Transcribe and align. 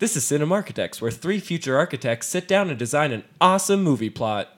This 0.00 0.16
is 0.16 0.24
Cinema 0.24 0.54
Architects, 0.54 1.02
where 1.02 1.10
three 1.10 1.40
future 1.40 1.76
architects 1.76 2.28
sit 2.28 2.46
down 2.46 2.70
and 2.70 2.78
design 2.78 3.10
an 3.10 3.24
awesome 3.40 3.82
movie 3.82 4.10
plot. 4.10 4.48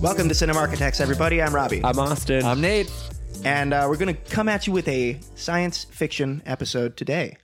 Welcome 0.00 0.28
to 0.28 0.34
Cinema 0.34 0.58
Architects, 0.58 1.00
everybody. 1.00 1.40
I'm 1.40 1.54
Robbie. 1.54 1.80
I'm 1.84 1.98
Austin. 1.98 2.44
I'm 2.44 2.60
Nate. 2.60 2.90
and 3.44 3.72
uh, 3.72 3.86
we're 3.88 3.96
going 3.96 4.14
to 4.14 4.20
come 4.30 4.48
at 4.48 4.66
you 4.66 4.72
with 4.72 4.88
a 4.88 5.18
science 5.34 5.84
fiction 5.84 6.42
episode 6.44 6.96
today. 6.96 7.36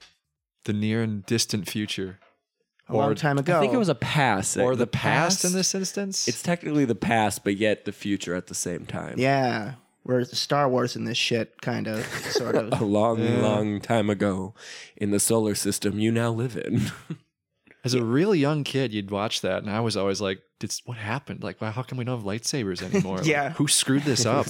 The 0.64 0.72
near 0.72 1.02
and 1.02 1.24
distant 1.26 1.68
future. 1.68 2.18
A 2.88 2.94
long 2.96 3.14
time 3.14 3.38
ago. 3.38 3.56
I 3.56 3.60
think 3.60 3.72
it 3.72 3.78
was 3.78 3.88
a 3.88 3.94
past. 3.94 4.58
Or 4.58 4.76
the, 4.76 4.86
past, 4.86 5.44
in 5.44 5.52
this 5.52 5.74
instance? 5.74 6.28
It's 6.28 6.42
technically 6.42 6.84
the 6.84 6.94
past, 6.94 7.42
but 7.42 7.56
yet 7.56 7.86
the 7.86 7.92
future 7.92 8.34
at 8.34 8.48
the 8.48 8.54
same 8.54 8.84
time. 8.84 9.14
Yeah. 9.18 9.74
We're 10.04 10.24
Star 10.24 10.68
Wars 10.68 10.96
in 10.96 11.04
this 11.04 11.16
shit, 11.16 11.62
kind 11.62 11.86
of, 11.88 12.04
sort 12.30 12.56
of. 12.56 12.72
A 12.80 12.84
long, 12.84 13.40
long 13.40 13.80
time 13.80 14.10
ago 14.10 14.52
in 14.96 15.12
the 15.12 15.20
solar 15.20 15.54
system 15.54 15.98
you 15.98 16.12
now 16.12 16.30
live 16.30 16.58
in. 16.58 16.82
As 17.84 17.92
a 17.94 18.02
really 18.02 18.38
young 18.38 18.64
kid, 18.64 18.92
you'd 18.94 19.10
watch 19.10 19.40
that, 19.42 19.62
and 19.62 19.70
I 19.70 19.80
was 19.80 19.94
always 19.94 20.18
like, 20.18 20.40
"Did 20.58 20.74
what 20.86 20.96
happened? 20.96 21.42
Like, 21.42 21.60
why, 21.60 21.70
how 21.70 21.82
come 21.82 21.98
we 21.98 22.04
don't 22.06 22.16
have 22.16 22.26
lightsabers 22.26 22.82
anymore? 22.82 23.16
Like, 23.18 23.26
Yeah. 23.26 23.50
who 23.50 23.68
screwed 23.68 24.04
this 24.04 24.24
up?" 24.24 24.46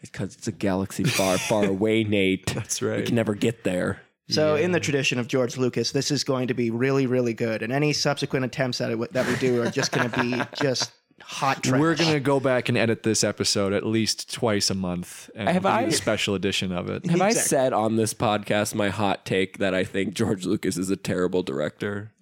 Because 0.00 0.34
it's 0.34 0.48
a 0.48 0.52
galaxy 0.52 1.04
far, 1.04 1.36
far 1.36 1.66
away, 1.66 2.02
Nate. 2.02 2.46
That's 2.54 2.80
right. 2.80 3.00
We 3.00 3.02
can 3.04 3.14
never 3.14 3.34
get 3.34 3.64
there. 3.64 4.00
So, 4.28 4.56
in 4.56 4.72
the 4.72 4.80
tradition 4.80 5.18
of 5.18 5.28
George 5.28 5.58
Lucas, 5.58 5.92
this 5.92 6.10
is 6.10 6.24
going 6.24 6.48
to 6.48 6.54
be 6.54 6.70
really, 6.70 7.06
really 7.06 7.34
good. 7.34 7.62
And 7.62 7.72
any 7.72 7.92
subsequent 7.92 8.44
attempts 8.46 8.80
at 8.80 8.90
it 8.90 9.12
that 9.12 9.26
we 9.26 9.36
do 9.36 9.62
are 9.62 9.70
just 9.70 9.92
going 9.92 10.10
to 10.10 10.20
be 10.20 10.42
just 10.62 10.92
hot 11.20 11.62
trash. 11.62 11.80
We're 11.80 11.94
gonna 11.94 12.20
go 12.20 12.40
back 12.40 12.68
and 12.68 12.76
edit 12.76 13.02
this 13.02 13.22
episode 13.24 13.72
at 13.72 13.86
least 13.86 14.32
twice 14.32 14.68
a 14.68 14.74
month 14.74 15.30
and 15.34 15.48
Have 15.48 15.62
do 15.62 15.68
I- 15.68 15.82
a 15.82 15.92
special 15.92 16.34
edition 16.34 16.72
of 16.72 16.90
it. 16.90 17.06
Have 17.06 17.22
I 17.22 17.30
said 17.32 17.72
on 17.72 17.96
this 17.96 18.12
podcast 18.12 18.74
my 18.74 18.88
hot 18.90 19.24
take 19.24 19.58
that 19.58 19.74
I 19.74 19.84
think 19.84 20.14
George 20.14 20.44
Lucas 20.44 20.76
is 20.76 20.90
a 20.90 20.96
terrible 20.96 21.42
director? 21.42 22.12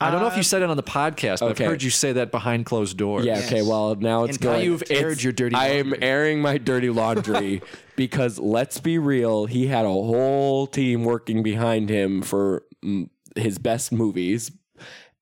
I 0.00 0.10
don't 0.10 0.20
know 0.22 0.28
if 0.28 0.34
you 0.36 0.40
uh, 0.40 0.44
said 0.44 0.62
it 0.62 0.70
on 0.70 0.76
the 0.76 0.82
podcast, 0.82 1.40
but 1.40 1.50
okay. 1.50 1.64
I've 1.64 1.70
heard 1.72 1.82
you 1.82 1.90
say 1.90 2.12
that 2.12 2.30
behind 2.30 2.64
closed 2.64 2.96
doors. 2.96 3.26
Yeah. 3.26 3.40
Okay. 3.46 3.60
Well, 3.62 3.96
now 3.96 4.24
it's 4.24 4.36
And 4.36 4.44
going. 4.44 4.58
now 4.58 4.64
you've 4.64 4.84
aired 4.88 5.00
it's- 5.12 5.24
your 5.24 5.32
dirty 5.32 5.56
I 5.56 5.68
am 5.72 5.92
airing 6.00 6.40
my 6.40 6.56
dirty 6.56 6.88
laundry 6.88 7.60
because 8.00 8.38
let's 8.38 8.80
be 8.80 8.96
real. 8.96 9.44
He 9.44 9.66
had 9.66 9.84
a 9.84 9.90
whole 9.90 10.66
team 10.66 11.04
working 11.04 11.42
behind 11.42 11.90
him 11.90 12.22
for 12.22 12.62
his 13.36 13.58
best 13.58 13.92
movies, 13.92 14.52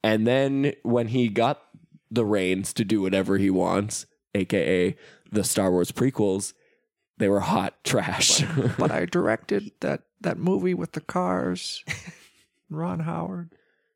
and 0.05 0.29
then 0.29 0.75
when 0.85 1.09
he 1.09 1.27
got 1.27 1.61
the 2.09 2.25
reins 2.25 2.73
to 2.75 2.85
do 2.85 3.03
whatever 3.03 3.37
he 3.37 3.51
wants, 3.51 4.07
aka 4.33 4.97
the 5.33 5.43
Star 5.43 5.73
Wars 5.73 5.91
prequels, 5.91 6.53
they 7.17 7.29
were 7.29 7.41
hot 7.41 7.83
trash. 7.83 8.45
but 8.79 8.91
I 8.93 9.07
directed 9.07 9.73
that 9.81 10.03
that 10.21 10.39
movie 10.39 10.75
with 10.75 10.93
the 10.93 11.01
cars. 11.01 11.83
Ron 12.71 13.01
Howard. 13.01 13.51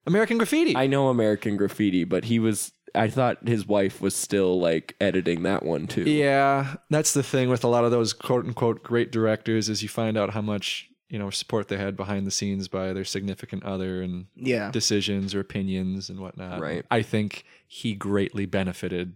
American 0.08 0.38
Graffiti. 0.38 0.76
I 0.76 0.88
know 0.88 1.08
American 1.08 1.56
Graffiti, 1.56 2.02
but 2.02 2.24
he 2.24 2.40
was. 2.40 2.72
I 2.94 3.08
thought 3.08 3.46
his 3.48 3.66
wife 3.66 4.00
was 4.00 4.14
still 4.14 4.60
like 4.60 4.94
editing 5.00 5.42
that 5.44 5.64
one 5.64 5.86
too. 5.86 6.02
Yeah, 6.04 6.74
that's 6.90 7.14
the 7.14 7.22
thing 7.22 7.48
with 7.48 7.64
a 7.64 7.68
lot 7.68 7.84
of 7.84 7.90
those 7.90 8.12
quote 8.12 8.44
unquote 8.46 8.82
great 8.82 9.10
directors 9.12 9.68
is 9.68 9.82
you 9.82 9.88
find 9.88 10.16
out 10.18 10.30
how 10.30 10.40
much 10.42 10.88
you 11.08 11.18
know 11.18 11.30
support 11.30 11.68
they 11.68 11.76
had 11.76 11.96
behind 11.96 12.26
the 12.26 12.30
scenes 12.30 12.68
by 12.68 12.92
their 12.92 13.04
significant 13.04 13.64
other 13.64 14.00
and 14.02 14.26
Yeah. 14.34 14.70
decisions 14.70 15.34
or 15.34 15.40
opinions 15.40 16.08
and 16.10 16.20
whatnot. 16.20 16.60
Right. 16.60 16.84
I 16.90 17.02
think 17.02 17.44
he 17.66 17.94
greatly 17.94 18.46
benefited 18.46 19.14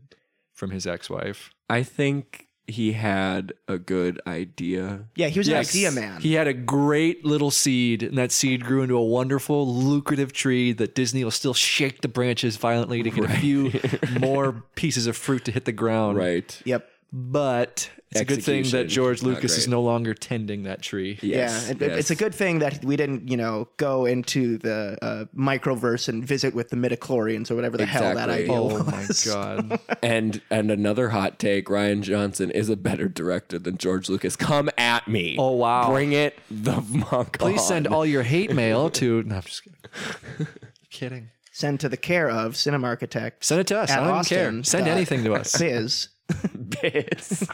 from 0.52 0.70
his 0.70 0.86
ex-wife. 0.86 1.50
I 1.68 1.82
think 1.82 2.45
he 2.68 2.92
had 2.92 3.52
a 3.68 3.78
good 3.78 4.20
idea. 4.26 5.04
Yeah, 5.14 5.28
he 5.28 5.38
was 5.38 5.46
Yes. 5.48 5.72
an 5.72 5.78
idea 5.78 5.90
man. 5.92 6.20
He 6.20 6.32
had 6.34 6.46
a 6.48 6.52
great 6.54 7.24
little 7.24 7.50
seed, 7.50 8.02
and 8.02 8.18
that 8.18 8.32
seed 8.32 8.64
grew 8.64 8.82
into 8.82 8.96
a 8.96 9.04
wonderful, 9.04 9.72
lucrative 9.72 10.32
tree 10.32 10.72
that 10.72 10.94
Disney 10.94 11.22
will 11.22 11.30
still 11.30 11.54
shake 11.54 12.00
the 12.00 12.08
branches 12.08 12.56
violently 12.56 13.02
to 13.04 13.10
get 13.10 13.24
a 13.24 13.28
few 13.28 13.72
more 14.20 14.64
pieces 14.74 15.06
of 15.06 15.16
fruit 15.16 15.44
to 15.44 15.52
hit 15.52 15.64
the 15.64 15.72
ground. 15.72 16.18
Right. 16.18 16.60
yep. 16.64 16.88
But 17.12 17.88
it's 18.10 18.20
a 18.20 18.24
good 18.24 18.42
thing 18.42 18.64
that 18.70 18.88
George 18.88 19.22
not 19.22 19.34
Lucas 19.34 19.56
is 19.56 19.68
no 19.68 19.80
longer 19.80 20.12
tending 20.12 20.64
that 20.64 20.82
tree. 20.82 21.18
Yes, 21.22 21.66
yeah, 21.66 21.72
it, 21.72 21.80
yes. 21.80 21.98
it's 21.98 22.10
a 22.10 22.16
good 22.16 22.34
thing 22.34 22.58
that 22.58 22.84
we 22.84 22.96
didn't, 22.96 23.28
you 23.30 23.36
know, 23.36 23.68
go 23.78 24.04
into 24.06 24.58
the 24.58 24.98
uh, 25.00 25.24
microverse 25.36 26.08
and 26.08 26.26
visit 26.26 26.54
with 26.54 26.68
the 26.70 26.76
midichlorians 26.76 27.50
or 27.50 27.54
whatever 27.54 27.76
the 27.76 27.86
hell 27.86 28.14
that 28.14 28.28
Exactly. 28.28 28.44
idea 28.44 28.54
Oh 28.54 28.84
was. 28.84 29.26
my 29.26 29.32
god. 29.32 29.80
And 30.02 30.42
and 30.50 30.70
another 30.70 31.08
hot 31.10 31.38
take: 31.38 31.66
Rian 31.66 32.02
Johnson 32.02 32.50
is 32.50 32.68
a 32.68 32.76
better 32.76 33.08
director 33.08 33.58
than 33.58 33.78
George 33.78 34.08
Lucas. 34.08 34.36
Come 34.36 34.68
at 34.76 35.08
me. 35.08 35.36
Oh, 35.38 35.52
wow. 35.52 35.90
Bring 35.90 36.12
it 36.12 36.38
the 36.50 36.80
fuck 36.82 37.38
Please 37.38 37.60
on. 37.60 37.66
send 37.66 37.86
all 37.86 38.04
your 38.04 38.24
hate 38.24 38.52
mail 38.52 38.90
to 38.90 39.22
No, 39.22 39.36
I'm 39.36 39.42
just 39.42 39.62
kidding. 39.64 40.46
kidding. 40.90 41.28
Send 41.52 41.80
to 41.80 41.88
the 41.88 41.96
care 41.96 42.28
of 42.28 42.56
Cinema 42.56 42.88
Architect. 42.88 43.44
Send 43.44 43.62
it 43.62 43.66
to 43.68 43.78
us. 43.78 43.90
At 43.90 44.00
I 44.00 44.06
don't 44.06 44.14
Austin 44.18 44.36
care. 44.56 44.64
Send 44.64 44.88
anything 44.88 45.24
to 45.24 45.32
us. 45.34 45.56
Biz. 45.58 46.08
Biz. 46.82 47.48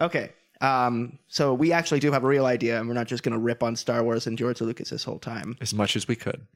Okay. 0.00 0.32
Um, 0.60 1.18
so 1.28 1.54
we 1.54 1.72
actually 1.72 2.00
do 2.00 2.12
have 2.12 2.24
a 2.24 2.26
real 2.26 2.46
idea, 2.46 2.78
and 2.78 2.86
we're 2.88 2.94
not 2.94 3.06
just 3.06 3.22
going 3.22 3.32
to 3.32 3.38
rip 3.38 3.62
on 3.62 3.76
Star 3.76 4.02
Wars 4.02 4.26
and 4.26 4.36
George 4.36 4.60
Lucas 4.60 4.90
this 4.90 5.04
whole 5.04 5.18
time. 5.18 5.56
As 5.60 5.72
much 5.72 5.96
as 5.96 6.06
we 6.06 6.16
could. 6.16 6.46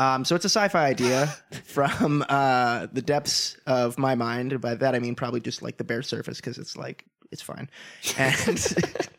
Um, 0.00 0.24
so 0.24 0.34
it's 0.34 0.46
a 0.46 0.48
sci-fi 0.48 0.86
idea 0.86 1.26
from 1.64 2.24
uh, 2.28 2.86
the 2.90 3.02
depths 3.02 3.56
of 3.66 3.98
my 3.98 4.14
mind. 4.14 4.52
And 4.52 4.60
by 4.60 4.74
that 4.74 4.94
I 4.94 4.98
mean 4.98 5.14
probably 5.14 5.40
just 5.40 5.60
like 5.60 5.76
the 5.76 5.84
bare 5.84 6.02
surface 6.02 6.38
because 6.38 6.56
it's 6.56 6.76
like 6.76 7.04
it's 7.30 7.42
fine. 7.42 7.68
And 8.16 8.76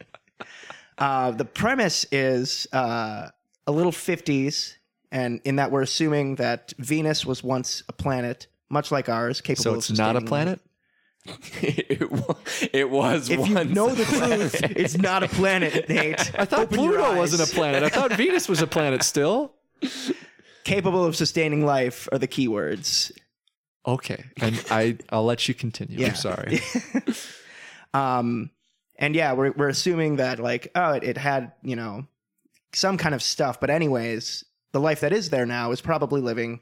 uh, 0.97 1.31
the 1.31 1.45
premise 1.45 2.05
is 2.11 2.67
uh, 2.73 3.29
a 3.67 3.71
little 3.71 3.91
fifties, 3.91 4.77
and 5.11 5.39
in 5.45 5.57
that 5.57 5.71
we're 5.71 5.83
assuming 5.83 6.35
that 6.35 6.73
Venus 6.79 7.27
was 7.27 7.43
once 7.43 7.83
a 7.87 7.93
planet, 7.93 8.47
much 8.71 8.91
like 8.91 9.09
ours, 9.09 9.41
capable. 9.41 9.63
So 9.63 9.71
of 9.71 9.77
it's 9.77 9.91
not 9.97 10.15
a 10.15 10.21
planet? 10.21 10.59
it, 11.61 12.09
wa- 12.11 12.35
it 12.73 12.89
was 12.89 13.29
If 13.29 13.39
once. 13.39 13.49
you 13.51 13.63
know 13.75 13.89
the 13.89 14.05
truth, 14.05 14.55
it's 14.75 14.97
not 14.97 15.21
a 15.21 15.27
planet, 15.27 15.87
Nate. 15.89 16.31
I 16.39 16.45
thought 16.45 16.61
Open 16.61 16.79
your 16.81 16.93
Pluto 16.93 17.11
eyes. 17.11 17.17
wasn't 17.17 17.49
a 17.51 17.53
planet. 17.53 17.83
I 17.83 17.89
thought 17.89 18.13
Venus 18.13 18.49
was 18.49 18.61
a 18.61 18.67
planet 18.67 19.03
still. 19.03 19.53
capable 20.63 21.05
of 21.05 21.15
sustaining 21.15 21.63
life 21.65 22.07
are 22.11 22.17
the 22.17 22.27
keywords. 22.27 23.11
Okay. 23.85 24.23
And 24.37 24.63
I 24.71 24.97
I'll 25.09 25.25
let 25.25 25.47
you 25.47 25.53
continue. 25.53 25.99
Yeah. 25.99 26.07
I'm 26.09 26.15
sorry. 26.15 26.59
Um, 27.93 28.51
and 28.97 29.15
yeah, 29.15 29.33
we're 29.33 29.51
we're 29.51 29.67
assuming 29.67 30.15
that 30.17 30.39
like 30.39 30.71
oh, 30.75 30.93
it, 30.93 31.03
it 31.03 31.17
had 31.17 31.51
you 31.61 31.75
know 31.75 32.07
some 32.73 32.97
kind 32.97 33.13
of 33.13 33.21
stuff, 33.21 33.59
but 33.59 33.69
anyways, 33.69 34.45
the 34.71 34.79
life 34.79 35.01
that 35.01 35.11
is 35.11 35.29
there 35.29 35.45
now 35.45 35.71
is 35.71 35.81
probably 35.81 36.21
living 36.21 36.61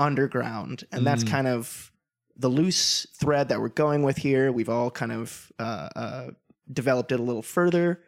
underground, 0.00 0.84
and 0.90 1.06
that's 1.06 1.22
Mm. 1.24 1.28
kind 1.30 1.46
of 1.46 1.92
the 2.36 2.48
loose 2.48 3.06
thread 3.20 3.48
that 3.50 3.60
we're 3.60 3.68
going 3.68 4.02
with 4.02 4.16
here. 4.16 4.50
We've 4.50 4.68
all 4.68 4.90
kind 4.90 5.12
of 5.12 5.52
uh, 5.58 5.88
uh, 5.94 6.26
developed 6.72 7.12
it 7.12 7.20
a 7.20 7.22
little 7.22 7.42
further. 7.42 8.00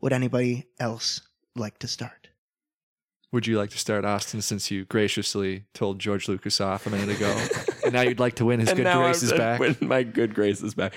Would 0.00 0.12
anybody 0.12 0.68
else 0.80 1.20
like 1.56 1.78
to 1.80 1.88
start? 1.88 2.28
Would 3.32 3.46
you 3.46 3.56
like 3.58 3.70
to 3.70 3.78
start, 3.78 4.04
Austin, 4.04 4.40
since 4.42 4.70
you 4.70 4.84
graciously 4.84 5.64
told 5.74 5.98
George 5.98 6.28
Lucas 6.28 6.60
off 6.60 6.86
a 6.86 6.90
minute 6.90 7.16
ago? 7.16 7.46
and 7.84 7.92
now 7.92 8.02
you'd 8.02 8.20
like 8.20 8.34
to 8.36 8.44
win 8.44 8.60
his 8.60 8.68
And 8.70 8.76
good 8.78 8.84
now 8.84 9.02
graces 9.02 9.32
I'm- 9.32 9.38
back? 9.38 9.60
when 9.60 9.76
my 9.80 10.02
good 10.02 10.34
graces 10.34 10.74
back. 10.74 10.94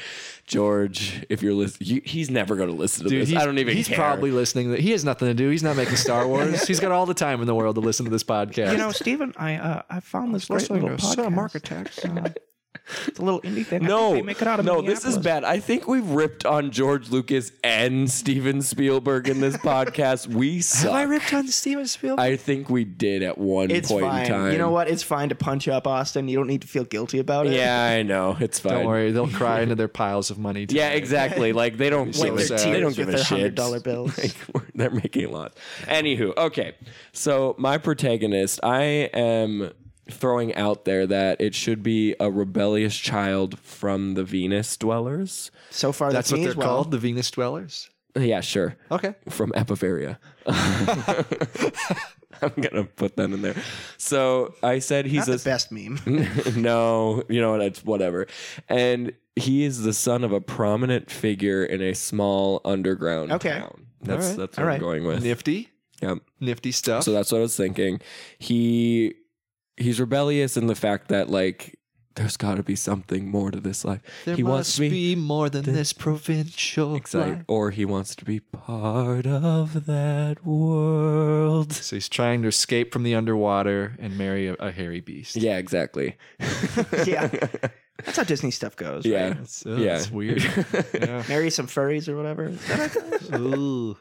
George, 0.47 1.25
if 1.29 1.41
you're 1.41 1.53
listening, 1.53 2.01
he's 2.05 2.29
never 2.29 2.55
going 2.55 2.69
to 2.69 2.75
listen 2.75 3.03
to 3.05 3.09
Dude, 3.09 3.27
this. 3.27 3.35
I 3.35 3.45
don't 3.45 3.57
even 3.57 3.75
he's 3.75 3.87
care. 3.87 3.97
probably 3.97 4.31
listening. 4.31 4.75
He 4.75 4.91
has 4.91 5.03
nothing 5.03 5.27
to 5.27 5.33
do. 5.33 5.49
He's 5.49 5.63
not 5.63 5.75
making 5.75 5.95
Star 5.95 6.27
Wars. 6.27 6.67
he's 6.67 6.79
got 6.79 6.91
all 6.91 7.05
the 7.05 7.13
time 7.15 7.41
in 7.41 7.47
the 7.47 7.55
world 7.55 7.75
to 7.75 7.81
listen 7.81 8.05
to 8.05 8.11
this 8.11 8.23
podcast. 8.23 8.71
You 8.73 8.77
know, 8.77 8.91
Steven, 8.91 9.33
I 9.37 9.55
uh, 9.55 9.81
I 9.89 9.99
found 10.01 10.35
this 10.35 10.45
great 10.45 10.69
little 10.69 10.89
podcast. 10.89 11.37
Architects. 11.37 12.05
Uh, 12.05 12.29
it's 13.07 13.19
a 13.19 13.21
little 13.21 13.41
indie 13.41 13.65
thing. 13.65 13.83
No, 13.83 14.13
they 14.13 14.21
make 14.21 14.41
it 14.41 14.47
out 14.47 14.59
of 14.59 14.65
no, 14.65 14.81
this 14.81 15.05
is 15.05 15.17
bad. 15.17 15.43
I 15.43 15.59
think 15.59 15.87
we've 15.87 16.07
ripped 16.09 16.45
on 16.45 16.71
George 16.71 17.09
Lucas 17.09 17.51
and 17.63 18.09
Steven 18.09 18.61
Spielberg 18.61 19.27
in 19.27 19.41
this 19.41 19.57
podcast. 19.65 20.27
We 20.27 20.61
suck. 20.61 20.91
Have 20.91 20.93
I 20.93 21.03
ripped 21.03 21.33
on 21.33 21.47
Steven 21.47 21.87
Spielberg? 21.87 22.19
I 22.19 22.35
think 22.35 22.69
we 22.69 22.83
did 22.83 23.23
at 23.23 23.37
one 23.37 23.71
It's 23.71 23.89
point 23.89 24.05
fine. 24.05 24.25
in 24.25 24.31
time. 24.31 24.51
You 24.51 24.57
know 24.57 24.69
what? 24.71 24.87
It's 24.87 25.03
fine 25.03 25.29
to 25.29 25.35
punch 25.35 25.67
up 25.67 25.87
Austin. 25.87 26.27
You 26.27 26.37
don't 26.37 26.47
need 26.47 26.61
to 26.61 26.67
feel 26.67 26.83
guilty 26.83 27.19
about 27.19 27.47
it. 27.47 27.53
Yeah, 27.53 27.85
I 27.85 28.03
know. 28.03 28.37
It's 28.39 28.59
fine. 28.59 28.73
Don't 28.73 28.85
worry, 28.85 29.11
they'll 29.11 29.27
cry 29.27 29.61
into 29.61 29.75
their 29.75 29.87
piles 30.03 30.29
of 30.29 30.37
money. 30.37 30.65
Yeah, 30.69 30.89
exactly. 30.89 31.53
Like 31.53 31.77
they 31.77 31.89
don't. 31.89 32.15
Wipe 32.17 32.35
give 32.37 32.47
their 32.49 32.57
they 32.59 32.79
don't 32.79 32.87
with 32.87 32.95
give 32.97 33.09
a 33.09 33.11
their 33.13 33.23
shit. 33.23 33.55
$100 33.55 33.83
bills. 33.83 34.15
Like, 34.55 34.63
they're 34.73 34.89
making 34.91 35.25
a 35.25 35.29
lot. 35.29 35.55
Anywho, 35.83 36.35
okay. 36.37 36.75
So 37.13 37.55
my 37.57 37.77
protagonist, 37.77 38.59
I 38.63 38.81
am 39.13 39.71
throwing 40.09 40.53
out 40.55 40.85
there 40.85 41.07
that 41.07 41.41
it 41.41 41.55
should 41.55 41.81
be 41.83 42.15
a 42.19 42.29
rebellious 42.29 42.95
child 42.97 43.57
from 43.59 44.13
the 44.13 44.23
Venus 44.23 44.77
dwellers. 44.77 45.51
So 45.71 45.91
far, 45.91 46.11
That's 46.11 46.29
that's, 46.29 46.39
what 46.39 46.45
they're 46.45 46.55
well. 46.57 46.67
called, 46.75 46.91
the 46.91 46.97
Venus 46.99 47.31
dwellers. 47.31 47.89
Yeah, 48.17 48.41
sure. 48.41 48.75
Okay. 48.91 49.15
From 49.29 49.51
Epivaria. 49.51 50.17
I'm 52.41 52.51
gonna 52.61 52.83
put 52.83 53.15
that 53.15 53.25
in 53.31 53.41
there. 53.41 53.55
So 53.97 54.53
I 54.61 54.79
said 54.79 55.05
he's 55.05 55.27
Not 55.27 55.35
a 55.35 55.37
the 55.37 55.43
best 55.43 55.71
meme. 55.71 55.99
no, 56.61 57.23
you 57.29 57.39
know 57.41 57.51
what? 57.51 57.61
It's 57.61 57.83
whatever. 57.83 58.27
And 58.69 59.13
he 59.35 59.63
is 59.63 59.83
the 59.83 59.93
son 59.93 60.23
of 60.23 60.31
a 60.31 60.41
prominent 60.41 61.09
figure 61.09 61.63
in 61.63 61.81
a 61.81 61.93
small 61.95 62.61
underground 62.65 63.31
Okay. 63.33 63.49
town. 63.59 63.85
That's 64.01 64.27
right. 64.27 64.37
that's 64.37 64.57
what 64.57 64.63
All 64.63 64.65
I'm 64.65 64.69
right. 64.69 64.79
going 64.79 65.05
with. 65.05 65.23
Nifty, 65.23 65.69
Yep. 66.01 66.19
nifty 66.41 66.71
stuff. 66.71 67.03
So 67.03 67.11
that's 67.13 67.31
what 67.31 67.39
I 67.39 67.41
was 67.41 67.55
thinking. 67.55 68.01
He 68.37 69.15
he's 69.77 69.99
rebellious 69.99 70.57
in 70.57 70.67
the 70.67 70.75
fact 70.75 71.09
that 71.09 71.29
like 71.29 71.77
there's 72.15 72.37
got 72.37 72.55
to 72.55 72.63
be 72.63 72.77
something 72.77 73.27
more 73.27 73.51
to 73.51 73.59
this 73.59 73.83
life. 73.83 73.99
there 74.23 74.37
he 74.37 74.41
must 74.43 74.51
wants 74.51 74.73
to 74.75 74.79
be 74.81 74.89
be 74.89 75.15
more 75.17 75.49
than 75.49 75.63
this 75.65 75.91
provincial. 75.91 76.95
Exactly. 76.95 77.33
life. 77.35 77.43
Or 77.49 77.71
he 77.71 77.83
wants 77.83 78.15
to 78.15 78.23
be 78.23 78.39
part 78.39 79.27
of 79.27 79.85
that 79.85 80.45
world. 80.45 81.73
So 81.73 81.97
he's 81.97 82.07
trying 82.07 82.41
to 82.43 82.47
escape 82.47 82.93
from 82.93 83.03
the 83.03 83.15
underwater 83.15 83.95
and 83.99 84.17
marry 84.17 84.47
a, 84.47 84.53
a 84.53 84.71
hairy 84.71 85.01
beast. 85.01 85.35
Yeah, 85.35 85.57
exactly. 85.57 86.15
yeah. 87.05 87.27
That's 88.05 88.17
how 88.17 88.23
Disney 88.23 88.51
stuff 88.51 88.75
goes. 88.77 89.05
Yeah. 89.05 89.27
Right? 89.29 89.37
That's, 89.37 89.65
uh, 89.65 89.75
Yeah. 89.75 89.93
that's 89.97 90.11
weird. 90.11 90.43
yeah. 90.93 91.23
Marry 91.29 91.49
some 91.49 91.67
furries 91.67 92.07
or 92.07 92.15
whatever. 92.15 92.47
Is 92.49 92.65
that 92.67 92.77
how 92.93 92.99
it 92.99 93.31
goes? 93.31 93.41
Ooh. 93.41 93.97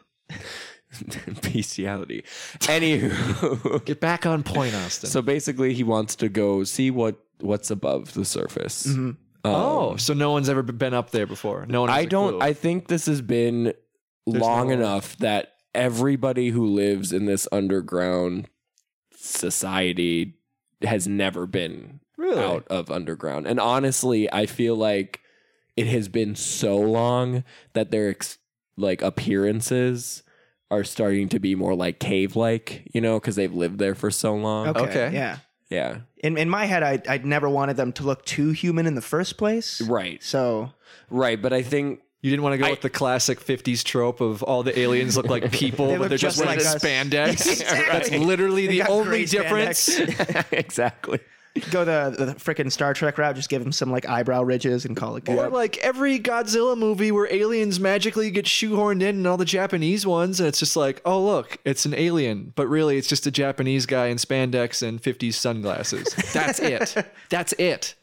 Bestiality. 1.43 2.25
Anywho. 2.61 3.85
Get 3.85 4.01
back 4.01 4.27
on 4.27 4.43
point, 4.43 4.75
Austin. 4.75 5.11
so 5.11 5.23
basically 5.23 5.75
he 5.75 5.83
wants 5.85 6.17
to 6.17 6.29
go 6.29 6.65
see 6.65 6.91
what 6.91 7.17
what's 7.41 7.71
above 7.71 8.15
the 8.15 8.25
surface. 8.25 8.87
Um, 8.87 9.19
oh, 9.45 9.97
so 9.97 10.15
no 10.15 10.33
one's 10.33 10.49
ever 10.49 10.63
been 10.63 10.95
up 10.95 11.11
there 11.11 11.27
before. 11.27 11.67
No 11.67 11.83
one. 11.83 11.91
Has 11.91 11.99
I 11.99 12.05
don't 12.07 12.31
clue. 12.39 12.41
I 12.41 12.53
think 12.53 12.89
this 12.89 13.07
has 13.07 13.21
been 13.21 13.73
long 14.27 14.69
no- 14.69 14.75
enough 14.75 15.17
that 15.19 15.53
everybody 15.75 16.49
who 16.51 16.67
lives 16.67 17.13
in 17.13 17.27
this 17.27 17.47
underground 17.53 18.49
society 19.25 20.35
has 20.83 21.07
never 21.09 21.47
been 21.47 22.01
Really? 22.17 22.43
out 22.43 22.67
of 22.69 22.91
underground. 22.91 23.47
And 23.47 23.59
honestly, 23.59 24.33
I 24.33 24.47
feel 24.47 24.77
like 24.77 25.21
it 25.77 25.87
has 25.89 26.09
been 26.09 26.37
so 26.37 26.77
long 26.77 27.43
that 27.73 27.91
their 27.91 28.11
ex- 28.11 28.39
like 28.77 29.03
appearances 29.03 30.23
are 30.75 30.85
starting 30.85 31.29
to 31.31 31.39
be 31.39 31.55
more 31.55 31.75
like 31.75 31.99
cave 31.99 32.37
like, 32.37 32.89
you 32.93 33.01
know, 33.01 33.19
because 33.19 33.37
they've 33.37 33.53
lived 33.53 33.79
there 33.79 33.95
for 33.95 34.11
so 34.11 34.35
long. 34.35 34.69
Okay. 34.69 34.81
Okay. 34.81 35.11
Yeah. 35.15 35.39
Yeah. 35.71 35.99
In 36.19 36.37
in 36.37 36.49
my 36.49 36.67
head, 36.67 36.83
I 36.83 37.01
I'd 37.09 37.25
never 37.25 37.49
wanted 37.49 37.77
them 37.77 37.93
to 37.95 38.03
look 38.05 38.25
too 38.25 38.51
human 38.51 38.87
in 38.87 38.95
the 38.95 39.03
first 39.03 39.37
place. 39.39 39.81
Right. 39.81 40.23
So 40.23 40.73
Right. 41.11 41.41
But 41.41 41.53
I 41.53 41.63
think 41.63 42.01
You 42.23 42.31
didn't 42.31 42.43
want 42.43 42.55
to 42.55 42.59
go 42.59 42.71
with 42.71 42.81
the 42.81 42.91
classic 42.91 43.41
'50s 43.41 43.83
trope 43.85 44.21
of 44.21 44.43
all 44.43 44.63
the 44.63 44.79
aliens 44.79 45.17
look 45.17 45.27
like 45.29 45.51
people, 45.63 45.87
They 45.89 45.93
but 45.95 46.01
look 46.01 46.09
they're 46.11 46.19
just, 46.19 46.37
just 46.39 46.47
wearing 46.47 46.61
like 46.65 46.75
us. 46.77 46.83
spandex. 46.83 47.61
Right. 47.73 47.87
That's 47.93 48.11
literally 48.11 48.67
They 48.67 48.73
the 48.75 48.79
got 48.81 48.91
only 48.91 49.09
gray 49.09 49.25
difference. 49.27 49.89
exactly. 50.53 51.19
Go 51.71 51.85
the 51.85 52.15
the 52.17 52.35
freaking 52.35 52.71
Star 52.71 52.95
Trek 52.95 53.17
route. 53.19 53.37
Just 53.37 53.49
give 53.49 53.63
them 53.63 53.73
some 53.73 53.91
like 53.91 54.09
eyebrow 54.09 54.43
ridges 54.43 54.85
and 54.85 54.97
call 54.97 55.17
it 55.17 55.25
good. 55.25 55.39
Or 55.39 55.49
like 55.49 55.79
every 55.79 56.19
Godzilla 56.19 56.77
movie 56.77 57.13
where 57.13 57.33
aliens 57.33 57.79
magically 57.79 58.31
get 58.31 58.45
shoehorned 58.45 59.03
in, 59.03 59.17
and 59.17 59.27
all 59.27 59.37
the 59.37 59.45
Japanese 59.45 60.07
ones, 60.07 60.41
and 60.41 60.49
it's 60.49 60.59
just 60.59 60.77
like, 60.77 61.01
oh 61.05 61.23
look, 61.23 61.59
it's 61.65 61.87
an 61.87 61.95
alien, 61.95 62.53
but 62.57 62.67
really 62.67 62.97
it's 62.97 63.09
just 63.09 63.27
a 63.27 63.31
Japanese 63.31 63.87
guy 63.87 64.07
in 64.07 64.17
spandex 64.17 64.87
and 64.87 65.01
'50s 65.01 65.35
sunglasses. 65.35 66.15
That's 66.33 66.59
it. 66.59 66.97
That's 67.29 67.53
it. 67.55 67.95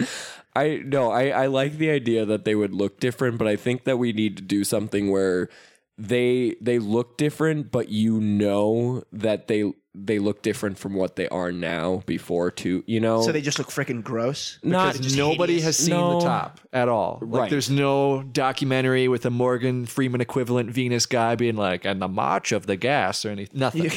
I 0.55 0.81
no, 0.85 1.11
I, 1.11 1.29
I 1.29 1.45
like 1.47 1.77
the 1.77 1.89
idea 1.89 2.25
that 2.25 2.45
they 2.45 2.55
would 2.55 2.73
look 2.73 2.99
different, 2.99 3.37
but 3.37 3.47
I 3.47 3.55
think 3.55 3.83
that 3.83 3.97
we 3.97 4.13
need 4.13 4.37
to 4.37 4.43
do 4.43 4.63
something 4.63 5.09
where 5.09 5.49
they 5.97 6.55
they 6.61 6.79
look 6.79 7.17
different, 7.17 7.71
but 7.71 7.89
you 7.89 8.19
know 8.19 9.03
that 9.11 9.47
they 9.47 9.71
they 9.93 10.19
look 10.19 10.41
different 10.41 10.77
from 10.77 10.93
what 10.93 11.17
they 11.17 11.27
are 11.27 11.51
now 11.51 12.01
before 12.05 12.49
too. 12.49 12.81
You 12.87 13.01
know, 13.01 13.21
so 13.23 13.31
they 13.33 13.41
just 13.41 13.59
look 13.59 13.67
freaking 13.67 14.01
gross. 14.03 14.57
not 14.63 14.95
just 14.95 15.17
Nobody 15.17 15.53
hideous. 15.55 15.65
has 15.65 15.85
seen 15.85 15.95
No. 15.97 16.19
the 16.19 16.25
top 16.25 16.61
at 16.71 16.87
all. 16.87 17.19
Like, 17.21 17.41
Right. 17.41 17.49
there's 17.49 17.69
no 17.69 18.23
documentary 18.23 19.09
with 19.09 19.25
a 19.25 19.29
Morgan 19.29 19.85
Freeman 19.85 20.21
equivalent 20.21 20.71
Venus 20.71 21.05
guy 21.05 21.35
being 21.35 21.57
like, 21.57 21.83
and 21.85 22.01
the 22.01 22.07
march 22.07 22.53
of 22.53 22.67
the 22.67 22.77
gas 22.77 23.25
or 23.25 23.29
anything. 23.31 23.59
Nothing. 23.59 23.91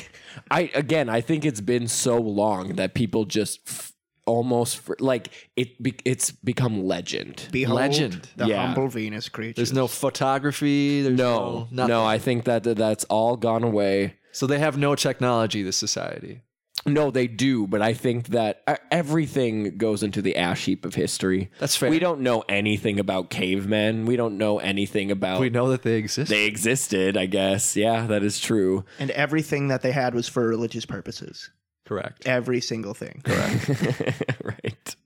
I 0.51 0.71
again, 0.75 1.09
I 1.09 1.21
think 1.21 1.45
it's 1.45 1.61
been 1.61 1.87
so 1.87 2.19
long 2.19 2.75
that 2.75 2.95
people 2.95 3.25
just 3.25 3.61
f- 3.69 3.93
almost 4.27 4.79
f- 4.89 4.97
like 4.99 5.29
it. 5.55 5.81
Be, 5.81 5.95
it's 6.05 6.33
become 6.33 6.85
legend. 6.85 7.47
Behold 7.53 7.77
Legend. 7.79 8.29
the 8.37 8.47
Yeah. 8.49 8.67
humble 8.67 8.89
Venus 8.89 9.29
creature. 9.29 9.55
There's 9.57 9.73
no 9.73 9.87
photography. 9.87 11.03
There's 11.03 11.17
no, 11.17 11.39
no, 11.39 11.69
nothing. 11.71 11.89
no, 11.89 12.05
I 12.05 12.19
think 12.19 12.45
that 12.45 12.65
that 12.65 12.79
that's 12.79 13.05
all 13.05 13.37
gone 13.37 13.63
away. 13.63 14.15
So 14.35 14.47
they 14.47 14.59
have 14.59 14.77
no 14.77 14.95
technology. 14.95 15.63
This 15.63 15.77
society. 15.77 16.43
No, 16.87 17.11
they 17.11 17.27
do, 17.29 17.67
but 17.67 17.81
I 17.81 17.95
think 17.95 18.29
that 18.29 18.63
uh, 18.67 18.77
everything 18.91 19.79
goes 19.79 20.03
into 20.03 20.21
the 20.21 20.37
ash 20.37 20.67
heap 20.67 20.85
of 20.85 20.95
history. 20.95 21.51
That's 21.59 21.77
fair. 21.77 21.89
We 21.89 21.99
don't 21.99 22.21
know 22.21 22.45
anything 22.47 23.01
about 23.01 23.31
cavemen. 23.31 24.05
We 24.05 24.17
don't 24.17 24.37
know 24.37 24.59
anything 24.59 25.11
about. 25.11 25.41
We 25.41 25.49
know 25.49 25.71
that 25.71 25.83
they 25.83 25.95
exist. 25.95 26.29
they 26.31 26.45
existed, 26.45 27.17
I 27.17 27.25
guess. 27.27 27.75
Yeah, 27.75 28.07
that 28.09 28.23
is 28.23 28.39
true. 28.39 28.85
and 28.99 29.11
everything 29.13 29.69
that 29.69 29.81
they 29.81 29.93
had 29.93 30.15
was 30.15 30.29
for 30.29 30.47
religious 30.47 30.85
purposes. 30.85 31.51
Correct. 31.87 32.27
Every 32.27 32.61
single 32.61 32.93
thing. 32.93 33.23
Correct. 33.25 34.35
right. 34.45 34.97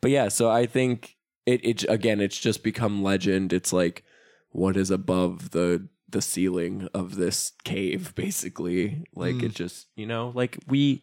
But 0.00 0.10
yeah, 0.10 0.28
so 0.28 0.50
I 0.50 0.66
think 0.66 1.16
it, 1.46 1.64
it 1.64 1.84
again, 1.88 2.20
it's 2.20 2.38
just 2.38 2.62
become 2.62 3.02
legend. 3.02 3.52
It's 3.52 3.72
like 3.72 4.04
what 4.50 4.76
is 4.76 4.90
above 4.90 5.50
the 5.50 5.88
the 6.12 6.22
ceiling 6.22 6.88
of 6.94 7.16
this 7.16 7.52
cave, 7.64 8.14
basically. 8.14 9.04
Like 9.14 9.42
it 9.42 9.54
just, 9.54 9.88
you 9.96 10.06
know, 10.06 10.32
like 10.34 10.58
we 10.68 11.02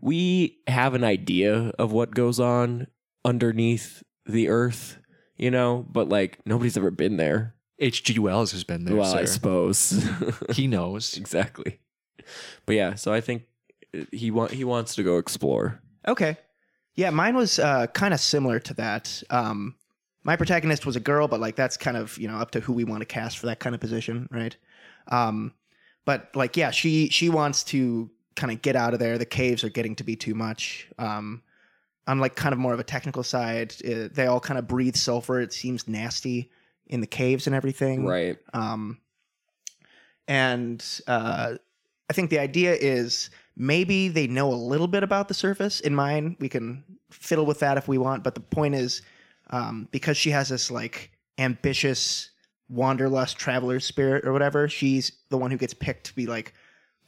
we 0.00 0.58
have 0.66 0.94
an 0.94 1.04
idea 1.04 1.72
of 1.78 1.92
what 1.92 2.14
goes 2.14 2.38
on 2.40 2.86
underneath 3.24 4.02
the 4.24 4.48
earth, 4.48 4.98
you 5.36 5.50
know, 5.50 5.86
but 5.88 6.08
like 6.08 6.38
nobody's 6.46 6.76
ever 6.76 6.90
been 6.90 7.16
there. 7.16 7.54
H.G. 7.78 8.18
Wells 8.18 8.52
has 8.52 8.64
been 8.64 8.84
there. 8.84 8.96
well, 8.96 9.14
I 9.14 9.26
suppose. 9.26 10.02
he 10.50 10.66
knows. 10.66 11.16
exactly. 11.16 11.80
But 12.64 12.76
yeah, 12.76 12.94
so 12.94 13.12
I 13.12 13.20
think 13.20 13.42
he 14.12 14.30
want 14.30 14.52
he 14.52 14.64
wants 14.64 14.94
to 14.96 15.02
go 15.02 15.18
explore. 15.18 15.80
Okay. 16.08 16.36
Yeah, 16.94 17.10
mine 17.10 17.36
was 17.36 17.58
uh, 17.58 17.88
kind 17.88 18.14
of 18.14 18.20
similar 18.20 18.58
to 18.60 18.74
that. 18.74 19.22
Um, 19.28 19.74
my 20.26 20.34
protagonist 20.34 20.84
was 20.84 20.96
a 20.96 21.00
girl, 21.00 21.28
but 21.28 21.38
like 21.38 21.54
that's 21.54 21.76
kind 21.76 21.96
of 21.96 22.18
you 22.18 22.26
know 22.26 22.36
up 22.36 22.50
to 22.50 22.60
who 22.60 22.72
we 22.72 22.82
want 22.82 23.00
to 23.00 23.06
cast 23.06 23.38
for 23.38 23.46
that 23.46 23.60
kind 23.60 23.76
of 23.76 23.80
position, 23.80 24.28
right? 24.32 24.56
Um, 25.06 25.54
but 26.04 26.30
like 26.34 26.56
yeah, 26.56 26.72
she 26.72 27.08
she 27.10 27.28
wants 27.28 27.62
to 27.64 28.10
kind 28.34 28.52
of 28.52 28.60
get 28.60 28.74
out 28.74 28.92
of 28.92 28.98
there. 28.98 29.18
The 29.18 29.24
caves 29.24 29.62
are 29.62 29.68
getting 29.68 29.94
to 29.96 30.04
be 30.04 30.16
too 30.16 30.34
much. 30.34 30.88
Um, 30.98 31.42
on 32.08 32.18
like 32.18 32.34
kind 32.34 32.52
of 32.52 32.58
more 32.58 32.74
of 32.74 32.80
a 32.80 32.84
technical 32.84 33.22
side, 33.22 33.74
uh, 33.84 34.08
they 34.12 34.26
all 34.26 34.40
kind 34.40 34.58
of 34.58 34.66
breathe 34.66 34.96
sulfur. 34.96 35.40
It 35.40 35.52
seems 35.52 35.86
nasty 35.86 36.50
in 36.86 37.00
the 37.00 37.06
caves 37.06 37.46
and 37.46 37.54
everything. 37.54 38.04
Right. 38.04 38.36
Um, 38.52 38.98
and 40.26 40.84
uh, 41.06 41.54
I 42.10 42.12
think 42.12 42.30
the 42.30 42.38
idea 42.40 42.74
is 42.74 43.30
maybe 43.56 44.08
they 44.08 44.26
know 44.26 44.52
a 44.52 44.54
little 44.54 44.88
bit 44.88 45.04
about 45.04 45.28
the 45.28 45.34
surface. 45.34 45.80
In 45.80 45.94
mine, 45.94 46.36
we 46.40 46.48
can 46.48 46.84
fiddle 47.10 47.46
with 47.46 47.60
that 47.60 47.76
if 47.76 47.86
we 47.86 47.98
want. 47.98 48.24
But 48.24 48.34
the 48.34 48.40
point 48.40 48.74
is, 48.74 49.02
um, 49.50 49.88
because 49.90 50.16
she 50.16 50.30
has 50.30 50.48
this 50.48 50.70
like 50.70 51.12
ambitious 51.38 52.30
wanderlust 52.68 53.38
traveler 53.38 53.80
spirit 53.80 54.24
or 54.26 54.32
whatever, 54.32 54.68
she's 54.68 55.12
the 55.28 55.38
one 55.38 55.50
who 55.50 55.56
gets 55.56 55.74
picked 55.74 56.06
to 56.06 56.14
be 56.14 56.26
like 56.26 56.54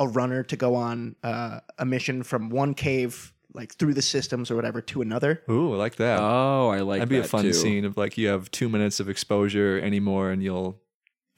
a 0.00 0.06
runner 0.06 0.42
to 0.44 0.56
go 0.56 0.74
on 0.74 1.16
uh, 1.22 1.60
a 1.78 1.84
mission 1.84 2.22
from 2.22 2.50
one 2.50 2.74
cave 2.74 3.32
like 3.54 3.74
through 3.74 3.94
the 3.94 4.02
systems 4.02 4.50
or 4.50 4.56
whatever 4.56 4.80
to 4.80 5.02
another. 5.02 5.42
Ooh, 5.50 5.74
I 5.74 5.76
like 5.76 5.96
that. 5.96 6.20
Oh, 6.20 6.68
I 6.68 6.80
like 6.80 7.00
That'd 7.00 7.08
be 7.08 7.18
a 7.18 7.24
fun 7.24 7.42
too. 7.42 7.52
scene 7.52 7.84
of 7.84 7.96
like 7.96 8.18
you 8.18 8.28
have 8.28 8.50
two 8.50 8.68
minutes 8.68 9.00
of 9.00 9.08
exposure 9.08 9.80
anymore 9.80 10.30
and 10.30 10.42
you'll 10.42 10.80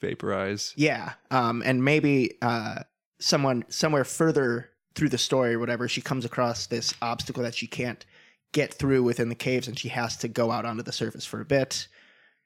vaporize. 0.01 0.73
Yeah, 0.75 1.13
um, 1.31 1.63
and 1.65 1.83
maybe 1.83 2.37
uh, 2.41 2.83
someone 3.19 3.63
somewhere 3.69 4.03
further 4.03 4.69
through 4.93 5.09
the 5.09 5.17
story 5.17 5.53
or 5.53 5.59
whatever, 5.59 5.87
she 5.87 6.01
comes 6.01 6.25
across 6.25 6.67
this 6.67 6.93
obstacle 7.01 7.43
that 7.43 7.55
she 7.55 7.65
can't 7.65 8.05
get 8.51 8.73
through 8.73 9.03
within 9.03 9.29
the 9.29 9.35
caves, 9.35 9.67
and 9.67 9.77
she 9.77 9.89
has 9.89 10.17
to 10.17 10.27
go 10.27 10.51
out 10.51 10.65
onto 10.65 10.83
the 10.83 10.91
surface 10.91 11.25
for 11.25 11.41
a 11.41 11.45
bit, 11.45 11.87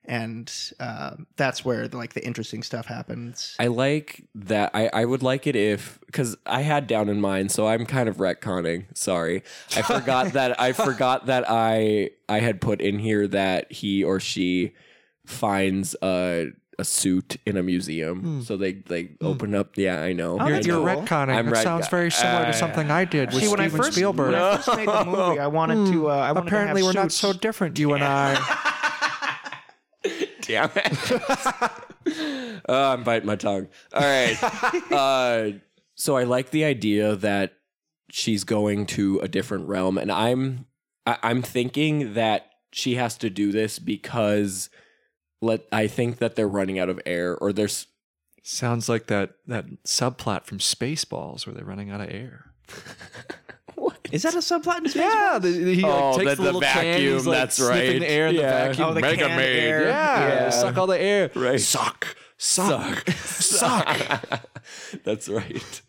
and 0.08 0.52
uh, 0.80 1.16
that's 1.36 1.66
where 1.66 1.88
the, 1.88 1.98
like 1.98 2.14
the 2.14 2.26
interesting 2.26 2.64
stuff 2.64 2.86
happens. 2.86 3.56
I 3.60 3.68
like 3.68 4.24
that. 4.36 4.72
I, 4.74 4.90
I 4.94 5.06
would 5.06 5.24
like 5.24 5.48
it 5.48 5.56
if 5.56 6.00
because 6.06 6.38
I 6.46 6.62
had 6.62 6.88
down 6.88 7.10
in 7.10 7.20
mind, 7.20 7.52
so 7.52 7.68
I'm 7.68 7.86
kind 7.86 8.08
of 8.08 8.18
retconning. 8.18 8.86
Sorry, 8.96 9.44
I 9.76 9.82
forgot 9.82 10.34
that 10.34 10.60
I 10.60 10.74
forgot 10.74 11.26
that 11.28 11.46
I 11.48 12.12
I 12.30 12.40
had 12.40 12.62
put 12.62 12.82
in 12.82 13.00
here 13.00 13.28
that 13.28 13.72
he 13.72 14.04
or 14.04 14.20
she 14.20 14.74
finds 15.26 15.96
a 16.02 16.52
a 16.78 16.86
suit 16.86 17.38
in 17.46 17.58
a 17.58 17.64
museum. 17.64 18.22
Hmm. 18.22 18.42
So 18.42 18.58
they 18.58 18.74
they 18.74 19.04
hmm. 19.04 19.26
open 19.26 19.56
up. 19.56 19.78
Yeah, 19.78 20.02
I 20.02 20.14
know. 20.14 20.38
Oh, 20.40 20.44
I 20.44 20.52
that's 20.52 20.68
know. 20.68 20.86
cool. 20.86 21.04
retconning. 21.04 21.36
I'm 21.36 21.50
That 21.50 21.64
sounds 21.64 21.88
very 21.88 22.12
similar 22.12 22.44
to 22.44 22.50
uh, 22.50 22.54
something 22.54 22.92
I 22.92 23.06
did 23.06 23.34
See, 23.34 23.48
when 23.48 23.60
I 23.60 23.70
first 23.70 23.98
when 23.98 24.36
I 24.36 24.58
first 24.58 24.76
made 24.76 24.88
the 24.88 25.06
movie, 25.06 25.40
I 25.40 25.48
wanted 25.48 25.92
to. 25.92 26.02
Hmm. 26.02 26.06
Uh, 26.06 26.10
I 26.10 26.32
wanted 26.32 26.48
Apparently, 26.48 26.82
to 26.82 26.86
we're 26.86 26.94
have 26.94 27.04
not 27.04 27.12
so 27.12 27.34
different, 27.34 27.80
you 27.80 27.94
and 27.94 28.04
I. 28.04 28.82
Damn 30.42 30.70
it. 30.76 32.62
oh, 32.70 32.92
I'm 32.94 33.04
biting 33.04 33.26
my 33.26 33.36
tongue. 33.36 33.68
All 33.94 34.02
right. 34.02 34.38
uh, 34.92 35.58
so 35.96 36.18
I 36.18 36.24
like 36.24 36.52
the 36.52 36.66
idea 36.66 37.16
that 37.16 37.54
she's 38.12 38.44
going 38.44 38.86
to 38.88 39.20
a 39.20 39.28
different 39.28 39.68
realm, 39.68 39.98
and 39.98 40.12
I'm 40.12 40.68
I, 41.06 41.18
I'm 41.24 41.42
thinking 41.42 42.14
that 42.14 42.50
she 42.72 42.96
has 42.96 43.18
to 43.18 43.30
do 43.30 43.52
this 43.52 43.80
because 43.80 44.70
let 45.42 45.62
I 45.72 45.88
think 45.88 46.18
that 46.20 46.36
they're 46.36 46.48
running 46.48 46.80
out 46.80 46.90
of 46.90 47.00
air, 47.06 47.36
or 47.38 47.52
there's 47.54 47.88
Sounds 48.48 48.88
like 48.88 49.08
that 49.08 49.32
that 49.48 49.66
subplot 49.86 50.46
from 50.46 50.60
Spaceballs 50.60 51.48
where 51.48 51.56
they're 51.56 51.66
running 51.66 51.90
out 51.90 52.00
of 52.02 52.10
air. 52.12 52.52
Is 54.12 54.22
that 54.22 54.36
a 54.36 54.38
subplot 54.38 54.78
in 54.80 54.90
space? 54.90 55.02
Yeah, 55.02 55.40
the, 55.42 55.50
the- 55.50 55.76
he 55.76 55.82
like, 55.82 55.92
Oh, 55.92 56.18
takes 56.18 56.30
the- 56.30 56.30
the, 56.30 56.36
the 56.36 56.42
little 56.44 56.62
can, 56.62 56.76
vacuum, 56.84 57.14
he's, 57.16 57.26
like, 57.26 57.38
that's 57.40 57.56
sniffing 57.56 58.02
right. 58.02 58.10
air 58.10 58.28
in 58.28 58.36
Yeah. 58.36 58.42
the 58.42 58.68
vacuum. 58.70 58.88
Oh, 58.88 58.94
the 58.94 59.02
Mega 59.02 59.26
canned 59.26 59.36
Maid. 59.38 59.58
air. 59.60 59.82
Yeah, 59.88 60.28
Yeah. 60.28 60.50
suck 60.52 60.78
all 60.78 60.86
the 60.88 61.00
air. 61.02 61.32
Right. 61.36 61.60
Suck, 61.60 62.16
suck, 62.38 63.10
suck. 63.10 63.88
That's 65.04 65.28
right. 65.28 65.82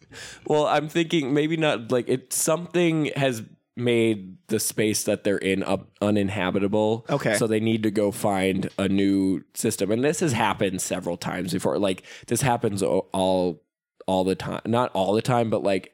Well, 0.47 0.67
I'm 0.67 0.89
thinking 0.89 1.35
maybe 1.35 1.57
not 1.59 1.93
like 1.93 2.09
it. 2.09 2.33
Something 2.33 3.13
has 3.17 3.43
made 3.77 4.39
the 4.49 4.59
space 4.59 5.05
that 5.05 5.23
they're 5.23 5.37
in 5.39 5.63
up 5.63 5.91
uninhabitable. 6.01 7.05
Okay. 7.11 7.37
So 7.37 7.47
they 7.47 7.61
need 7.61 7.83
to 7.83 7.91
go 7.91 8.11
find 8.11 8.71
a 8.79 8.89
new 8.89 9.43
system, 9.55 9.91
and 9.91 10.03
this 10.03 10.21
has 10.21 10.33
happened 10.33 10.81
several 10.81 11.17
times 11.17 11.53
before. 11.53 11.79
Like 11.79 12.05
this 12.27 12.43
happens 12.43 12.83
all 12.83 13.63
all 14.07 14.25
the 14.25 14.35
time. 14.35 14.63
Not 14.67 14.91
all 14.93 15.13
the 15.13 15.23
time, 15.23 15.51
but 15.51 15.63
like 15.63 15.93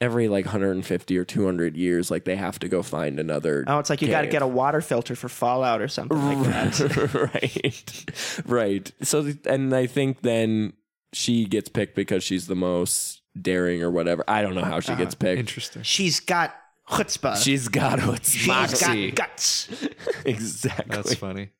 every 0.00 0.28
like 0.28 0.44
150 0.44 1.18
or 1.18 1.24
200 1.24 1.76
years, 1.76 2.10
like 2.10 2.24
they 2.24 2.36
have 2.36 2.58
to 2.60 2.68
go 2.68 2.82
find 2.82 3.18
another. 3.18 3.64
Oh, 3.66 3.78
it's 3.78 3.90
like 3.90 4.02
you 4.02 4.08
got 4.08 4.22
to 4.22 4.26
get 4.26 4.42
a 4.42 4.46
water 4.46 4.80
filter 4.80 5.16
for 5.16 5.28
Fallout 5.28 5.80
or 5.80 5.88
something 5.88 6.18
like 6.18 6.44
that. 6.44 7.32
right. 7.34 8.44
Right. 8.46 8.92
So, 9.02 9.32
and 9.46 9.74
I 9.74 9.86
think 9.86 10.22
then 10.22 10.74
she 11.12 11.46
gets 11.46 11.68
picked 11.68 11.94
because 11.94 12.22
she's 12.22 12.46
the 12.46 12.56
most 12.56 13.22
daring 13.40 13.82
or 13.82 13.90
whatever. 13.90 14.24
I 14.28 14.42
don't 14.42 14.54
know 14.54 14.64
how 14.64 14.80
she 14.80 14.94
gets 14.94 15.14
uh-huh. 15.14 15.20
picked. 15.20 15.40
Interesting. 15.40 15.82
She's 15.82 16.20
got 16.20 16.54
chutzpah. 16.88 17.42
She's 17.42 17.68
got 17.68 18.00
what's 18.06 18.30
She's 18.30 18.46
moxie. 18.46 19.10
got 19.10 19.30
guts. 19.30 19.68
exactly. 20.24 20.96
That's 20.96 21.14
funny. 21.14 21.50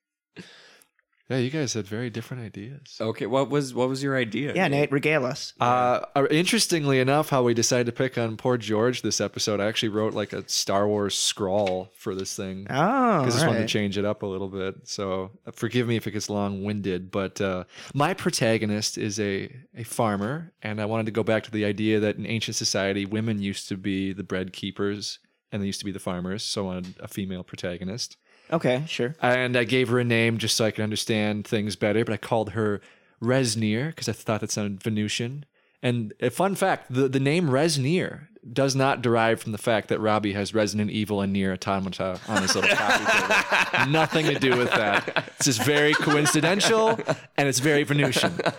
Yeah, 1.31 1.39
you 1.39 1.51
guys 1.51 1.73
had 1.73 1.87
very 1.87 2.11
different 2.11 2.43
ideas. 2.43 2.99
okay. 3.01 3.25
What 3.25 3.49
was 3.49 3.73
what 3.73 3.89
was 3.89 4.03
your 4.03 4.15
idea? 4.15 4.53
Yeah, 4.55 4.69
Nate, 4.69 4.93
regale 4.93 5.25
us. 5.25 5.55
Uh, 5.59 6.01
uh, 6.15 6.27
interestingly 6.31 7.01
enough, 7.01 7.31
how 7.31 7.43
we 7.43 7.55
decided 7.55 7.87
to 7.87 7.93
pick 7.93 8.19
on 8.19 8.37
poor 8.37 8.59
George 8.59 9.01
this 9.01 9.23
episode, 9.23 9.59
I 9.59 9.67
actually 9.67 9.89
wrote 9.89 10.13
like 10.13 10.35
a 10.35 10.47
Star 10.49 10.87
Wars 10.87 11.17
scrawl 11.17 11.91
for 11.97 12.15
this 12.15 12.37
thing. 12.37 12.67
Oh, 12.69 13.21
because 13.21 13.37
I 13.37 13.39
just 13.39 13.47
wanted 13.47 13.61
to 13.61 13.67
change 13.67 13.97
it 13.97 14.05
up 14.05 14.23
a 14.23 14.27
little 14.27 14.49
bit. 14.49 14.87
So 14.87 15.31
uh, 15.47 15.53
forgive 15.53 15.89
me 15.89 15.97
if 15.97 16.07
it 16.07 16.11
gets 16.11 16.29
long 16.29 16.63
winded, 16.63 17.11
but 17.11 17.41
uh, 17.41 17.65
my 17.95 18.13
protagonist 18.13 18.99
is 18.99 19.19
a, 19.19 19.51
a 19.75 19.85
farmer, 19.85 20.53
and 20.63 20.79
I 20.79 20.85
wanted 20.85 21.07
to 21.07 21.13
go 21.13 21.23
back 21.23 21.45
to 21.45 21.51
the 21.51 21.65
idea 21.65 22.01
that 22.01 22.17
in 22.17 22.27
ancient 22.27 22.57
society, 22.57 23.07
women 23.07 23.41
used 23.41 23.69
to 23.71 23.79
be 23.79 24.13
the 24.13 24.25
bread 24.25 24.53
keepers 24.53 25.21
and 25.53 25.63
they 25.63 25.67
used 25.67 25.79
to 25.79 25.85
be 25.87 25.93
the 25.93 26.01
farmers. 26.01 26.43
So 26.43 26.63
I 26.63 26.75
wanted 26.75 26.95
a 27.01 27.09
female 27.09 27.45
protagonist. 27.45 28.17
Okay, 28.53 28.85
sure. 28.87 29.15
And 29.21 29.57
I 29.57 29.65
gave 29.65 29.89
her 29.89 29.99
a 29.99 30.05
name 30.05 30.39
just 30.39 30.57
so 30.57 30.65
I 30.65 30.71
could 30.71 30.83
understand 30.83 31.47
things 31.47 31.77
better, 31.77 32.05
but 32.05 32.13
I 32.13 32.17
called 32.19 32.51
her 32.51 32.81
Resnir 33.23 33.89
because 33.89 34.09
I 34.09 34.13
thought 34.13 34.41
that 34.41 34.51
sounded 34.51 34.83
Venusian. 34.83 35.45
And 35.83 36.15
a 36.21 36.31
fun 36.31 36.55
fact 36.55 36.93
the, 36.93 37.09
the 37.09 37.21
name 37.21 37.49
Resnir 37.49 38.29
does 38.53 38.77
not 38.77 39.01
derive 39.01 39.41
from 39.41 39.53
the 39.53 39.59
fact 39.59 39.89
that 39.89 39.99
Robbie 40.01 40.35
has 40.35 40.53
Resident 40.55 40.91
Evil 40.91 41.21
and 41.23 41.35
NieR 41.35 41.55
Automata 41.55 42.21
on 42.29 42.43
his 42.43 42.55
little 42.55 42.75
coffee 42.77 43.73
table. 43.73 43.87
Nothing 43.91 44.27
to 44.27 44.39
do 44.39 44.57
with 44.57 44.71
that. 44.71 45.33
It's 45.37 45.47
just 45.47 45.63
very 45.63 45.95
coincidental 45.95 46.99
and 47.37 47.49
it's 47.49 47.61
very 47.61 47.85
Venusian. 47.85 48.39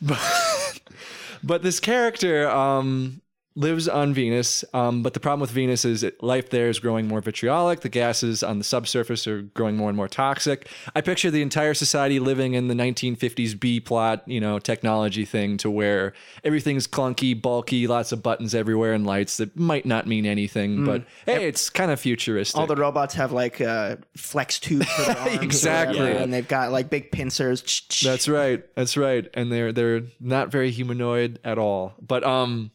But, 0.00 0.80
but 1.42 1.62
this 1.62 1.80
character 1.80 2.48
um, 2.48 3.20
lives 3.58 3.88
on 3.88 4.14
Venus. 4.14 4.64
Um, 4.72 5.02
but 5.02 5.14
the 5.14 5.20
problem 5.20 5.40
with 5.40 5.50
Venus 5.50 5.84
is 5.84 6.02
that 6.02 6.22
life 6.22 6.50
there 6.50 6.68
is 6.68 6.78
growing 6.78 7.08
more 7.08 7.20
vitriolic. 7.20 7.80
The 7.80 7.88
gases 7.88 8.44
on 8.44 8.58
the 8.58 8.64
subsurface 8.64 9.26
are 9.26 9.42
growing 9.42 9.76
more 9.76 9.88
and 9.90 9.96
more 9.96 10.06
toxic. 10.06 10.68
I 10.94 11.00
picture 11.00 11.28
the 11.30 11.42
entire 11.42 11.74
society 11.74 12.20
living 12.20 12.54
in 12.54 12.68
the 12.68 12.74
1950s 12.74 13.58
B 13.58 13.80
plot, 13.80 14.22
you 14.26 14.38
know, 14.40 14.60
technology 14.60 15.24
thing 15.24 15.56
to 15.58 15.70
where 15.70 16.12
everything's 16.44 16.86
clunky, 16.86 17.40
bulky, 17.40 17.88
lots 17.88 18.12
of 18.12 18.22
buttons 18.22 18.54
everywhere 18.54 18.92
and 18.92 19.04
lights 19.04 19.38
that 19.38 19.58
might 19.58 19.84
not 19.84 20.06
mean 20.06 20.24
anything. 20.24 20.84
But 20.84 21.04
hey, 21.26 21.48
it's 21.48 21.68
kind 21.68 21.90
of 21.90 21.98
futuristic. 21.98 22.56
All 22.58 22.68
the 22.68 22.76
robots 22.76 23.14
have 23.14 23.32
like 23.32 23.60
uh, 23.60 23.96
flex 24.16 24.60
tubes 24.60 24.86
for 24.88 25.02
their 25.02 25.18
arms, 25.18 25.42
Exactly. 25.42 25.98
whatever, 25.98 26.18
and 26.20 26.32
they've 26.32 26.46
got 26.46 26.70
like 26.70 26.90
big 26.90 27.10
pincers. 27.10 27.82
That's 28.04 28.28
right. 28.28 28.64
That's 28.76 28.96
right. 28.96 29.28
And 29.34 29.50
they're 29.50 29.72
they're 29.72 30.02
not 30.20 30.52
very 30.52 30.70
humanoid 30.70 31.40
at 31.42 31.58
all. 31.58 31.94
But 32.00 32.22
um 32.22 32.70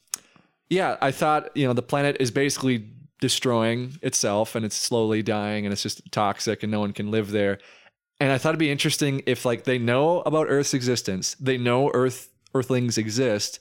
yeah, 0.74 0.98
I 1.02 1.12
thought, 1.12 1.56
you 1.56 1.68
know, 1.68 1.74
the 1.74 1.82
planet 1.82 2.18
is 2.20 2.32
basically 2.32 2.90
destroying 3.22 3.98
itself 4.02 4.56
and 4.56 4.66
it's 4.66 4.76
slowly 4.76 5.22
dying 5.22 5.66
and 5.66 5.72
it's 5.72 5.84
just 5.84 6.12
toxic 6.12 6.64
and 6.64 6.72
no 6.72 6.80
one 6.80 6.92
can 6.92 7.12
live 7.12 7.32
there. 7.32 7.60
And 8.20 8.32
I 8.32 8.38
thought 8.38 8.50
it'd 8.50 8.60
be 8.60 8.72
interesting 8.72 9.22
if 9.26 9.46
like 9.46 9.64
they 9.64 9.78
know 9.78 10.22
about 10.22 10.48
Earth's 10.50 10.74
existence, 10.74 11.36
they 11.40 11.58
know 11.58 11.92
Earth 11.94 12.30
Earthlings 12.54 12.98
exist, 12.98 13.60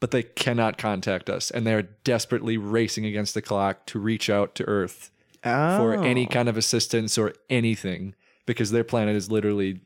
but 0.00 0.10
they 0.10 0.22
cannot 0.22 0.76
contact 0.78 1.30
us 1.30 1.50
and 1.50 1.66
they're 1.66 1.82
desperately 1.82 2.56
racing 2.56 3.06
against 3.06 3.34
the 3.34 3.42
clock 3.42 3.86
to 3.86 3.98
reach 3.98 4.28
out 4.28 4.54
to 4.56 4.64
Earth 4.64 5.10
Oh. 5.44 5.76
for 5.76 6.02
any 6.02 6.26
oh. 6.26 6.30
kind 6.30 6.48
of 6.48 6.56
assistance 6.56 7.18
or 7.18 7.34
anything 7.50 8.14
because 8.46 8.70
their 8.70 8.84
planet 8.84 9.14
is 9.14 9.30
literally 9.30 9.80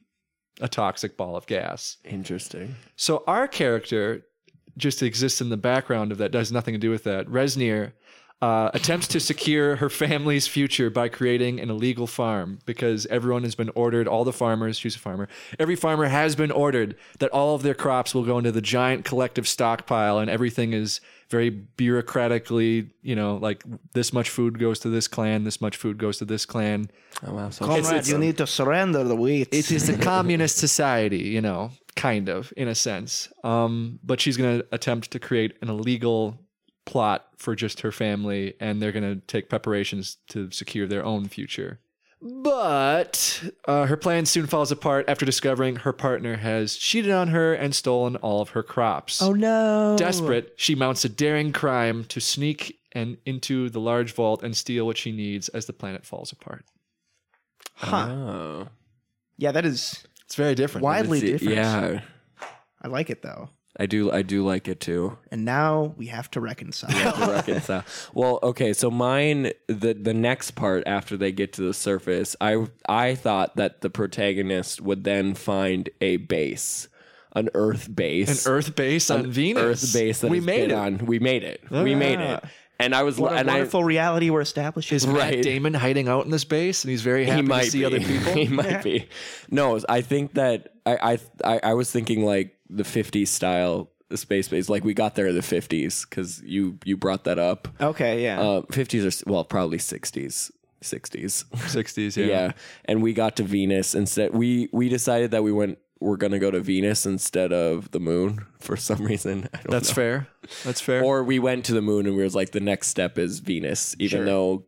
a 0.61 0.69
toxic 0.69 1.17
ball 1.17 1.37
of 1.37 1.47
gas. 1.47 1.97
Interesting. 2.05 2.77
So 2.97 3.25
our 3.27 3.49
character 3.49 4.25
just 4.79 5.03
exists 5.03 5.41
in 5.41 5.51
the 5.51 5.57
background 5.57 6.13
of 6.13 6.19
that, 6.19 6.31
does 6.31 6.51
nothing 6.51 6.75
to 6.75 6.79
do 6.79 6.91
with 6.91 7.05
that. 7.05 7.27
Resnir 7.27 7.93
uh, 8.41 8.71
attempts 8.73 9.09
to 9.09 9.19
secure 9.19 9.77
her 9.77 9.91
family's 9.91 10.47
future 10.47 10.91
by 10.91 11.09
creating 11.09 11.59
an 11.59 11.71
illegal 11.71 12.07
farm 12.07 12.61
because 12.67 13.05
everyone 13.07 13.43
has 13.43 13.57
been 13.57 13.71
ordered, 13.75 14.07
all 14.07 14.25
the 14.25 14.33
farmers, 14.33 14.79
she's 14.79 14.95
a 14.95 14.99
farmer, 14.99 15.29
every 15.59 15.75
farmer 15.75 16.07
has 16.07 16.37
been 16.37 16.53
ordered 16.53 16.95
that 17.19 17.31
all 17.31 17.57
of 17.57 17.63
their 17.63 17.75
crops 17.75 18.15
will 18.15 18.25
go 18.25 18.39
into 18.39 18.53
the 18.53 18.61
giant 18.61 19.05
collective 19.05 19.49
stockpile 19.49 20.19
and 20.19 20.31
everything 20.31 20.73
is 20.73 21.01
very 21.31 21.51
bureaucratically, 21.51 22.89
you 23.03 23.17
know, 23.17 23.37
like 23.37 23.65
this 23.93 24.13
much 24.13 24.31
food 24.31 24.59
goes 24.59 24.79
to 24.79 24.89
this 24.89 25.09
clan, 25.09 25.43
this 25.43 25.61
much 25.61 25.77
food 25.77 25.99
goes 25.99 26.19
to 26.19 26.25
this 26.25 26.47
clan. 26.47 26.89
Oh 27.27 27.35
wow. 27.35 27.51
So 27.51 27.67
Comrade, 27.67 28.07
you 28.07 28.19
need 28.19 28.39
to 28.39 28.47
surrender 28.47 29.03
the 29.03 29.17
wheat. 29.17 29.49
It 29.51 29.71
is 29.73 29.89
a 29.89 29.99
communist 30.13 30.59
society, 30.59 31.25
you 31.25 31.41
know, 31.41 31.73
kind 31.99 32.29
of 32.29 32.53
in 32.57 32.69
a 32.69 32.75
sense. 32.75 33.29
Um, 33.43 33.99
but 34.05 34.21
she's 34.21 34.37
going 34.37 34.61
to 34.61 34.67
attempt 34.73 35.11
to 35.11 35.19
create 35.19 35.57
an 35.61 35.69
illegal 35.69 36.39
plot 36.87 37.27
for 37.37 37.55
just 37.55 37.81
her 37.81 37.93
family, 37.93 38.55
and 38.61 38.81
they're 38.81 38.93
going 38.93 39.21
to 39.21 39.27
take 39.27 39.51
preparations 39.51 40.17
to 40.29 40.51
secure 40.51 40.87
their 40.87 41.05
own 41.05 41.27
future. 41.29 41.81
But 42.23 43.45
uh, 43.67 43.87
her 43.87 43.97
plan 43.97 44.27
soon 44.27 44.47
falls 44.47 44.73
apart 44.73 45.05
after 45.09 45.27
discovering 45.27 45.77
her 45.77 45.93
partner 45.93 46.37
has 46.37 46.77
cheated 46.77 47.13
on 47.13 47.29
her 47.29 47.55
and 47.55 47.75
stolen 47.75 48.17
all 48.17 48.41
of 48.41 48.51
her 48.51 48.63
crops. 48.63 49.21
oh 49.23 49.33
no! 49.33 49.97
Desperate, 49.97 50.55
she 50.57 50.75
mounts 50.75 51.05
a 51.05 51.09
daring 51.09 51.53
crime 51.53 52.05
to 52.05 52.21
sneak 52.21 52.79
and 52.93 53.19
into 53.27 53.71
the 53.71 53.81
large 53.81 54.15
vault 54.15 54.43
and 54.43 54.57
steal 54.57 54.87
what 54.87 54.97
she 54.97 55.13
needs 55.13 55.49
as 55.51 55.67
the 55.67 55.73
planet 55.73 56.05
falls 56.05 56.33
apart. 56.33 56.65
Huh. 57.75 58.09
Oh. 58.09 58.69
Yeah, 59.37 59.53
that 59.53 59.65
is 59.65 60.05
It's 60.29 60.35
very 60.35 60.55
different. 60.55 60.85
widely 60.85 61.19
It's- 61.21 61.41
different. 61.41 61.57
Yeah. 61.57 62.01
I 62.83 62.89
like 62.89 63.09
it 63.09 63.23
though. 63.23 63.49
I 63.81 63.87
do. 63.87 64.13
I 64.13 64.21
do 64.21 64.45
like 64.45 64.69
it 64.69 64.79
too. 64.79 65.17
And 65.31 65.47
now 65.47 65.95
we 65.97 66.09
have 66.09 66.31
to 66.33 66.41
reconcile. 66.41 66.91
to 66.91 67.33
reconcile. 67.33 67.83
Well, 68.13 68.39
okay, 68.43 68.75
so 68.75 68.91
mine 68.91 69.53
the 69.69 69.95
the 69.95 70.13
next 70.13 70.51
part 70.51 70.83
after 70.87 71.17
they 71.17 71.33
get 71.33 71.55
to 71.55 71.63
the 71.63 71.73
surface, 71.73 72.37
I 72.43 72.67
I 72.91 73.15
thought 73.15 73.57
that 73.57 73.81
the 73.81 73.89
protagonist 73.89 74.83
would 74.83 75.05
then 75.05 75.33
find 75.33 75.89
a 76.03 76.19
base, 76.19 76.89
an 77.33 77.49
Earth 77.55 77.95
base, 77.95 78.45
An 78.45 78.53
Earth 78.53 78.77
base 78.77 79.11
on 79.11 79.31
Venus. 79.31 79.63
Earth 79.63 79.93
base 79.95 80.21
that 80.21 80.31
we 80.31 80.41
made 80.41 80.69
been 80.69 80.71
it. 80.73 80.75
on. 80.75 81.07
We 81.07 81.21
made 81.21 81.43
it. 81.43 81.63
we 81.71 81.95
ah. 81.95 81.99
made 81.99 82.21
it. 82.21 82.45
And 82.81 82.95
I 82.95 83.03
was 83.03 83.19
what 83.19 83.33
a 83.33 83.37
and 83.37 83.49
wonderful 83.49 83.83
reality 83.83 84.31
we're 84.31 84.41
establishing. 84.41 84.97
Is 84.97 85.07
Matt 85.07 85.17
Right. 85.17 85.43
Damon 85.43 85.75
hiding 85.75 86.09
out 86.09 86.25
in 86.25 86.31
this 86.31 86.45
base 86.45 86.85
and 86.85 86.91
he's 86.91 87.03
very 87.03 87.25
happy 87.27 87.43
he 87.43 87.49
might 87.49 87.65
to 87.65 87.71
see 87.71 87.79
be. 87.81 87.85
other 87.85 88.01
people? 88.13 88.33
he 88.35 88.49
might 88.49 88.85
be. 88.85 89.09
No, 89.51 89.79
I 89.89 90.01
think 90.01 90.35
that 90.35 90.75
I 90.87 90.97
I 91.13 91.19
I, 91.57 91.61
I 91.71 91.75
was 91.75 91.91
thinking 91.91 92.25
like 92.25 92.57
the 92.71 92.85
50s 92.85 93.29
style 93.29 93.91
space 94.15 94.49
base. 94.49 94.69
Like 94.69 94.85
we 94.85 94.95
got 94.95 95.17
there 95.17 95.27
in 95.27 95.35
the 95.35 95.41
50s 95.41 96.09
because 96.09 96.41
you 96.43 96.79
you 96.85 96.97
brought 96.97 97.25
that 97.25 97.39
up. 97.39 97.67
okay, 97.81 98.23
yeah. 98.23 98.41
Uh, 98.41 98.63
50s 98.63 99.25
or 99.27 99.31
well, 99.33 99.45
probably 99.45 99.79
60s. 99.79 100.51
60s. 100.81 101.45
60s, 101.53 102.17
yeah. 102.17 102.27
yeah. 102.27 102.53
And 102.85 103.03
we 103.03 103.13
got 103.13 103.35
to 103.37 103.43
Venus 103.43 103.97
instead. 103.97 104.33
We 104.33 104.69
we 104.73 104.89
decided 104.89 105.33
that 105.33 105.43
we 105.43 105.51
went 105.51 105.79
we're 106.01 106.17
gonna 106.17 106.39
go 106.39 106.51
to 106.51 106.61
Venus 106.61 107.07
instead 107.07 107.53
of 107.53 107.91
the 107.91 108.01
moon 108.01 108.47
for 108.61 108.77
some 108.77 109.05
reason. 109.05 109.49
I 109.53 109.57
don't 109.59 109.71
That's 109.71 109.89
know. 109.91 109.95
fair. 109.95 110.29
That's 110.65 110.81
fair. 110.81 111.03
Or 111.03 111.25
we 111.25 111.39
went 111.39 111.65
to 111.67 111.73
the 111.75 111.83
moon 111.83 112.07
and 112.07 112.17
we 112.17 112.23
was 112.23 112.35
like 112.35 112.51
the 112.53 112.61
next 112.61 112.89
step 112.89 113.19
is 113.19 113.41
Venus, 113.41 113.95
even 113.99 114.19
Sure. 114.21 114.25
though 114.25 114.65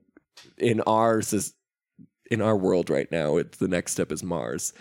in 0.58 0.80
ours 0.82 1.32
is 1.32 1.54
in 2.30 2.40
our 2.40 2.56
world 2.56 2.90
right 2.90 3.10
now, 3.10 3.36
it's 3.36 3.58
the 3.58 3.68
next 3.68 3.92
step 3.92 4.10
is 4.12 4.22
Mars. 4.22 4.72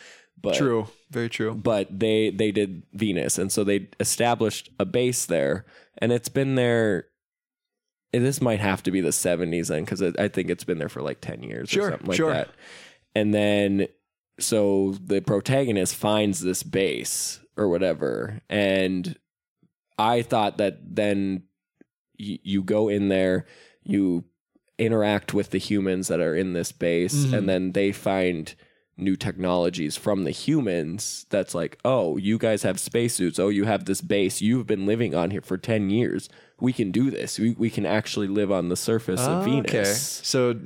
But 0.41 0.56
true. 0.56 0.88
Very 1.12 1.29
true. 1.29 1.53
but 1.53 1.88
they 2.00 2.29
they 2.29 2.51
did 2.51 2.84
Venus, 2.94 3.38
and 3.38 3.51
so 3.51 3.63
they 3.63 3.89
established 4.00 4.70
a 4.79 4.86
base 4.86 5.25
there, 5.25 5.65
and 5.98 6.12
it's 6.13 6.29
been 6.29 6.56
there 6.56 7.08
this 8.13 8.41
might 8.41 8.60
have 8.60 8.82
to 8.84 8.89
be 8.91 9.01
the 9.01 9.10
70s 9.10 9.68
then 9.68 9.84
because 9.84 10.01
I 10.01 10.27
think 10.29 10.50
it's 10.50 10.63
been 10.63 10.79
there 10.79 10.89
for 10.89 11.01
like 11.03 11.22
10 11.22 11.44
years 11.44 11.70
Sure, 11.70 11.88
or 11.88 11.91
something 11.91 12.08
like 12.08 12.18
sure. 12.18 12.34
that. 12.34 12.50
And 13.13 13.34
then 13.34 13.88
so 14.39 14.96
the 15.03 15.22
protagonist 15.22 15.96
finds 15.96 16.39
this 16.41 16.63
base 16.63 17.39
or 17.58 17.67
whatever 17.69 18.39
and 18.50 19.17
I 19.98 20.22
thought 20.22 20.58
that 20.60 20.79
then 20.96 21.43
y- 22.19 22.39
you 22.43 22.63
go 22.63 22.88
in 22.88 23.10
there, 23.10 23.46
you 23.84 24.24
interact 24.77 25.34
with 25.34 25.50
the 25.50 25.58
humans 25.58 26.08
that 26.08 26.22
are 26.22 26.34
in 26.36 26.53
this 26.53 26.72
base, 26.72 27.25
Mhm. 27.25 27.34
and 27.38 27.50
then 27.50 27.72
they 27.74 27.91
find 27.91 28.55
new 28.96 29.17
technologies 29.17 29.98
from 29.98 30.24
the 30.24 30.31
humans 30.31 31.25
that's 31.29 31.53
like, 31.53 31.77
oh, 31.84 32.15
you 32.17 32.38
guys 32.38 32.63
have 32.63 32.79
spacesuits. 32.79 33.39
Oh, 33.39 33.50
you 33.50 33.65
have 33.65 33.86
this 33.86 34.00
base. 34.01 34.41
You've 34.41 34.67
been 34.67 34.86
living 34.86 35.13
on 35.15 35.31
here 35.31 35.41
for 35.41 35.58
10 35.58 35.89
years. 35.89 36.29
We 36.62 36.72
can 36.74 36.91
do 36.91 37.10
this. 37.12 37.38
We, 37.39 37.55
we 37.58 37.69
can 37.69 37.86
actually 37.86 38.27
live 38.27 38.51
on 38.53 38.69
the 38.69 38.75
surface 38.77 39.19
of 39.22 39.46
Oh, 39.48 39.51
Okay. 39.60 39.72
Venus. 39.84 40.22
So 40.24 40.60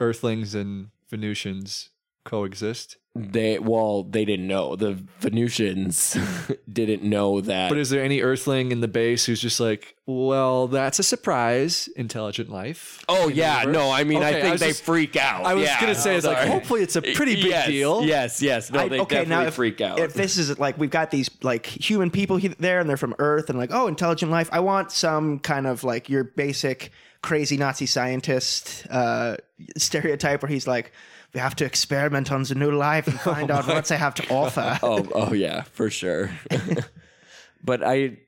Earthlings 0.00 0.54
and 0.54 0.90
Venusians 1.08 1.90
coexist. 2.24 2.96
They, 3.16 3.58
well, 3.58 4.04
they 4.04 4.24
didn't 4.24 4.46
know. 4.46 4.76
The 4.76 4.92
Venusians 5.18 6.16
didn't 6.72 7.02
know 7.02 7.40
that. 7.40 7.68
But 7.68 7.78
is 7.78 7.90
there 7.90 8.04
any 8.04 8.20
Earthling 8.20 8.70
in 8.70 8.80
the 8.82 8.88
base 8.88 9.24
who's 9.26 9.40
just 9.40 9.58
like, 9.58 9.96
well, 10.06 10.68
that's 10.68 11.00
a 11.00 11.02
surprise, 11.02 11.88
intelligent 11.96 12.50
life? 12.50 13.04
oh, 13.08 13.26
yeah. 13.26 13.62
universe? 13.62 13.74
No, 13.74 13.90
I 13.90 14.04
mean, 14.04 14.18
Okay, 14.18 14.28
I 14.28 14.40
think 14.40 14.52
was 14.52 14.60
they 14.60 14.68
just- 14.68 14.84
freak 14.84 15.16
out. 15.16 15.44
I 15.44 15.54
was 15.54 15.64
Yeah. 15.64 15.80
gonna 15.80 15.94
say, 15.96 16.14
it's 16.14 16.24
like, 16.24 16.46
hopefully 16.46 16.82
it's 16.82 16.94
a 16.94 17.02
pretty 17.02 17.34
big 17.34 17.46
yes, 17.46 17.66
deal. 17.66 18.04
Yes, 18.04 18.40
yes. 18.42 18.70
No, 18.70 18.78
I- 18.80 18.88
they 18.88 19.00
okay, 19.00 19.16
definitely 19.16 19.42
now 19.44 19.48
if, 19.48 19.54
freak 19.54 19.80
out. 19.80 19.98
if 19.98 20.14
this 20.14 20.38
is 20.38 20.56
like 20.60 20.78
we've 20.78 20.88
got 20.90 21.10
these 21.10 21.28
like 21.42 21.66
human 21.66 22.12
people 22.12 22.38
there 22.60 22.78
and 22.78 22.88
they're 22.88 22.96
from 22.96 23.16
Earth 23.18 23.50
and 23.50 23.58
like 23.58 23.70
oh 23.72 23.88
intelligent 23.88 24.30
life, 24.30 24.48
I 24.52 24.60
want 24.60 24.92
some 24.92 25.40
kind 25.40 25.66
of 25.66 25.82
like 25.82 26.08
your 26.08 26.22
basic 26.22 26.92
crazy 27.22 27.56
Nazi 27.56 27.86
scientist 27.86 28.86
uh, 28.88 29.36
stereotype 29.76 30.42
where 30.42 30.48
he's 30.50 30.66
like 30.68 30.92
we 31.32 31.40
have 31.40 31.54
to 31.56 31.64
experiment 31.64 32.32
on 32.32 32.42
the 32.42 32.54
new 32.54 32.70
life 32.72 33.06
and 33.06 33.20
find 33.34 33.50
out 33.50 33.66
what 33.66 33.84
they 33.86 33.96
have 33.96 34.14
to 34.16 34.28
offer. 34.32 34.78
oh, 34.82 35.06
oh 35.14 35.32
yeah, 35.32 35.62
for 35.62 35.90
sure. 35.90 36.30
but 37.64 37.82
I 37.84 38.18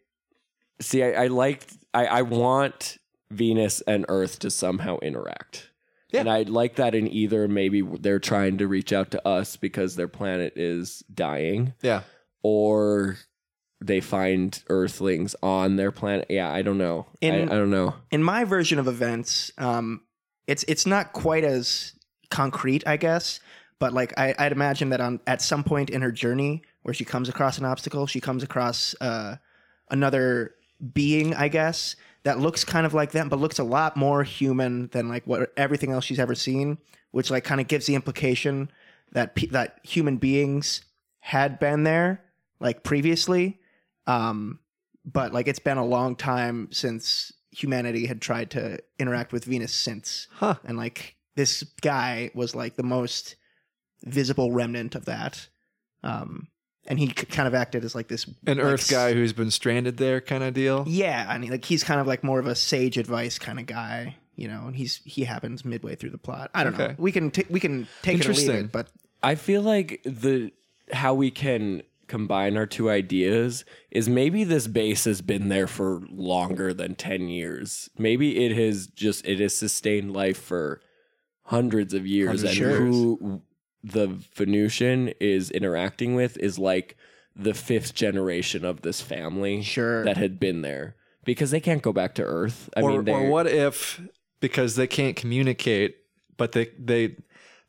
see. 0.81 1.03
I, 1.03 1.25
I 1.25 1.27
like. 1.29 1.67
I, 1.95 2.07
I 2.07 2.23
want 2.23 2.99
Venus 3.31 3.81
and 3.83 4.07
Earth 4.09 4.39
to 4.41 4.51
somehow 4.51 4.99
interact. 5.01 5.69
Yeah. 6.11 6.21
And 6.21 6.31
I 6.31 6.43
like 6.43 6.77
that 6.77 6.95
in 6.95 7.09
either 7.09 7.49
maybe 7.49 7.81
they're 7.83 8.19
trying 8.19 8.59
to 8.59 8.69
reach 8.69 8.93
out 8.93 9.11
to 9.13 9.27
us 9.27 9.57
because 9.57 9.97
their 9.97 10.09
planet 10.09 10.53
is 10.57 11.03
dying, 11.13 11.73
Yeah. 11.81 12.03
or 12.43 13.17
they 13.81 14.01
find 14.01 14.63
Earthlings 14.69 15.35
on 15.43 15.77
their 15.77 15.91
planet. 15.91 16.27
Yeah, 16.29 16.53
I 16.53 16.61
don't 16.63 16.77
know. 16.77 17.07
I, 17.23 17.29
I 17.29 17.45
don't 17.47 17.71
know. 17.71 17.95
in 18.11 18.23
my 18.23 18.45
version 18.45 18.79
of 18.79 18.87
events, 18.89 19.51
um, 19.57 20.03
it's 20.47 20.65
it's 20.69 20.87
not 20.87 21.13
quite 21.13 21.45
as 21.45 21.95
concrete, 22.33 22.83
I 22.87 22.97
guess. 22.97 23.39
But 23.79 23.93
like 23.93 24.19
I, 24.19 24.35
I'd 24.39 24.53
imagine 24.53 24.89
that 24.91 25.01
on 25.01 25.21
at 25.27 25.43
some 25.43 25.63
point 25.63 25.91
in 25.91 26.03
her 26.03 26.11
journey 26.11 26.63
where 26.83 26.95
she 26.95 27.05
comes 27.05 27.29
across 27.29 27.59
an 27.59 27.65
obstacle, 27.65 28.07
she 28.07 28.21
comes 28.21 28.43
across 28.43 28.95
uh, 29.01 29.37
another 29.91 30.55
being, 30.93 31.35
I 31.35 31.49
guess, 31.49 31.95
that 32.25 32.41
looks 32.41 32.65
kind 32.65 32.87
of 32.87 32.95
like 32.95 33.13
them, 33.13 33.29
but 33.29 33.39
looks 33.39 33.59
a 33.59 33.65
lot 33.65 33.97
more 33.97 34.25
human 34.25 34.89
than 34.89 35.09
like 35.09 35.27
what 35.27 35.53
everything 35.57 35.93
else 35.93 36.05
she's 36.05 36.19
ever 36.19 36.35
seen. 36.35 36.79
Which 37.11 37.31
like 37.31 37.45
kind 37.45 37.61
of 37.61 37.69
gives 37.69 37.87
the 37.87 37.95
implication 37.95 38.71
that 39.13 39.35
pe- 39.35 39.49
that 39.49 39.81
human 39.83 40.17
beings 40.17 40.83
had 41.21 41.59
been 41.59 41.85
there 41.85 42.23
like 42.59 42.83
previously. 42.83 43.61
Um, 44.07 44.61
but 45.05 45.33
like 45.33 45.47
it's 45.47 45.59
been 45.59 45.77
a 45.77 45.85
long 45.85 46.17
time 46.17 46.69
since 46.73 47.33
humanity 47.51 48.07
had 48.07 48.23
tried 48.23 48.51
to 48.53 48.79
interact 48.99 49.33
with 49.33 49.45
Venus 49.45 49.75
since. 49.75 50.29
Huh. 50.31 50.55
And 50.65 50.79
like 50.79 51.17
this 51.35 51.63
guy 51.81 52.31
was 52.35 52.55
like 52.55 52.77
the 52.77 52.83
most 52.83 53.37
visible 54.05 54.53
remnant 54.53 54.95
of 54.95 55.05
that. 55.07 55.49
Um, 56.03 56.49
and 56.87 56.99
he 56.99 57.09
kind 57.09 57.47
of 57.47 57.55
acted 57.55 57.85
as 57.85 57.95
like 57.95 58.09
this 58.09 58.27
An 58.47 58.59
like, 58.59 58.59
Earth 58.59 58.91
guy 58.91 59.13
who's 59.13 59.33
been 59.33 59.51
stranded 59.51 59.99
there, 59.99 60.21
kind 60.21 60.43
of 60.43 60.53
deal. 60.55 60.85
Yeah, 60.87 61.27
I 61.29 61.39
mean, 61.39 61.51
like 61.51 61.65
he's 61.65 61.85
kind 61.85 62.01
of 62.01 62.07
like 62.07 62.25
more 62.25 62.41
of 62.41 62.47
a 62.47 62.55
sage 62.55 62.99
advice 62.99 63.39
kind 63.39 63.61
of 63.61 63.67
guy, 63.67 64.17
you 64.35 64.49
know. 64.49 64.65
And 64.67 64.75
he's 64.75 64.97
he 65.05 65.25
happens 65.25 65.65
midway 65.65 65.95
through 65.95 66.11
the 66.11 66.19
plot. 66.19 66.51
I 66.55 66.65
don't 66.65 66.77
know. 66.77 66.95
We 66.99 67.13
can 67.13 67.31
t- 67.31 67.47
we 67.49 67.61
can 67.61 67.87
take 68.03 68.19
it 68.19 68.27
or 68.27 68.31
leave 68.31 68.39
Interesting. 68.41 68.65
it, 68.65 68.73
but 68.73 68.89
I 69.23 69.37
feel 69.37 69.63
like 69.63 70.01
the 70.05 70.51
how 70.93 71.15
we 71.15 71.31
can 71.31 71.83
combine 72.09 72.57
our 72.57 72.67
two 72.67 72.91
ideas 72.91 73.65
is 73.91 74.09
maybe 74.09 74.45
this 74.45 74.67
base 74.67 75.05
has 75.05 75.23
been 75.23 75.49
there 75.49 75.67
for 75.67 76.03
longer 76.11 76.75
than 76.75 76.95
10 76.95 77.29
years. 77.29 77.89
Maybe 77.97 78.45
it 78.45 78.55
has 78.55 78.87
just 78.89 79.25
it 79.25 79.41
has 79.41 79.57
sustained 79.57 80.13
life 80.13 80.37
for 80.37 80.81
hundreds 81.45 81.93
of 81.95 82.07
years 82.07 82.43
Hundreds 82.43 82.43
and 82.45 82.51
of 82.53 82.57
years. 82.59 82.79
who 82.81 83.43
the 83.85 84.07
Venusian 84.35 85.09
is 85.21 85.51
interacting 85.51 86.15
with 86.15 86.37
is 86.39 86.59
like 86.59 86.97
the 87.35 87.55
fifth 87.55 87.95
generation 87.95 88.65
of 88.65 88.83
this 88.83 89.01
family 89.01 89.63
Sure. 89.63 90.05
that 90.05 90.17
had 90.17 90.39
been 90.39 90.63
there 90.63 90.95
because 91.25 91.51
they 91.51 91.61
can't 91.61 91.83
go 91.83 91.93
back 91.93 92.15
to 92.17 92.23
Earth. 92.23 92.69
I 92.77 92.83
or, 92.83 92.89
mean, 92.91 92.99
or 92.99 93.03
they're- 93.03 93.31
what 93.31 93.47
if 93.47 94.01
because 94.41 94.77
they 94.77 94.87
can't 94.87 95.17
communicate, 95.17 95.97
but 96.37 96.53
they 96.53 96.69
they 96.79 97.17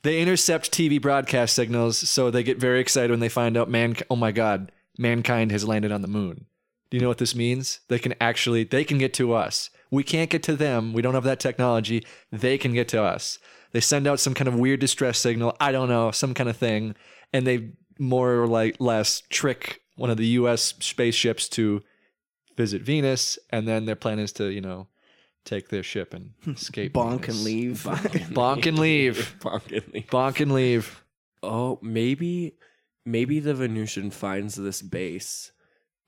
they 0.03 0.21
intercept 0.21 0.71
TV 0.71 1.01
broadcast 1.01 1.55
signals, 1.55 1.97
so 1.97 2.29
they 2.29 2.43
get 2.43 2.57
very 2.59 2.79
excited 2.81 3.09
when 3.09 3.19
they 3.21 3.29
find 3.29 3.55
out 3.57 3.69
man. 3.69 3.95
Oh 4.09 4.15
my 4.15 4.31
God, 4.31 4.71
mankind 4.97 5.51
has 5.51 5.65
landed 5.67 5.91
on 5.91 6.01
the 6.01 6.07
moon. 6.07 6.45
Do 6.89 6.97
you 6.97 7.01
know 7.01 7.07
what 7.07 7.17
this 7.19 7.33
means? 7.35 7.79
They 7.87 7.97
can 7.99 8.13
actually 8.21 8.65
they 8.65 8.83
can 8.83 8.97
get 8.97 9.13
to 9.15 9.33
us. 9.33 9.69
We 9.89 10.03
can't 10.03 10.29
get 10.29 10.43
to 10.43 10.55
them. 10.55 10.91
We 10.93 11.01
don't 11.01 11.13
have 11.13 11.23
that 11.23 11.39
technology. 11.39 12.03
They 12.31 12.57
can 12.57 12.73
get 12.73 12.87
to 12.89 13.01
us. 13.01 13.39
They 13.73 13.79
send 13.81 14.07
out 14.07 14.19
some 14.19 14.33
kind 14.33 14.47
of 14.47 14.55
weird 14.55 14.79
distress 14.79 15.19
signal. 15.19 15.55
I 15.59 15.71
don't 15.71 15.89
know, 15.89 16.11
some 16.11 16.33
kind 16.33 16.49
of 16.49 16.55
thing, 16.57 16.95
and 17.33 17.45
they 17.45 17.71
more 17.99 18.35
or 18.41 18.47
like 18.47 18.77
less 18.79 19.21
trick 19.29 19.81
one 19.95 20.09
of 20.09 20.17
the 20.17 20.25
U.S. 20.27 20.73
spaceships 20.79 21.47
to 21.49 21.81
visit 22.57 22.81
Venus, 22.81 23.37
and 23.51 23.67
then 23.67 23.85
their 23.85 23.95
plan 23.95 24.19
is 24.19 24.31
to 24.33 24.45
you 24.51 24.61
know 24.61 24.87
take 25.45 25.69
their 25.69 25.83
ship 25.83 26.13
and 26.13 26.31
escape. 26.47 26.93
bonk 26.93 27.21
Venus. 27.25 27.35
and 27.35 27.43
leave. 27.45 27.83
Bonk 27.83 28.65
and 28.65 28.79
leave. 28.79 29.35
Bonk 29.41 29.71
and 29.75 29.93
leave. 29.93 30.07
Bonk 30.09 30.39
and 30.39 30.51
leave. 30.53 31.03
oh 31.41 31.79
maybe 31.81 32.55
maybe 33.05 33.39
the 33.41 33.53
venusian 33.53 34.09
finds 34.09 34.55
this 34.55 34.81
base 34.81 35.51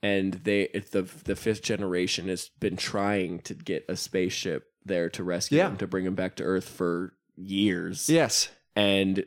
and 0.02 0.32
they 0.44 0.62
it's 0.72 0.90
the 0.90 1.02
the 1.24 1.36
fifth 1.36 1.62
generation 1.62 2.28
has 2.28 2.48
been 2.58 2.76
trying 2.76 3.38
to 3.40 3.52
get 3.54 3.84
a 3.88 3.96
spaceship 3.96 4.64
there 4.84 5.10
to 5.10 5.22
rescue 5.22 5.58
Yeah. 5.58 5.68
him 5.68 5.76
to 5.78 5.86
bring 5.86 6.06
him 6.06 6.14
back 6.14 6.36
to 6.36 6.44
earth 6.44 6.68
for 6.68 7.12
years 7.36 8.08
Yes. 8.08 8.48
and 8.74 9.24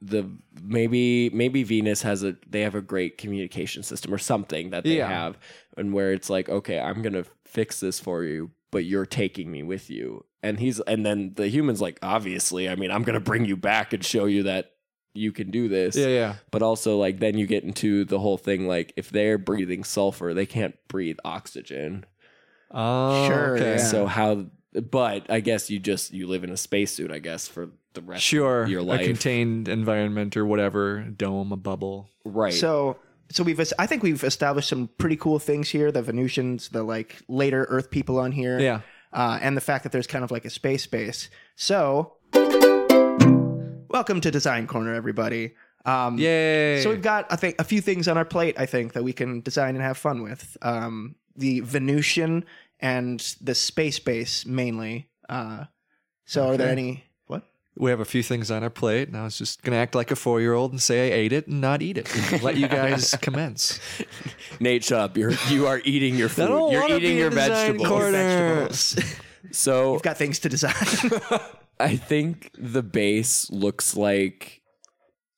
the 0.00 0.28
maybe 0.62 1.30
maybe 1.30 1.62
venus 1.62 2.02
has 2.02 2.24
a 2.24 2.34
they 2.48 2.62
have 2.62 2.74
a 2.74 2.80
great 2.80 3.18
communication 3.18 3.82
system 3.84 4.12
or 4.12 4.18
something 4.18 4.70
that 4.70 4.82
they 4.84 4.96
Yeah. 4.96 5.08
have 5.08 5.38
and 5.76 5.92
where 5.92 6.12
it's 6.12 6.28
like 6.28 6.48
okay 6.48 6.80
i'm 6.80 7.02
gonna 7.02 7.24
fix 7.44 7.78
this 7.78 8.00
for 8.00 8.24
you 8.24 8.50
but 8.72 8.84
you're 8.84 9.06
taking 9.06 9.50
me 9.52 9.62
with 9.62 9.90
you 9.90 10.24
and 10.42 10.58
he's 10.58 10.80
and 10.80 11.06
then 11.06 11.34
the 11.36 11.46
human's 11.46 11.80
like 11.80 11.98
obviously 12.02 12.68
i 12.68 12.74
mean 12.74 12.90
i'm 12.90 13.04
gonna 13.04 13.20
bring 13.20 13.44
you 13.44 13.56
back 13.56 13.92
and 13.92 14.04
show 14.04 14.24
you 14.24 14.42
that 14.44 14.72
you 15.14 15.30
can 15.30 15.50
do 15.52 15.68
this 15.68 15.94
Yeah, 15.94 16.06
yeah. 16.08 16.34
but 16.50 16.62
also 16.62 16.96
like 16.98 17.20
then 17.20 17.36
you 17.38 17.46
get 17.46 17.62
into 17.64 18.04
the 18.04 18.18
whole 18.18 18.38
thing 18.38 18.66
like 18.66 18.92
if 18.96 19.10
they're 19.10 19.38
breathing 19.38 19.84
sulfur 19.84 20.34
they 20.34 20.46
can't 20.46 20.74
breathe 20.88 21.18
oxygen 21.24 22.06
Oh, 22.74 23.28
Sure, 23.28 23.56
okay. 23.56 23.72
yeah. 23.76 23.76
so 23.76 24.06
how 24.06 24.46
but 24.90 25.30
i 25.30 25.40
guess 25.40 25.68
you 25.70 25.78
just 25.78 26.12
you 26.12 26.26
live 26.26 26.44
in 26.44 26.50
a 26.50 26.56
spacesuit 26.56 27.10
i 27.12 27.18
guess 27.18 27.46
for 27.48 27.68
the 27.94 28.00
rest 28.00 28.22
Sure. 28.24 28.62
of 28.62 28.70
your 28.70 28.80
A 28.94 28.98
contained 29.04 29.68
environment 29.68 30.34
or 30.34 30.46
whatever, 30.46 31.02
dome, 31.02 31.52
a 31.52 31.56
bubble. 31.56 32.08
right 32.24 32.54
So 32.54 32.96
so 33.30 33.42
we've 33.44 33.60
I 33.78 33.86
think 33.86 34.02
we've 34.02 34.24
established 34.24 34.68
some 34.70 34.88
pretty 34.98 35.16
cool 35.16 35.38
things 35.38 35.68
here. 35.68 35.92
The 35.92 36.00
Venusians, 36.02 36.70
the 36.70 36.82
like 36.84 37.16
later 37.28 37.64
Earth 37.68 37.90
people 37.90 38.18
on 38.18 38.32
here, 38.32 38.58
Yeah. 38.58 38.80
uh, 39.12 39.38
and 39.42 39.56
the 39.56 39.60
fact 39.60 39.82
that 39.84 39.92
there's 39.92 40.06
kind 40.06 40.24
of 40.24 40.30
like 40.30 40.44
a 40.46 40.50
space 40.50 40.86
base. 40.86 41.28
So 41.54 42.14
welcome 43.88 44.20
to 44.20 44.30
Design 44.30 44.66
Corner, 44.66 44.94
everybody. 44.94 45.54
Um, 45.84 46.18
Yay. 46.18 46.80
So 46.82 46.90
we've 46.90 47.02
got 47.02 47.26
I 47.30 47.36
think 47.36 47.56
a 47.58 47.64
few 47.64 47.80
things 47.80 48.08
on 48.08 48.16
our 48.16 48.24
plate. 48.24 48.54
I 48.58 48.66
think 48.66 48.92
that 48.94 49.04
we 49.04 49.12
can 49.12 49.40
design 49.40 49.74
and 49.74 49.82
have 49.84 49.98
fun 49.98 50.22
with. 50.22 50.56
Um, 50.62 51.16
the 51.36 51.60
Venusian 51.60 52.44
and 52.82 53.20
the 53.40 53.54
space 53.54 53.98
base 53.98 54.44
mainly. 54.44 55.08
Uh, 55.28 55.64
so 56.26 56.48
are 56.48 56.56
there 56.56 56.68
any 56.68 57.04
what? 57.26 57.44
we 57.76 57.90
have 57.90 58.00
a 58.00 58.04
few 58.04 58.22
things 58.22 58.50
on 58.50 58.62
our 58.62 58.70
plate, 58.70 59.08
and 59.08 59.16
I 59.16 59.24
was 59.24 59.38
just 59.38 59.62
going 59.62 59.72
to 59.72 59.78
act 59.78 59.94
like 59.94 60.10
a 60.10 60.16
four 60.16 60.40
year 60.40 60.52
old 60.52 60.72
and 60.72 60.82
say 60.82 61.12
I 61.12 61.16
ate 61.16 61.32
it 61.32 61.46
and 61.46 61.60
not 61.60 61.80
eat 61.80 61.96
it. 61.96 62.10
Let 62.42 62.56
you 62.56 62.68
guys 62.68 63.14
commence. 63.22 63.80
nate 64.60 64.84
shut 64.84 65.16
you're 65.16 65.32
you 65.48 65.66
are 65.66 65.80
eating 65.84 66.16
your 66.16 66.28
food 66.28 66.72
you're 66.72 66.90
eating 66.90 67.16
your 67.16 67.30
vegetables 67.30 67.88
corner. 67.88 68.66
Vegetables. 68.68 68.98
so 69.52 69.92
We've 69.92 70.02
got 70.02 70.18
things 70.18 70.40
to 70.40 70.48
design. 70.48 70.74
I 71.80 71.96
think 71.96 72.50
the 72.58 72.82
base 72.82 73.50
looks 73.50 73.96
like 73.96 74.60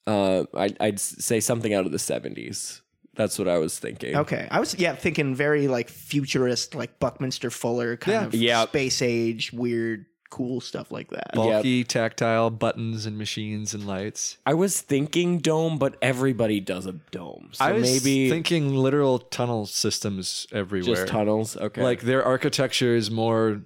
uh, 0.07 0.45
I'd, 0.55 0.77
I'd 0.81 1.01
say 1.01 1.41
something 1.41 1.73
out 1.73 1.87
of 1.87 1.93
the 1.93 1.99
70s. 1.99 2.81
That's 3.17 3.39
what 3.39 3.49
I 3.49 3.59
was 3.59 3.79
thinking. 3.79 4.17
Okay, 4.17 4.49
I 4.51 4.61
was 4.61 4.79
yeah 4.79 4.95
thinking 4.95 5.35
very 5.35 5.69
like 5.69 5.89
futurist, 5.89 6.75
like 6.75 6.99
Buckminster 6.99 7.51
Fuller 7.51 7.97
kind 7.97 8.15
Yeah. 8.15 8.27
of 8.27 8.35
Yeah. 8.35 8.67
space 8.67 9.01
age, 9.03 9.53
weird, 9.53 10.07
cool 10.31 10.61
stuff 10.61 10.91
like 10.91 11.11
that. 11.11 11.33
Bulky, 11.35 11.85
tactile 11.85 12.51
buttons 12.51 13.07
and 13.07 13.17
machines 13.17 13.73
and 13.73 13.87
lights. 13.87 14.39
I 14.45 14.55
was 14.55 14.81
thinking 14.81 15.39
dome, 15.39 15.79
but 15.79 15.97
everybody 16.03 16.59
does 16.59 16.87
a 16.87 16.93
dome. 17.13 17.51
So 17.53 17.65
I 17.65 17.71
was 17.73 17.83
maybe 17.83 18.29
thinking 18.31 18.75
literal 18.75 19.21
tunnel 19.21 19.67
systems 19.67 20.47
everywhere. 20.51 20.97
just 20.97 21.07
tunnels. 21.07 21.57
Okay. 21.57 21.83
Like 21.85 22.01
their 22.03 22.25
architecture 22.25 22.97
is 22.97 23.11
more 23.13 23.63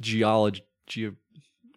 geology. 0.00 0.62
Geo, 0.86 1.14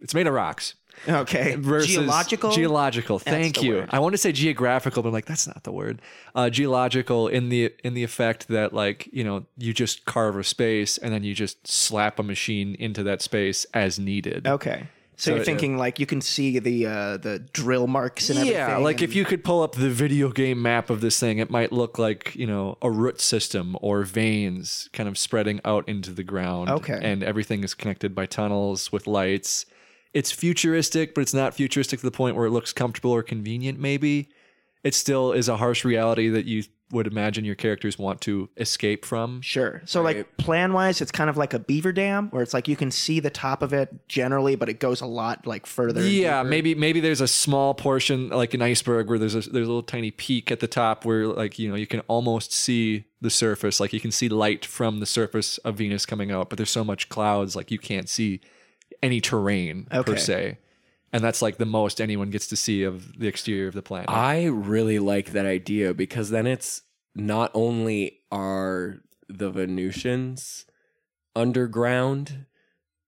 it's 0.02 0.14
made 0.14 0.28
of 0.28 0.34
rocks. 0.34 0.76
Okay, 1.08 1.56
versus 1.60 1.94
geological. 1.94 2.52
Geological. 2.52 3.20
Thank 3.20 3.62
you. 3.62 3.76
word. 3.76 3.90
I 3.92 4.00
want 4.00 4.14
to 4.14 4.18
say 4.18 4.32
geographical, 4.32 5.04
but 5.04 5.10
I'm 5.10 5.14
like 5.14 5.26
that's 5.26 5.48
not 5.48 5.64
the 5.64 5.72
word. 5.72 6.02
Uh, 6.36 6.50
geological 6.50 7.28
in 7.28 7.50
the 7.50 7.74
in 7.84 7.94
the 7.94 8.04
effect 8.04 8.48
that 8.50 8.74
like 8.74 9.08
you 9.12 9.24
know 9.24 9.46
you 9.58 9.74
just 9.74 10.06
carve 10.06 10.38
a 10.38 10.44
space 10.44 10.98
and 10.98 11.14
then 11.14 11.24
you 11.24 11.34
just 11.34 11.68
slap 11.68 12.20
a 12.20 12.24
machine 12.24 12.76
into 12.76 13.04
that 13.04 13.22
space 13.22 13.66
as 13.74 13.98
needed. 14.00 14.48
okay, 14.48 14.88
so, 15.16 15.24
So, 15.26 15.32
you're 15.32 15.40
yeah. 15.40 15.44
thinking 15.46 15.78
like 15.78 16.00
you 16.00 16.06
can 16.06 16.22
see 16.22 16.60
the 16.60 16.86
uh, 16.86 17.18
the 17.18 17.40
drill 17.40 17.88
marks 17.88 18.30
and 18.30 18.40
everything. 18.40 18.58
Yeah, 18.58 18.78
like 18.78 19.02
if 19.02 19.14
you 19.14 19.26
could 19.26 19.44
pull 19.44 19.62
up 19.64 19.76
the 19.76 19.90
video 19.90 20.30
game 20.32 20.62
map 20.62 20.90
of 20.90 21.02
this 21.02 21.20
thing, 21.20 21.40
it 21.40 21.50
might 21.50 21.72
look 21.74 21.98
like, 22.00 22.36
you 22.36 22.48
know, 22.48 22.78
a 22.82 22.90
root 22.90 23.20
system 23.20 23.76
or 23.82 24.04
veins 24.04 24.90
kind 24.94 25.10
of 25.10 25.18
spreading 25.18 25.60
out 25.66 25.88
into 25.90 26.12
the 26.12 26.24
ground. 26.24 26.70
Okay. 26.70 27.00
And 27.02 27.22
everything 27.24 27.64
is 27.66 27.74
connected 27.74 28.16
by 28.16 28.26
tunnels 28.28 28.92
with 28.94 29.08
lights. 29.08 29.66
It's 30.14 30.32
futuristic, 30.32 31.14
but 31.14 31.22
it's 31.22 31.34
not 31.34 31.54
futuristic 31.54 32.00
to 32.00 32.06
the 32.06 32.12
point 32.12 32.36
where 32.36 32.46
it 32.46 32.52
looks 32.52 32.74
comfortable 32.74 33.12
or 33.12 33.24
convenient, 33.24 33.80
maybe. 33.80 34.30
It 34.84 34.94
still 34.94 35.34
is 35.34 35.50
a 35.50 35.58
harsh 35.58 35.84
reality 35.86 36.30
that 36.30 36.46
you 36.46 36.64
would 36.92 37.06
imagine 37.06 37.46
your 37.46 37.56
characters 37.56 38.00
want 38.00 38.22
to 38.22 38.50
escape 38.58 39.06
from. 39.06 39.42
Sure. 39.42 39.82
So 39.86 40.02
like 40.02 40.38
plan 40.38 40.74
wise, 40.74 41.02
it's 41.02 41.12
kind 41.12 41.30
of 41.30 41.38
like 41.38 41.54
a 41.54 41.60
beaver 41.60 41.92
dam 41.92 42.30
where 42.30 42.42
it's 42.42 42.54
like 42.54 42.68
you 42.68 42.76
can 42.76 42.90
see 42.90 43.20
the 43.20 43.30
top 43.30 43.62
of 43.62 43.74
it 43.74 44.08
generally, 44.08 44.56
but 44.56 44.70
it 44.70 44.80
goes 44.80 45.02
a 45.02 45.06
lot 45.06 45.46
like 45.46 45.66
further. 45.66 46.02
Yeah, 46.06 46.42
maybe 46.44 46.74
maybe 46.74 47.00
there's 47.00 47.22
a 47.22 47.28
small 47.28 47.74
portion 47.74 48.30
like 48.30 48.54
an 48.54 48.62
iceberg 48.62 49.08
where 49.08 49.20
there's 49.20 49.36
a 49.36 49.42
there's 49.42 49.68
a 49.68 49.72
little 49.72 49.84
tiny 49.84 50.12
peak 50.12 50.52
at 50.52 50.60
the 50.60 50.68
top 50.68 51.06
where 51.06 51.28
like 51.28 51.60
you 51.60 51.70
know 51.70 51.76
you 51.76 51.88
can 51.88 52.00
almost 52.02 52.52
see 52.52 53.06
the 53.22 53.30
surface, 53.30 53.80
like 53.80 53.94
you 53.94 54.00
can 54.00 54.12
see 54.12 54.30
light 54.30 54.66
from 54.66 55.00
the 55.00 55.06
surface 55.06 55.58
of 55.60 55.76
Venus 55.76 56.06
coming 56.06 56.32
out, 56.32 56.50
but 56.50 56.58
there's 56.58 56.72
so 56.72 56.84
much 56.84 57.10
clouds 57.10 57.56
like 57.56 57.70
you 57.70 57.80
can't 57.80 58.10
see 58.10 58.42
any 59.02 59.22
terrain 59.22 59.88
Okay. 59.92 60.12
per 60.12 60.18
se. 60.18 60.58
And 61.12 61.24
that's 61.24 61.42
like 61.42 61.58
the 61.58 61.66
most 61.66 62.00
anyone 62.00 62.30
gets 62.30 62.48
to 62.48 62.56
see 62.56 62.84
of 62.84 63.18
the 63.18 63.28
exterior 63.28 63.68
of 63.68 63.74
the 63.74 63.82
planet. 63.82 64.10
I 64.10 64.46
really 64.46 65.00
like 65.00 65.32
that 65.32 65.46
idea 65.46 65.94
because 65.94 66.30
then 66.30 66.46
it's 66.46 66.84
not 67.16 67.50
only 67.56 68.20
are 68.32 69.00
the 69.28 69.50
Venusians 69.50 70.66
underground, 71.36 72.46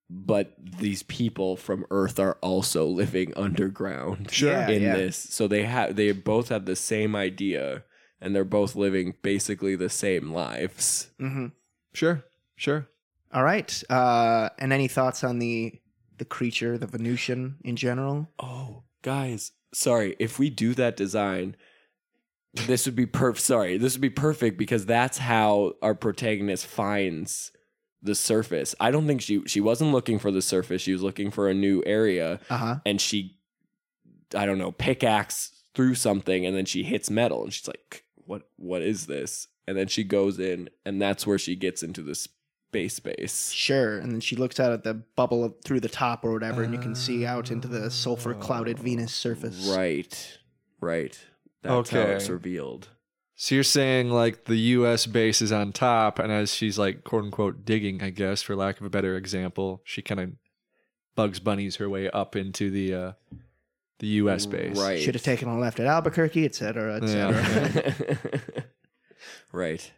but 0.10 0.56
these 0.60 1.04
people 1.04 1.56
from 1.56 1.86
Earth 1.92 2.20
are 2.20 2.38
also 2.42 2.86
living 2.86 3.34
underground 3.36 4.30
Sure. 4.32 4.52
Yeah, 4.52 4.70
in 4.70 4.82
yeah. 4.84 4.94
this. 4.94 5.16
So 5.18 5.48
they 5.48 5.64
have 5.64 5.96
they 5.96 6.12
both 6.12 6.50
have 6.50 6.66
the 6.66 6.76
same 6.76 7.16
idea 7.16 7.84
and 8.20 8.36
they're 8.36 8.44
both 8.44 8.76
living 8.76 9.16
basically 9.22 9.76
the 9.76 9.90
same 9.90 10.32
lives. 10.32 11.10
hmm 11.20 11.48
sure, 11.94 12.24
sure. 12.56 12.88
All 13.34 13.44
right. 13.44 13.84
Uh, 13.90 14.50
and 14.60 14.74
any 14.74 14.88
thoughts 14.88 15.24
on 15.24 15.40
the 15.40 15.80
the 16.18 16.26
creature, 16.26 16.78
the 16.78 16.88
Venusian 16.88 17.58
in 17.64 17.76
general? 17.76 18.28
Oh, 18.40 18.84
guys, 19.02 19.52
sorry. 19.74 20.16
If 20.20 20.38
we 20.40 20.50
do 20.50 20.74
that 20.76 20.96
design, 20.98 21.56
this 22.54 22.86
would 22.86 22.96
be 22.96 23.06
perfect. 23.06 23.46
Sorry, 23.46 23.78
this 23.78 23.94
would 23.94 24.02
be 24.02 24.10
perfect 24.10 24.58
because 24.58 24.86
that's 24.86 25.18
how 25.18 25.74
our 25.82 25.96
protagonist 25.96 26.66
finds 26.68 27.52
the 28.04 28.16
surface. 28.16 28.76
I 28.80 28.92
don't 28.92 29.08
think 29.08 29.22
she 29.22 29.42
she 29.46 29.62
wasn't 29.62 29.92
looking 29.92 30.20
for 30.20 30.32
the 30.32 30.42
surface. 30.42 30.82
She 30.82 30.92
was 30.94 31.02
looking 31.04 31.32
for 31.32 31.48
a 31.50 31.54
new 31.54 31.82
area, 31.86 32.40
Uh 32.50 32.58
huh. 32.58 32.76
and 32.86 33.00
she, 33.00 33.38
I 34.36 34.46
don't 34.46 34.58
know, 34.58 34.72
pickaxe 34.72 35.52
through 35.76 35.96
something, 35.96 36.46
and 36.46 36.56
then 36.56 36.66
she 36.66 36.84
hits 36.84 37.10
metal, 37.10 37.44
and 37.44 37.54
she's 37.54 37.68
like, 37.68 38.04
"What? 38.16 38.50
What 38.58 38.82
is 38.82 39.06
this?" 39.08 39.48
And 39.68 39.78
then 39.78 39.88
she 39.88 40.04
goes 40.04 40.40
in, 40.40 40.70
and 40.86 41.02
that's 41.02 41.26
where 41.26 41.38
she 41.38 41.56
gets 41.56 41.84
into 41.84 42.02
the 42.02 42.16
space 42.72 43.00
base. 43.02 43.52
Sure. 43.52 43.98
And 43.98 44.14
then 44.14 44.22
she 44.22 44.38
looks 44.38 44.58
out 44.58 44.72
at 44.72 44.86
the 44.86 44.94
bubble 44.94 45.44
of- 45.44 45.56
through 45.66 45.82
the 45.82 45.90
top 45.90 46.24
or 46.24 46.32
whatever, 46.32 46.64
and 46.64 46.74
you 46.74 46.80
can 46.80 46.96
see 46.96 47.26
out 47.26 47.52
into 47.52 47.68
the 47.68 47.92
sulfur 47.92 48.34
clouded 48.34 48.80
Venus 48.80 49.14
surface. 49.14 49.68
Right, 49.76 50.38
right. 50.80 51.20
That's 51.64 51.90
how 51.90 52.00
Okay. 52.00 52.12
it's 52.14 52.30
revealed. 52.30 52.88
So 53.36 53.56
you're 53.56 53.64
saying 53.66 54.10
like 54.10 54.46
the 54.46 54.56
US 54.56 55.06
base 55.06 55.42
is 55.42 55.52
on 55.52 55.74
top 55.74 56.18
and 56.18 56.32
as 56.32 56.54
she's 56.54 56.80
like 56.80 57.04
quote 57.04 57.26
unquote 57.26 57.66
digging, 57.66 58.02
I 58.02 58.10
guess, 58.10 58.42
for 58.42 58.56
lack 58.56 58.80
of 58.80 58.86
a 58.86 58.90
better 58.90 59.18
example, 59.18 59.82
she 59.84 60.02
kind 60.02 60.22
of 60.22 60.30
bugs 61.16 61.40
bunnies 61.42 61.76
her 61.76 61.90
way 61.90 62.10
up 62.12 62.36
into 62.38 62.72
the 62.72 62.94
uh 62.94 63.12
the 64.00 64.08
US 64.24 64.46
base. 64.46 64.78
Right. 64.80 65.02
Should 65.02 65.16
have 65.16 65.24
taken 65.24 65.50
a 65.50 65.60
left 65.60 65.80
at 65.82 65.88
Albuquerque, 65.88 66.46
et 66.46 66.56
cetera, 66.56 67.02
et 67.02 67.08
cetera. 67.08 68.64
right. 69.52 69.92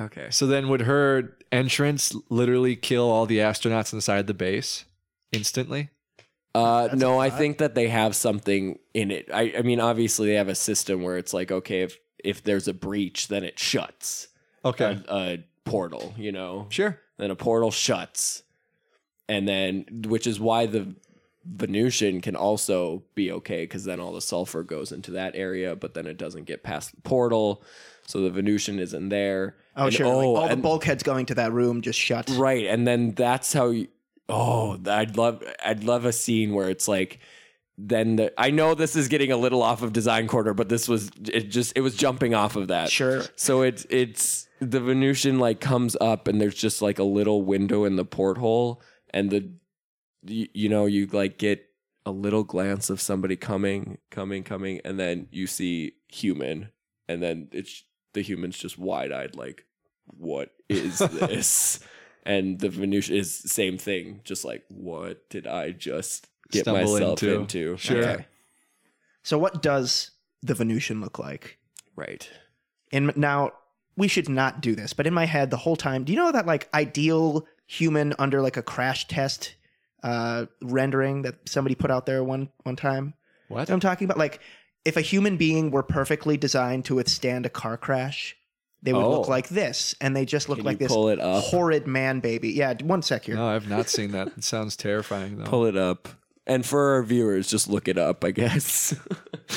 Okay. 0.00 0.26
So 0.30 0.46
then 0.46 0.68
would 0.68 0.82
her 0.82 1.36
entrance 1.52 2.14
literally 2.28 2.74
kill 2.76 3.08
all 3.10 3.26
the 3.26 3.38
astronauts 3.38 3.92
inside 3.92 4.26
the 4.26 4.34
base 4.34 4.84
instantly? 5.32 5.90
Uh, 6.54 6.88
That's 6.88 7.00
no, 7.00 7.18
I 7.18 7.30
think 7.30 7.58
that 7.58 7.74
they 7.74 7.88
have 7.88 8.14
something 8.14 8.78
in 8.92 9.10
it. 9.10 9.28
I, 9.32 9.54
I 9.58 9.62
mean, 9.62 9.80
obviously 9.80 10.28
they 10.28 10.34
have 10.34 10.48
a 10.48 10.54
system 10.54 11.02
where 11.02 11.18
it's 11.18 11.34
like, 11.34 11.50
okay, 11.50 11.82
if 11.82 11.98
if 12.22 12.42
there's 12.42 12.68
a 12.68 12.74
breach, 12.74 13.28
then 13.28 13.44
it 13.44 13.58
shuts 13.58 14.28
Okay. 14.64 14.98
a, 15.08 15.14
a 15.14 15.44
portal. 15.64 16.14
You 16.16 16.32
know, 16.32 16.66
Sure. 16.70 17.00
then 17.18 17.30
a 17.30 17.36
portal 17.36 17.70
shuts, 17.72 18.44
and 19.28 19.46
then 19.48 19.84
which 20.06 20.26
is 20.26 20.38
why 20.40 20.66
the 20.66 20.94
Venusian 21.46 22.20
can 22.20 22.36
also 22.36 23.02
be 23.14 23.30
okay 23.32 23.64
because 23.64 23.84
then 23.84 24.00
all 24.00 24.12
the 24.12 24.20
sulfur 24.20 24.62
goes 24.62 24.92
into 24.92 25.10
that 25.12 25.32
area, 25.34 25.76
but 25.76 25.94
then 25.94 26.06
it 26.06 26.16
doesn't 26.16 26.44
get 26.44 26.62
past 26.62 26.94
the 26.94 27.00
portal, 27.02 27.62
so 28.06 28.20
the 28.20 28.30
Venusian 28.30 28.78
isn't 28.78 29.08
there. 29.10 29.56
Oh, 29.76 29.84
And- 29.86 29.94
sure. 29.94 30.06
like, 30.06 30.14
oh, 30.16 30.36
all 30.36 30.48
the 30.48 30.56
bulkheads 30.56 31.02
going 31.02 31.26
to 31.26 31.34
that 31.36 31.52
room 31.52 31.80
just 31.82 31.98
shut. 31.98 32.30
Right, 32.30 32.66
and 32.66 32.86
then 32.86 33.12
that's 33.12 33.52
how. 33.52 33.70
You, 33.70 33.88
oh, 34.28 34.78
I'd 34.86 35.16
love, 35.16 35.42
I'd 35.64 35.84
love 35.84 36.04
a 36.04 36.12
scene 36.12 36.54
where 36.54 36.70
it's 36.70 36.88
like, 36.88 37.18
then 37.76 38.16
the. 38.16 38.32
I 38.40 38.50
know 38.50 38.74
this 38.74 38.94
is 38.96 39.08
getting 39.08 39.32
a 39.32 39.36
little 39.36 39.62
off 39.62 39.82
of 39.82 39.92
Design 39.92 40.28
Corner, 40.28 40.54
but 40.54 40.68
this 40.68 40.88
was 40.88 41.10
it. 41.28 41.50
Just 41.50 41.72
it 41.76 41.80
was 41.80 41.96
jumping 41.96 42.32
off 42.34 42.56
of 42.56 42.68
that. 42.68 42.90
Sure. 42.90 43.22
So 43.36 43.62
it's 43.62 43.84
it's 43.90 44.48
the 44.60 44.80
Venusian 44.80 45.38
like 45.40 45.60
comes 45.60 45.96
up 46.00 46.26
and 46.28 46.40
there's 46.40 46.54
just 46.54 46.80
like 46.80 46.98
a 46.98 47.04
little 47.04 47.42
window 47.42 47.84
in 47.84 47.96
the 47.96 48.04
porthole, 48.04 48.80
and 49.10 49.28
the, 49.30 49.50
you, 50.26 50.48
you 50.52 50.68
know, 50.68 50.86
you 50.86 51.06
like 51.06 51.38
get 51.38 51.66
a 52.06 52.10
little 52.10 52.44
glance 52.44 52.90
of 52.90 53.00
somebody 53.00 53.36
coming, 53.36 53.98
coming, 54.10 54.42
coming, 54.42 54.80
and 54.84 54.98
then 54.98 55.28
you 55.30 55.46
see 55.46 55.94
human, 56.08 56.70
and 57.08 57.22
then 57.22 57.48
it's 57.52 57.84
the 58.12 58.22
human's 58.22 58.58
just 58.58 58.78
wide 58.78 59.12
eyed, 59.12 59.36
like, 59.36 59.64
what 60.06 60.50
is 60.68 60.98
this? 61.12 61.80
and 62.26 62.58
the 62.58 62.68
Venusian 62.68 63.16
is 63.16 63.40
the 63.42 63.48
same 63.48 63.78
thing, 63.78 64.20
just 64.24 64.44
like, 64.44 64.64
what 64.68 65.28
did 65.28 65.46
I 65.46 65.70
just 65.72 66.28
get 66.50 66.64
Stumble 66.64 66.92
myself 66.92 67.22
into. 67.22 67.40
into? 67.40 67.76
Sure. 67.76 68.04
Okay. 68.04 68.26
So, 69.22 69.38
what 69.38 69.62
does 69.62 70.10
the 70.42 70.54
Venusian 70.54 71.00
look 71.00 71.18
like? 71.18 71.58
Right. 71.96 72.28
And 72.92 73.16
now, 73.16 73.52
we 73.96 74.08
should 74.08 74.28
not 74.28 74.60
do 74.60 74.74
this, 74.74 74.92
but 74.92 75.06
in 75.06 75.14
my 75.14 75.26
head 75.26 75.50
the 75.50 75.56
whole 75.56 75.76
time, 75.76 76.04
do 76.04 76.12
you 76.12 76.18
know 76.18 76.32
that 76.32 76.46
like 76.46 76.68
ideal 76.74 77.46
human 77.66 78.14
under 78.18 78.42
like 78.42 78.56
a 78.56 78.62
crash 78.62 79.06
test 79.08 79.54
uh, 80.04 80.46
rendering 80.62 81.22
that 81.22 81.48
somebody 81.48 81.74
put 81.74 81.90
out 81.90 82.06
there 82.06 82.22
one 82.22 82.48
one 82.62 82.76
time? 82.76 83.14
What? 83.48 83.48
You 83.48 83.54
know 83.56 83.60
what 83.60 83.70
I'm 83.70 83.80
talking 83.80 84.04
about 84.04 84.18
like 84.18 84.38
if 84.84 84.96
a 84.96 85.00
human 85.00 85.36
being 85.36 85.70
were 85.72 85.82
perfectly 85.82 86.36
designed 86.36 86.84
to 86.84 86.94
withstand 86.96 87.46
a 87.46 87.48
car 87.48 87.76
crash, 87.76 88.36
they 88.82 88.92
would 88.92 89.00
look 89.00 89.26
Oh. 89.26 89.30
like 89.30 89.48
this, 89.48 89.94
and 90.00 90.14
they 90.14 90.24
just 90.26 90.48
look 90.50 90.58
Can 90.58 90.66
like 90.66 90.78
this 90.78 90.88
pull 90.92 91.08
it 91.08 91.18
up? 91.18 91.42
horrid 91.44 91.86
man 91.86 92.20
baby. 92.20 92.50
Yeah, 92.50 92.74
one 92.82 93.00
sec 93.02 93.24
here. 93.24 93.34
No, 93.34 93.46
I've 93.46 93.68
not 93.68 93.88
seen 93.88 94.12
that. 94.12 94.28
It 94.36 94.44
sounds 94.44 94.76
terrifying 94.76 95.38
though. 95.38 95.44
Pull 95.46 95.64
it 95.64 95.76
up. 95.76 96.08
And 96.46 96.66
for 96.66 96.92
our 96.96 97.02
viewers, 97.02 97.48
just 97.48 97.70
look 97.70 97.88
it 97.88 97.96
up, 97.96 98.22
I 98.22 98.30
guess. 98.30 98.94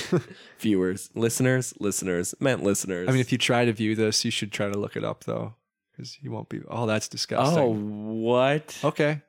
viewers, 0.60 1.10
listeners, 1.16 1.74
listeners, 1.80 2.34
meant 2.40 2.64
listeners. 2.64 3.10
I 3.10 3.12
mean, 3.12 3.20
if 3.22 3.32
you 3.32 3.38
try 3.38 3.66
to 3.66 3.74
view 3.74 3.96
this, 3.96 4.24
you 4.24 4.32
should 4.32 4.52
try 4.52 4.70
to 4.70 4.78
look 4.78 4.96
it 4.96 5.04
up 5.04 5.26
though, 5.26 5.56
because 5.92 6.18
you 6.22 6.32
won't 6.32 6.50
be. 6.50 6.62
Oh, 6.70 6.86
that's 6.86 7.08
disgusting. 7.10 7.60
oh, 7.60 7.72
what? 7.72 8.80
okay, 8.84 9.22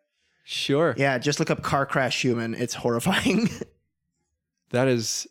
sure. 0.48 0.94
Yeah, 0.96 1.18
just 1.18 1.38
look 1.38 1.50
up 1.50 1.62
car 1.62 1.84
crash 1.86 2.22
human. 2.22 2.54
It's 2.54 2.74
horrifying. 2.74 3.48
That 4.70 4.88
is. 4.88 5.26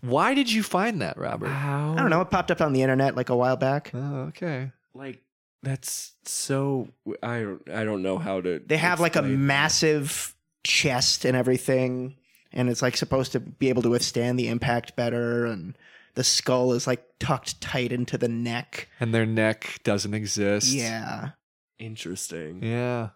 Why 0.00 0.34
did 0.34 0.50
you 0.52 0.62
find 0.62 1.00
that, 1.00 1.16
Robert? 1.16 1.48
How? 1.48 1.92
I 1.92 1.96
don't 1.96 2.10
know. 2.10 2.20
It 2.20 2.30
popped 2.30 2.50
up 2.50 2.60
on 2.60 2.72
the 2.72 2.82
internet 2.82 3.16
like 3.16 3.30
a 3.30 3.36
while 3.36 3.56
back. 3.56 3.90
Oh, 3.94 4.24
okay. 4.28 4.70
Like 4.94 5.22
that's 5.62 6.12
so. 6.24 6.88
I 7.22 7.40
don't. 7.40 7.70
I 7.70 7.84
don't 7.84 8.02
know 8.02 8.18
how 8.18 8.40
to. 8.40 8.58
They 8.58 8.76
have 8.76 9.00
like 9.00 9.16
a 9.16 9.20
explain. 9.20 9.46
massive 9.46 10.34
chest 10.64 11.24
and 11.24 11.36
everything, 11.36 12.16
and 12.52 12.68
it's 12.68 12.82
like 12.82 12.96
supposed 12.96 13.32
to 13.32 13.40
be 13.40 13.70
able 13.70 13.82
to 13.82 13.90
withstand 13.90 14.38
the 14.38 14.48
impact 14.48 14.94
better. 14.94 15.46
And 15.46 15.74
the 16.14 16.24
skull 16.24 16.72
is 16.74 16.86
like 16.86 17.02
tucked 17.18 17.60
tight 17.60 17.92
into 17.92 18.18
the 18.18 18.28
neck. 18.28 18.88
And 19.00 19.14
their 19.14 19.24
neck 19.26 19.80
doesn't 19.84 20.12
exist. 20.12 20.68
Yeah. 20.68 21.30
Interesting. 21.78 22.62
Yeah. 22.62 23.10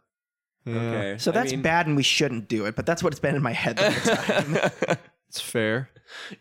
Yeah. 0.66 0.74
Okay. 0.76 1.18
So 1.18 1.30
I 1.30 1.34
that's 1.34 1.52
mean- 1.52 1.62
bad 1.62 1.86
and 1.86 1.96
we 1.96 2.02
shouldn't 2.02 2.48
do 2.48 2.66
it, 2.66 2.74
but 2.76 2.84
that's 2.86 3.02
what's 3.02 3.20
been 3.20 3.34
in 3.36 3.42
my 3.42 3.52
head 3.52 3.76
the 3.78 3.90
whole 3.90 4.14
time. 4.76 4.98
It's 5.28 5.40
fair. 5.40 5.90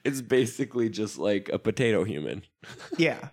it's 0.04 0.22
basically 0.22 0.90
just 0.90 1.18
like 1.18 1.50
a 1.54 1.60
potato 1.60 2.04
human. 2.04 2.44
yeah. 2.98 3.30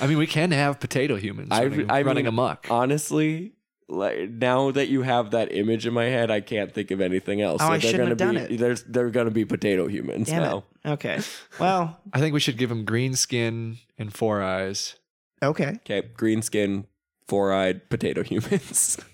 I 0.00 0.06
mean, 0.06 0.18
we 0.18 0.26
can 0.26 0.50
have 0.52 0.78
potato 0.80 1.16
humans 1.16 1.48
I- 1.50 1.64
running, 1.64 1.90
I 1.90 2.02
running 2.02 2.24
mean, 2.24 2.34
amok. 2.34 2.66
Honestly, 2.70 3.52
like 3.88 4.30
now 4.30 4.70
that 4.70 4.88
you 4.88 5.02
have 5.02 5.30
that 5.32 5.52
image 5.52 5.86
in 5.86 5.94
my 5.94 6.04
head, 6.04 6.30
I 6.30 6.40
can't 6.40 6.72
think 6.72 6.90
of 6.90 7.00
anything 7.00 7.40
else. 7.40 7.60
Oh, 7.62 7.66
I 7.66 7.70
they're 7.78 7.80
shouldn't 7.80 7.98
gonna 7.98 8.08
have 8.10 8.18
done 8.18 8.34
be 8.48 8.54
it. 8.54 8.58
there's 8.58 8.82
they're 8.84 9.10
gonna 9.10 9.30
be 9.30 9.44
potato 9.44 9.86
humans 9.88 10.28
Damn 10.28 10.42
now. 10.42 10.64
it. 10.84 10.88
Okay. 10.90 11.20
Well, 11.58 11.98
I 12.12 12.20
think 12.20 12.32
we 12.34 12.40
should 12.40 12.58
give 12.58 12.68
them 12.68 12.84
green 12.84 13.14
skin 13.14 13.78
and 13.98 14.14
four 14.14 14.42
eyes. 14.42 14.96
okay. 15.42 15.78
Okay, 15.84 16.02
green 16.16 16.42
skin, 16.42 16.86
four 17.28 17.52
eyed 17.52 17.88
potato 17.90 18.22
humans. 18.22 18.98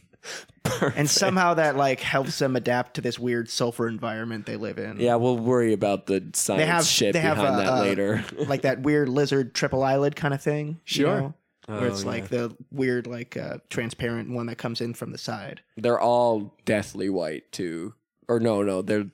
And 0.96 1.11
somehow 1.11 1.53
that 1.55 1.77
like 1.77 2.00
helps 2.00 2.38
them 2.38 2.57
adapt 2.57 2.94
to 2.94 3.03
this 3.03 3.18
weird 3.18 3.50
sulfur 3.50 3.87
environment 3.87 4.46
they 4.46 4.57
live 4.57 4.79
in. 4.79 4.98
Yeah, 4.98 5.16
we'll 5.16 5.37
worry 5.37 5.74
about 5.74 6.07
the 6.07 6.24
science 6.33 6.64
have- 6.64 6.87
shit 6.87 7.12
they 7.12 7.20
have, 7.20 7.37
behind 7.37 7.57
uh, 7.57 7.59
that 7.59 7.68
uh, 7.74 7.81
later. 7.83 8.24
Like 8.48 8.62
that 8.62 8.81
weird 8.81 9.11
lizard 9.11 9.55
triple 9.55 9.83
eyelid 9.83 10.16
kind 10.16 10.33
of 10.33 10.40
thing. 10.40 10.68
you 10.68 10.74
Sure. 10.87 11.20
know? 11.20 11.35
Where 11.66 11.81
Oh, 11.81 11.85
it's 11.85 12.07
like 12.07 12.29
the 12.29 12.57
weird, 12.70 13.07
like 13.07 13.37
uh, 13.37 13.59
transparent 13.68 14.31
one 14.31 14.46
that 14.46 14.57
comes 14.57 14.81
in 14.81 14.94
from 14.94 15.12
the 15.12 15.18
side. 15.18 15.61
They're 15.77 16.00
all 16.00 16.57
deathly 16.64 17.11
white 17.11 17.53
too. 17.53 17.92
Or 18.27 18.40
no, 18.40 18.62
no, 18.62 18.81
they're 18.81 19.11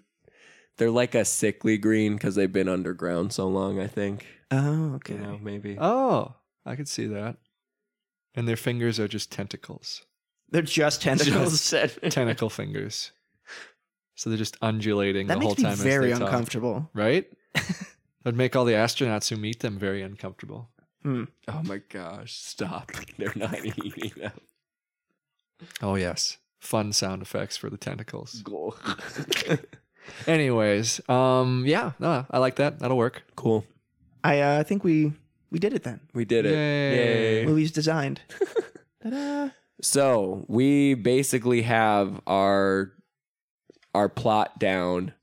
they're 0.77 0.91
like 0.93 1.17
a 1.17 1.25
sickly 1.25 1.79
green 1.79 2.15
because 2.15 2.37
they've 2.37 2.53
been 2.53 2.69
underground 2.69 3.33
so 3.33 3.49
long. 3.49 3.81
I 3.81 3.89
think 3.89 4.25
Oh, 4.53 4.95
okay. 4.95 5.15
you 5.15 5.19
know 5.21 5.39
maybe. 5.43 5.77
Oh, 5.81 6.35
I 6.65 6.77
could 6.77 6.87
see 6.89 7.07
that. 7.09 7.37
And 8.35 8.47
their 8.47 8.57
fingers 8.57 9.01
are 9.01 9.09
just 9.09 9.33
tentacles, 9.33 10.03
They're 10.51 10.63
just 10.63 11.03
tentacles. 11.09 11.71
tentacle 12.11 12.51
fingers. 12.51 13.13
So 14.15 14.29
they're 14.31 14.37
just 14.39 14.57
undulating 14.61 15.29
that 15.29 15.35
the 15.35 15.41
whole 15.41 15.51
makes 15.51 15.63
me 15.63 15.65
time. 15.71 15.77
very 15.79 16.13
as 16.13 16.19
they 16.19 16.25
talk. 16.25 16.33
uncomfortable. 16.33 16.91
right? 16.95 17.27
That'd 18.23 18.37
make 18.37 18.55
all 18.55 18.65
the 18.67 18.75
astronauts 18.75 19.31
who 19.31 19.37
meet 19.37 19.61
them 19.61 19.79
very 19.79 20.03
uncomfortable. 20.03 20.69
Hmm. 21.03 21.25
Oh 21.49 21.63
my 21.65 21.79
gosh! 21.89 22.35
Stop! 22.37 22.93
They're 23.17 23.33
not 23.35 23.65
eating 23.65 24.13
them. 24.21 24.33
Oh 25.81 25.95
yes, 25.95 26.37
fun 26.59 26.93
sound 26.93 27.23
effects 27.23 27.57
for 27.57 27.71
the 27.71 27.79
tentacles. 27.79 28.43
Anyways, 30.27 31.01
um, 31.09 31.65
yeah, 31.67 31.93
no, 31.99 32.27
I 32.31 32.39
like 32.39 32.57
that. 32.57 32.79
That'll 32.81 32.97
work. 32.99 33.23
cool. 33.37 33.65
I 34.23 34.41
uh, 34.41 34.65
think 34.65 34.85
we 34.85 35.13
we 35.51 35.59
did 35.59 35.73
it 35.75 35.83
then. 35.83 36.01
We 36.15 36.25
did 36.25 36.47
it. 36.47 36.53
Yay. 36.53 37.41
Yay. 37.41 37.47
Movie's 37.47 37.73
designed. 37.73 38.21
Ta-da. 39.03 39.51
So 39.83 40.45
we 40.49 40.95
basically 40.95 41.63
have 41.63 42.21
our 42.27 42.93
our 43.95 44.09
plot 44.09 44.59
down. 44.59 45.15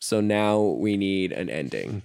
So 0.00 0.20
now 0.20 0.60
we 0.60 0.96
need 0.96 1.32
an 1.32 1.48
ending. 1.48 2.02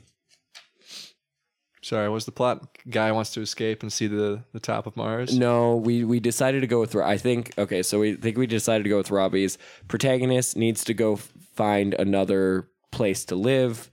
Sorry, 1.81 2.09
what's 2.09 2.25
the 2.25 2.31
plot? 2.31 2.77
Guy 2.89 3.11
wants 3.13 3.31
to 3.33 3.41
escape 3.41 3.81
and 3.81 3.91
see 3.91 4.07
the 4.07 4.43
the 4.51 4.59
top 4.59 4.87
of 4.87 4.95
Mars. 4.97 5.37
No, 5.37 5.75
we 5.77 6.03
we 6.03 6.19
decided 6.19 6.61
to 6.61 6.67
go 6.67 6.79
with. 6.79 6.95
I 6.95 7.17
think 7.17 7.53
okay. 7.57 7.81
So 7.81 7.99
we 7.99 8.13
think 8.15 8.37
we 8.37 8.45
decided 8.45 8.83
to 8.83 8.89
go 8.89 8.97
with 8.97 9.09
Robbie's 9.09 9.57
protagonist 9.87 10.57
needs 10.57 10.83
to 10.83 10.93
go 10.93 11.13
f- 11.13 11.31
find 11.55 11.93
another 11.93 12.67
place 12.91 13.25
to 13.25 13.35
live. 13.35 13.89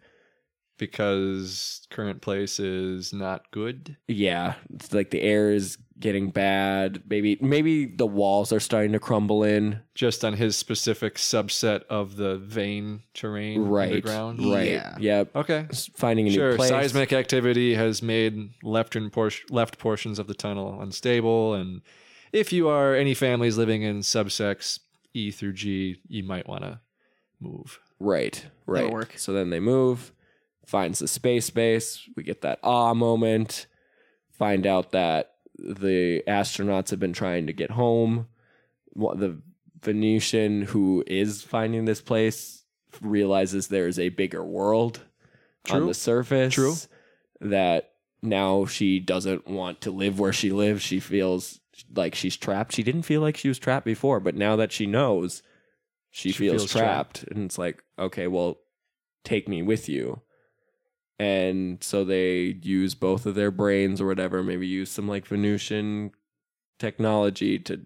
Because 0.78 1.86
current 1.90 2.20
place 2.20 2.58
is 2.60 3.12
not 3.12 3.50
good. 3.50 3.96
Yeah, 4.08 4.54
it's 4.74 4.92
like 4.92 5.10
the 5.10 5.22
air 5.22 5.50
is 5.52 5.78
getting 6.00 6.30
bad. 6.30 7.02
Maybe 7.08 7.38
maybe 7.40 7.86
the 7.86 8.06
walls 8.06 8.52
are 8.52 8.60
starting 8.60 8.92
to 8.92 8.98
crumble 8.98 9.44
in. 9.44 9.80
Just 9.94 10.24
on 10.24 10.34
his 10.34 10.56
specific 10.56 11.14
subset 11.16 11.82
of 11.88 12.16
the 12.16 12.36
vein 12.38 13.02
terrain 13.14 13.62
Right. 13.62 13.88
underground. 13.92 14.44
Right. 14.44 14.68
Yeah. 14.70 14.96
Yep. 14.98 15.36
Okay. 15.36 15.66
S- 15.70 15.90
Finding 15.94 16.26
a 16.26 16.30
new 16.30 16.34
Sure. 16.36 16.56
place. 16.56 16.70
Seismic 16.70 17.12
activity 17.12 17.74
has 17.74 18.02
made 18.02 18.50
left 18.62 18.96
and 18.96 19.12
por- 19.12 19.30
left 19.50 19.78
portions 19.78 20.18
of 20.18 20.26
the 20.26 20.34
tunnel 20.34 20.80
unstable, 20.80 21.54
and 21.54 21.80
if 22.32 22.52
you 22.52 22.68
are 22.68 22.94
any 22.94 23.14
families 23.14 23.56
living 23.56 23.82
in 23.82 24.00
subsects 24.00 24.80
E 25.14 25.30
through 25.30 25.52
G, 25.52 26.00
you 26.08 26.24
might 26.24 26.48
want 26.48 26.62
to 26.62 26.80
move. 27.40 27.78
Right, 28.00 28.46
right. 28.66 28.90
Work. 28.90 29.16
So 29.16 29.32
then 29.32 29.50
they 29.50 29.60
move, 29.60 30.12
finds 30.66 30.98
the 30.98 31.08
space 31.08 31.50
base. 31.50 32.08
We 32.16 32.22
get 32.22 32.42
that 32.42 32.60
ah 32.62 32.94
moment. 32.94 33.66
Find 34.32 34.66
out 34.66 34.92
that 34.92 35.34
the 35.58 36.22
astronauts 36.26 36.90
have 36.90 37.00
been 37.00 37.12
trying 37.12 37.46
to 37.46 37.52
get 37.52 37.70
home. 37.70 38.28
What 38.92 39.18
the 39.18 39.40
Venusian 39.82 40.62
who 40.62 41.04
is 41.06 41.42
finding 41.42 41.84
this 41.84 42.00
place 42.00 42.64
realizes 43.00 43.68
there 43.68 43.86
is 43.86 43.98
a 43.98 44.08
bigger 44.08 44.44
world 44.44 45.00
on 45.70 45.86
the 45.86 45.94
surface. 45.94 46.54
True. 46.54 46.74
That 47.40 47.92
now 48.22 48.64
she 48.64 49.00
doesn't 49.00 49.46
want 49.46 49.82
to 49.82 49.90
live 49.90 50.18
where 50.18 50.32
she 50.32 50.50
lives. 50.50 50.82
She 50.82 51.00
feels 51.00 51.60
like 51.94 52.14
she's 52.14 52.36
trapped. 52.36 52.72
She 52.72 52.82
didn't 52.82 53.02
feel 53.02 53.20
like 53.20 53.36
she 53.36 53.48
was 53.48 53.58
trapped 53.58 53.84
before, 53.84 54.20
but 54.20 54.34
now 54.34 54.56
that 54.56 54.72
she 54.72 54.86
knows, 54.86 55.42
she, 56.10 56.30
She 56.30 56.38
feels, 56.38 56.62
feels 56.62 56.72
trapped. 56.72 57.24
And 57.24 57.44
it's 57.44 57.58
like, 57.58 57.82
okay, 57.98 58.26
well, 58.28 58.58
take 59.24 59.48
me 59.48 59.62
with 59.62 59.88
you. 59.88 60.22
And 61.18 61.82
so 61.82 62.04
they 62.04 62.58
use 62.62 62.94
both 62.94 63.26
of 63.26 63.34
their 63.34 63.50
brains 63.50 64.00
or 64.00 64.06
whatever, 64.06 64.42
maybe 64.42 64.66
use 64.66 64.90
some 64.90 65.08
like 65.08 65.26
Venusian 65.26 66.10
technology 66.78 67.58
to 67.60 67.82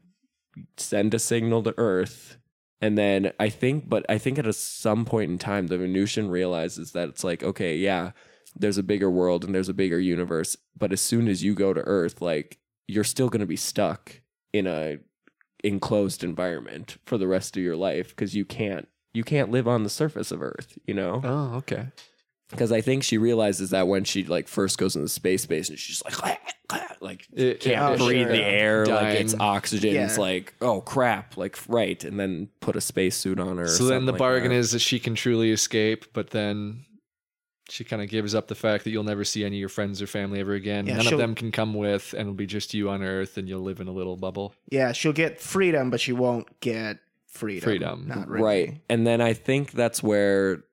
send 0.77 1.15
a 1.15 1.19
signal 1.19 1.63
to 1.65 1.75
Earth. 1.77 2.39
And 2.81 2.97
then 2.97 3.33
I 3.39 3.49
think, 3.49 3.89
but 3.89 4.07
I 4.09 4.19
think 4.19 4.39
at 4.39 4.47
a, 4.47 4.53
some 4.53 5.05
point 5.05 5.31
in 5.31 5.39
time, 5.39 5.67
the 5.67 5.79
Venusian 5.79 6.31
realizes 6.31 6.93
that 6.93 7.09
it's 7.09 7.25
like, 7.25 7.43
okay, 7.43 7.77
yeah, 7.77 8.13
there's 8.57 8.79
a 8.79 8.83
bigger 8.83 9.11
world 9.11 9.45
and 9.45 9.55
there's 9.55 9.69
a 9.69 9.75
bigger 9.75 9.99
universe. 9.99 10.57
But 10.77 10.93
as 10.93 11.01
soon 11.01 11.29
as 11.29 11.43
you 11.43 11.55
go 11.55 11.73
to 11.73 11.81
Earth, 11.83 12.23
like 12.23 12.59
you're 12.87 13.05
still 13.05 13.29
going 13.29 13.41
to 13.41 13.47
be 13.47 13.57
stuck 13.57 14.21
in 14.53 14.67
a 14.67 14.99
enclosed 15.65 16.23
environment 16.23 16.99
for 17.05 17.19
the 17.19 17.27
rest 17.27 17.57
of 17.57 17.63
your 17.63 17.77
life 17.77 18.11
because 18.11 18.35
you 18.35 18.45
can't 18.45 18.89
you 19.13 19.25
can't 19.25 19.51
live 19.51 19.67
on 19.67 19.83
the 19.83 19.91
surface 19.91 20.31
of 20.31 20.43
Earth, 20.43 20.79
you 20.87 20.95
know? 20.95 21.21
Oh, 21.25 21.57
okay. 21.57 21.89
Because 22.51 22.73
I 22.73 22.81
think 22.81 23.03
she 23.05 23.19
realizes 23.19 23.71
that 23.71 23.89
when 23.89 24.05
she 24.05 24.25
like 24.25 24.49
first 24.49 24.79
goes 24.79 24.97
into 24.97 25.09
space 25.09 25.45
base 25.47 25.69
and 25.69 25.79
she's 25.79 26.03
like 26.05 26.15
ah, 26.25 26.39
ah, 26.71 26.97
like 27.01 27.27
It- 27.33 27.61
can't 27.61 28.01
Oh, 28.01 28.07
breathe 28.07 28.27
sure. 28.27 28.33
the 28.37 28.43
air 28.45 28.87
like 28.87 29.21
it's 29.21 29.35
oxygen. 29.39 29.95
Yeah. 29.95 30.07
It's 30.07 30.17
like 30.19 30.55
oh 30.63 30.81
crap, 30.81 31.37
like 31.37 31.59
right, 31.69 32.03
and 32.05 32.19
then 32.19 32.49
put 32.61 32.75
a 32.77 32.81
spacesuit 32.81 33.39
on 33.39 33.59
her. 33.59 33.69
So 33.69 33.85
then 33.85 34.07
the 34.07 34.13
like 34.13 34.19
bargain 34.19 34.51
that. 34.51 34.57
is 34.57 34.73
that 34.73 34.79
she 34.81 34.99
can 34.99 35.15
truly 35.15 35.51
escape, 35.51 36.07
but 36.15 36.31
then 36.31 36.85
she 37.71 37.85
kind 37.85 38.01
of 38.01 38.09
gives 38.09 38.35
up 38.35 38.49
the 38.49 38.55
fact 38.55 38.85
that 38.85 38.91
you'll 38.93 39.05
never 39.05 39.25
see 39.25 39.45
any 39.45 39.57
of 39.57 39.61
your 39.61 39.69
friends 39.69 40.01
or 40.01 40.07
family 40.07 40.41
ever 40.41 40.55
again. 40.55 40.87
Yeah, 40.87 40.97
None 41.03 41.13
of 41.13 41.19
them 41.19 41.35
can 41.35 41.53
come 41.53 41.75
with, 41.75 42.15
and 42.15 42.23
it'll 42.23 42.33
be 42.33 42.47
just 42.47 42.73
you 42.73 42.89
on 42.89 43.03
Earth, 43.03 43.37
and 43.37 43.47
you'll 43.47 43.61
live 43.61 43.81
in 43.81 43.89
a 43.89 43.93
little 43.93 44.17
bubble. 44.17 44.55
Yeah, 44.71 44.93
she'll 44.93 45.13
get 45.13 45.39
freedom, 45.39 45.91
but 45.91 46.01
she 46.01 46.15
won't 46.15 46.61
get 46.61 46.97
freedom. 47.27 47.63
Freedom. 47.69 48.05
Not 48.09 48.27
really. 48.27 48.43
right, 48.43 48.81
and 48.89 49.07
then 49.07 49.21
I 49.21 49.35
think 49.35 49.73
that's 49.73 50.03
where 50.03 50.65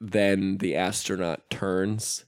then 0.00 0.58
the 0.58 0.76
astronaut 0.76 1.48
turns 1.50 2.24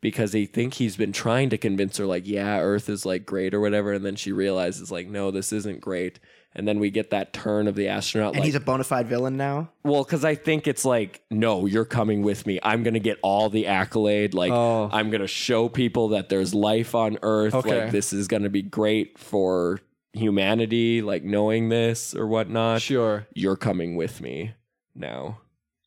because 0.00 0.32
they 0.32 0.44
think 0.44 0.74
he's 0.74 0.96
been 0.96 1.12
trying 1.12 1.48
to 1.50 1.58
convince 1.58 1.96
her 1.96 2.06
like 2.06 2.26
yeah 2.26 2.58
earth 2.60 2.88
is 2.88 3.06
like 3.06 3.24
great 3.24 3.54
or 3.54 3.60
whatever 3.60 3.92
and 3.92 4.04
then 4.04 4.16
she 4.16 4.32
realizes 4.32 4.90
like 4.90 5.08
no 5.08 5.30
this 5.30 5.52
isn't 5.52 5.80
great 5.80 6.18
and 6.54 6.68
then 6.68 6.78
we 6.78 6.90
get 6.90 7.10
that 7.10 7.32
turn 7.32 7.66
of 7.66 7.74
the 7.76 7.88
astronaut 7.88 8.30
And 8.34 8.40
like 8.40 8.44
he's 8.44 8.54
a 8.54 8.60
bona 8.60 8.84
fide 8.84 9.08
villain 9.08 9.36
now. 9.36 9.70
Well, 9.84 10.04
because 10.04 10.24
I 10.24 10.34
think 10.34 10.66
it's 10.66 10.84
like, 10.84 11.22
no, 11.30 11.64
you're 11.64 11.86
coming 11.86 12.22
with 12.22 12.46
me. 12.46 12.58
I'm 12.62 12.82
gonna 12.82 12.98
get 12.98 13.18
all 13.22 13.48
the 13.48 13.68
accolade. 13.68 14.34
Like, 14.34 14.52
Oh. 14.52 14.90
I'm 14.92 15.10
gonna 15.10 15.26
show 15.26 15.68
people 15.70 16.08
that 16.08 16.28
there's 16.28 16.54
life 16.54 16.94
on 16.94 17.18
Earth. 17.22 17.54
Okay. 17.54 17.84
Like, 17.84 17.90
this 17.92 18.12
is 18.12 18.28
gonna 18.28 18.50
be 18.50 18.62
great 18.62 19.18
for 19.18 19.80
humanity. 20.12 21.00
Like 21.02 21.24
knowing 21.24 21.68
this 21.68 22.14
or 22.14 22.26
whatnot. 22.26 22.82
Sure. 22.82 23.26
You're 23.34 23.56
coming 23.56 23.96
with 23.96 24.20
me 24.20 24.52
now. 24.94 25.38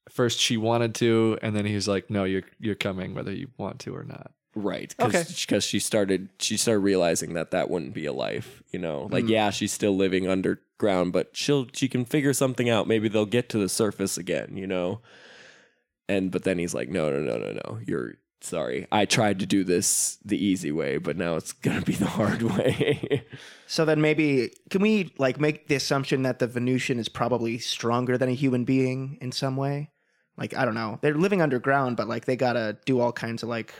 First 0.10 0.39
she 0.39 0.56
wanted 0.58 0.94
to, 0.96 1.38
and 1.41 1.56
then 1.56 1.65
he's 1.65 1.88
like, 1.88 2.10
"No, 2.10 2.24
you're 2.24 2.44
you're 2.60 2.76
coming, 2.76 3.15
whether 3.15 3.32
you 3.34 3.48
want 3.58 3.80
to 3.82 3.96
or 3.96 4.04
not." 4.04 4.32
Right. 4.54 4.96
Okay. 5.00 5.24
Because 5.41 5.65
she 5.65 5.80
started 5.80 6.30
she 6.39 6.56
started 6.58 6.80
realizing 6.80 7.34
that 7.34 7.52
that 7.52 7.70
wouldn't 7.70 7.94
be 7.94 8.06
a 8.06 8.13
life. 8.13 8.63
You 8.72 8.80
know, 8.80 9.08
like 9.12 9.26
Mm. 9.26 9.30
yeah, 9.30 9.50
she's 9.50 9.74
still 9.74 9.96
living 9.96 10.28
underground, 10.30 11.12
but 11.12 11.32
she'll 11.36 11.68
she 11.74 11.88
can 11.89 12.06
figure 12.06 12.34
something 12.34 12.70
out. 12.70 12.88
Maybe 12.88 13.10
they'll 13.10 13.26
get 13.26 13.50
to 13.50 13.58
the 13.58 13.68
surface 13.68 14.18
again. 14.18 14.56
You 14.56 14.68
know. 14.68 15.02
And 16.08 16.32
but 16.32 16.44
then 16.44 16.60
he's 16.60 16.74
like, 16.74 16.89
no, 16.89 17.10
no, 17.10 17.20
no, 17.20 17.38
no, 17.38 17.52
no. 17.52 17.80
You're 17.86 18.13
sorry. 18.41 18.86
I 18.91 19.06
tried 19.06 19.39
to 19.39 19.46
do 19.48 19.63
this 19.63 20.20
the 20.24 20.38
easy 20.38 20.72
way, 20.72 20.98
but 20.98 21.18
now 21.18 21.36
it's 21.36 21.52
gonna 21.52 21.82
be 21.82 21.96
the 21.96 22.06
hard 22.06 22.41
way. 22.58 23.24
So 23.68 23.84
then 23.86 24.02
maybe 24.02 24.52
can 24.70 24.82
we 24.82 25.12
like 25.18 25.39
make 25.39 25.68
the 25.68 25.76
assumption 25.76 26.22
that 26.24 26.38
the 26.39 26.48
Venusian 26.48 27.00
is 27.00 27.10
probably 27.10 27.58
stronger 27.58 28.18
than 28.18 28.30
a 28.30 28.34
human 28.36 28.63
being 28.65 29.18
in 29.20 29.32
some 29.32 29.58
way? 29.58 29.89
Like 30.38 30.56
I 30.56 30.65
don't 30.65 30.76
know, 30.76 31.00
they're 31.02 31.13
living 31.15 31.41
underground, 31.41 31.98
but 31.98 32.08
like 32.08 32.26
they 32.26 32.36
gotta 32.36 32.78
do 32.86 33.00
all 33.00 33.12
kinds 33.12 33.43
of 33.43 33.50
like 33.50 33.74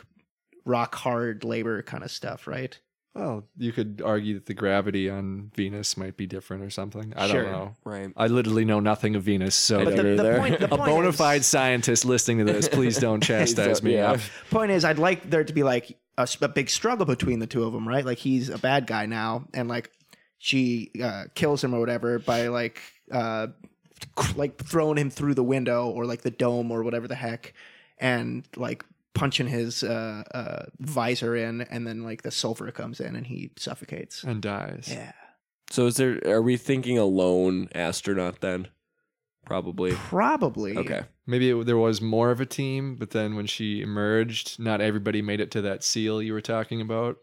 rock 0.66 0.96
hard 0.96 1.44
labor 1.44 1.82
kind 1.84 2.04
of 2.04 2.12
stuff, 2.12 2.48
right? 2.48 2.78
Well, 3.14 3.48
you 3.58 3.72
could 3.72 4.02
argue 4.04 4.34
that 4.34 4.46
the 4.46 4.54
gravity 4.54 5.10
on 5.10 5.50
Venus 5.56 5.96
might 5.96 6.18
be 6.18 6.28
different 6.28 6.64
or 6.64 6.70
something. 6.70 7.14
I 7.16 7.28
Sure. 7.30 7.44
don't 7.44 7.52
know. 7.54 7.74
Right. 7.86 8.12
I 8.18 8.28
literally 8.28 8.66
know 8.66 8.82
nothing 8.82 9.16
of 9.16 9.24
Venus, 9.24 9.56
so 9.56 9.86
But 9.86 9.96
the, 9.96 10.04
the 10.04 10.12
either. 10.16 10.38
point, 10.38 10.60
the 10.60 10.66
a 10.66 10.78
point 10.78 10.84
bona 10.90 11.08
is- 11.10 11.16
fide 11.16 11.46
scientist 11.46 12.04
listening 12.04 12.40
to 12.40 12.44
this, 12.52 12.68
please 12.68 12.98
don't 12.98 13.22
chastise 13.24 13.82
me. 13.82 13.94
Yeah. 13.94 14.20
point 14.52 14.72
is 14.72 14.84
i'd 14.84 15.00
like 15.00 15.30
there 15.30 15.46
to 15.46 15.54
be 15.54 15.64
like 15.64 15.98
a 16.18 16.48
big 16.50 16.70
struggle 16.70 17.06
between 17.06 17.40
the 17.40 17.48
two 17.48 17.64
of 17.64 17.72
them 17.74 17.88
right 17.88 18.06
like 18.06 18.18
he's 18.18 18.50
a 18.50 18.58
bad 18.58 18.86
guy 18.88 19.06
now 19.06 19.46
and 19.54 19.70
like 19.70 19.92
she 20.38 20.92
uh, 21.02 21.24
kills 21.36 21.64
him 21.64 21.74
or 21.74 21.80
whatever 21.80 22.20
by 22.20 22.48
like 22.48 22.82
uh 23.12 23.48
like 24.36 24.64
throwing 24.64 24.98
him 24.98 25.10
through 25.10 25.34
the 25.34 25.44
window 25.44 25.90
or 25.90 26.06
like 26.06 26.22
the 26.22 26.32
dome 26.32 26.72
or 26.72 26.84
whatever 26.84 27.08
the 27.08 27.16
heck 27.16 27.54
and 27.98 28.48
like 28.56 28.84
punching 29.14 29.48
his 29.48 29.84
uh, 29.84 30.24
uh 30.34 30.66
visor 30.80 31.36
in 31.36 31.62
and 31.62 31.88
then 31.88 32.04
like 32.04 32.22
the 32.22 32.32
sulfur 32.32 32.70
comes 32.72 33.00
in 33.00 33.16
and 33.16 33.28
he 33.28 33.52
suffocates 33.58 34.24
and 34.24 34.42
dies. 34.42 34.90
yeah 34.92 35.14
So 35.72 35.88
is 35.88 35.98
there? 35.98 36.20
Are 36.26 36.42
we 36.42 36.58
thinking 36.58 36.98
a 36.98 37.06
lone 37.06 37.70
astronaut 37.74 38.42
then? 38.42 38.68
Probably. 39.46 39.94
probably 39.94 40.76
Okay. 40.76 41.04
Maybe 41.28 41.52
it, 41.52 41.66
there 41.66 41.78
was 41.78 42.02
more 42.02 42.32
of 42.32 42.42
a 42.42 42.46
team, 42.46 42.96
but 42.96 43.12
then 43.12 43.36
when 43.36 43.46
she 43.46 43.82
emerged, 43.82 44.60
not 44.60 44.82
everybody 44.82 45.22
made 45.22 45.40
it 45.40 45.52
to 45.52 45.62
that 45.62 45.84
seal 45.84 46.22
you 46.22 46.34
were 46.34 46.42
talking 46.42 46.82
about 46.82 47.18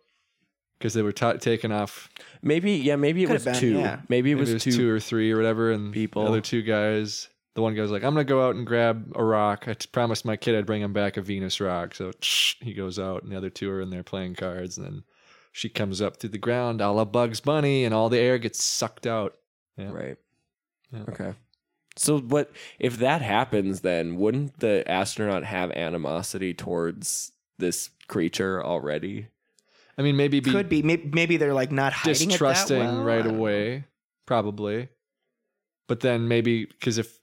because 0.82 0.94
they 0.94 1.02
were 1.02 1.12
ta 1.12 1.34
taken 1.34 1.70
off. 1.70 2.08
Maybe. 2.42 2.72
Yeah. 2.72 2.96
Maybe 2.96 3.22
it 3.22 3.26
Could've 3.28 3.46
was 3.46 3.60
been, 3.60 3.60
two. 3.60 3.78
yeah. 3.78 4.00
Maybe 4.08 4.32
it 4.32 4.34
Maybe 4.34 4.40
was, 4.40 4.50
it 4.50 4.54
was 4.54 4.64
two. 4.64 4.72
two. 4.72 4.90
or 4.90 4.98
three 4.98 5.30
or 5.30 5.36
whatever, 5.36 5.70
and 5.70 5.92
people. 5.92 6.24
The 6.24 6.28
other 6.30 6.40
two 6.40 6.62
guys. 6.62 7.28
The 7.54 7.60
one 7.62 7.74
guy's 7.74 7.90
like, 7.90 8.02
"I'm 8.02 8.14
gonna 8.14 8.24
go 8.24 8.46
out 8.48 8.56
and 8.56 8.66
grab 8.66 9.12
a 9.14 9.22
rock. 9.22 9.68
I 9.68 9.74
t- 9.74 9.86
promised 9.92 10.24
my 10.24 10.36
kid 10.36 10.56
I'd 10.56 10.64
bring 10.66 10.80
him 10.82 10.92
back 10.94 11.16
a 11.18 11.22
Venus 11.22 11.60
rock." 11.60 11.94
So 11.94 12.10
he 12.60 12.72
goes 12.74 12.98
out, 12.98 13.22
and 13.22 13.30
the 13.30 13.36
other 13.36 13.50
two 13.50 13.70
are 13.70 13.80
in 13.82 13.90
there 13.90 14.02
playing 14.02 14.34
cards, 14.36 14.78
and 14.78 14.86
then 14.86 15.04
she 15.52 15.68
comes 15.68 16.00
up 16.00 16.16
through 16.16 16.30
the 16.30 16.38
ground, 16.38 16.80
a 16.80 16.90
la 16.90 17.04
Bugs 17.04 17.40
Bunny, 17.40 17.84
and 17.84 17.94
all 17.94 18.08
the 18.08 18.18
air 18.18 18.38
gets 18.38 18.64
sucked 18.64 19.06
out. 19.06 19.36
Yeah. 19.76 19.90
Right. 19.92 20.16
Yeah. 20.92 21.04
Okay. 21.10 21.34
So 21.94 22.20
what 22.20 22.50
if 22.78 22.96
that 22.98 23.20
happens 23.20 23.82
then 23.82 24.16
wouldn't 24.16 24.60
the 24.60 24.82
astronaut 24.90 25.44
have 25.44 25.70
animosity 25.72 26.54
towards 26.54 27.32
this 27.58 27.90
creature 28.08 28.64
already? 28.64 29.28
I 29.98 30.02
mean, 30.02 30.16
maybe 30.16 30.40
be 30.40 30.50
could 30.50 30.68
be 30.68 30.82
maybe, 30.82 31.10
maybe 31.12 31.36
they're 31.36 31.52
like 31.54 31.70
not 31.72 31.92
hiding 31.92 32.28
distrusting 32.28 32.76
it 32.78 32.80
that 32.84 32.92
well. 32.94 33.04
Right 33.04 33.26
away, 33.26 33.84
probably. 34.26 34.88
But 35.88 36.00
then 36.00 36.28
maybe 36.28 36.64
because 36.64 36.96
if 36.98 37.18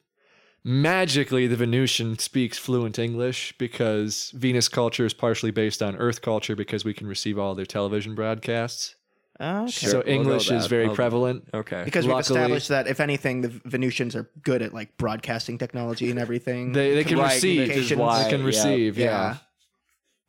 magically 0.63 1.47
the 1.47 1.55
Venusian 1.55 2.19
speaks 2.19 2.57
fluent 2.57 2.99
English 2.99 3.55
because 3.57 4.31
Venus 4.35 4.67
culture 4.67 5.05
is 5.05 5.13
partially 5.13 5.51
based 5.51 5.81
on 5.81 5.95
Earth 5.95 6.21
culture 6.21 6.55
because 6.55 6.83
we 6.85 6.93
can 6.93 7.07
receive 7.07 7.39
all 7.39 7.55
their 7.55 7.65
television 7.65 8.13
broadcasts. 8.15 8.95
Oh, 9.41 9.61
okay. 9.63 9.71
Sure, 9.71 9.89
so 9.89 9.97
we'll 10.05 10.07
English 10.09 10.51
is 10.51 10.67
very 10.67 10.87
I'll- 10.87 10.95
prevalent. 10.95 11.47
Okay. 11.53 11.83
Because 11.85 12.05
we've 12.05 12.13
Luckily- 12.13 12.39
established 12.39 12.67
that 12.69 12.87
if 12.87 12.99
anything, 12.99 13.39
the 13.39 13.47
Venusians 13.65 14.13
are 14.15 14.29
good 14.43 14.61
at 14.61 14.73
like 14.73 14.97
broadcasting 14.97 15.57
technology 15.57 16.09
and 16.09 16.19
everything. 16.19 16.73
They 16.73 16.93
they 16.93 17.03
can 17.05 17.17
Right, 17.17 17.33
receive. 17.35 17.71
is 17.71 17.95
why- 17.95 18.23
They 18.25 18.29
can 18.29 18.43
receive. 18.43 18.97
Yeah. 18.97 19.05
yeah. 19.05 19.37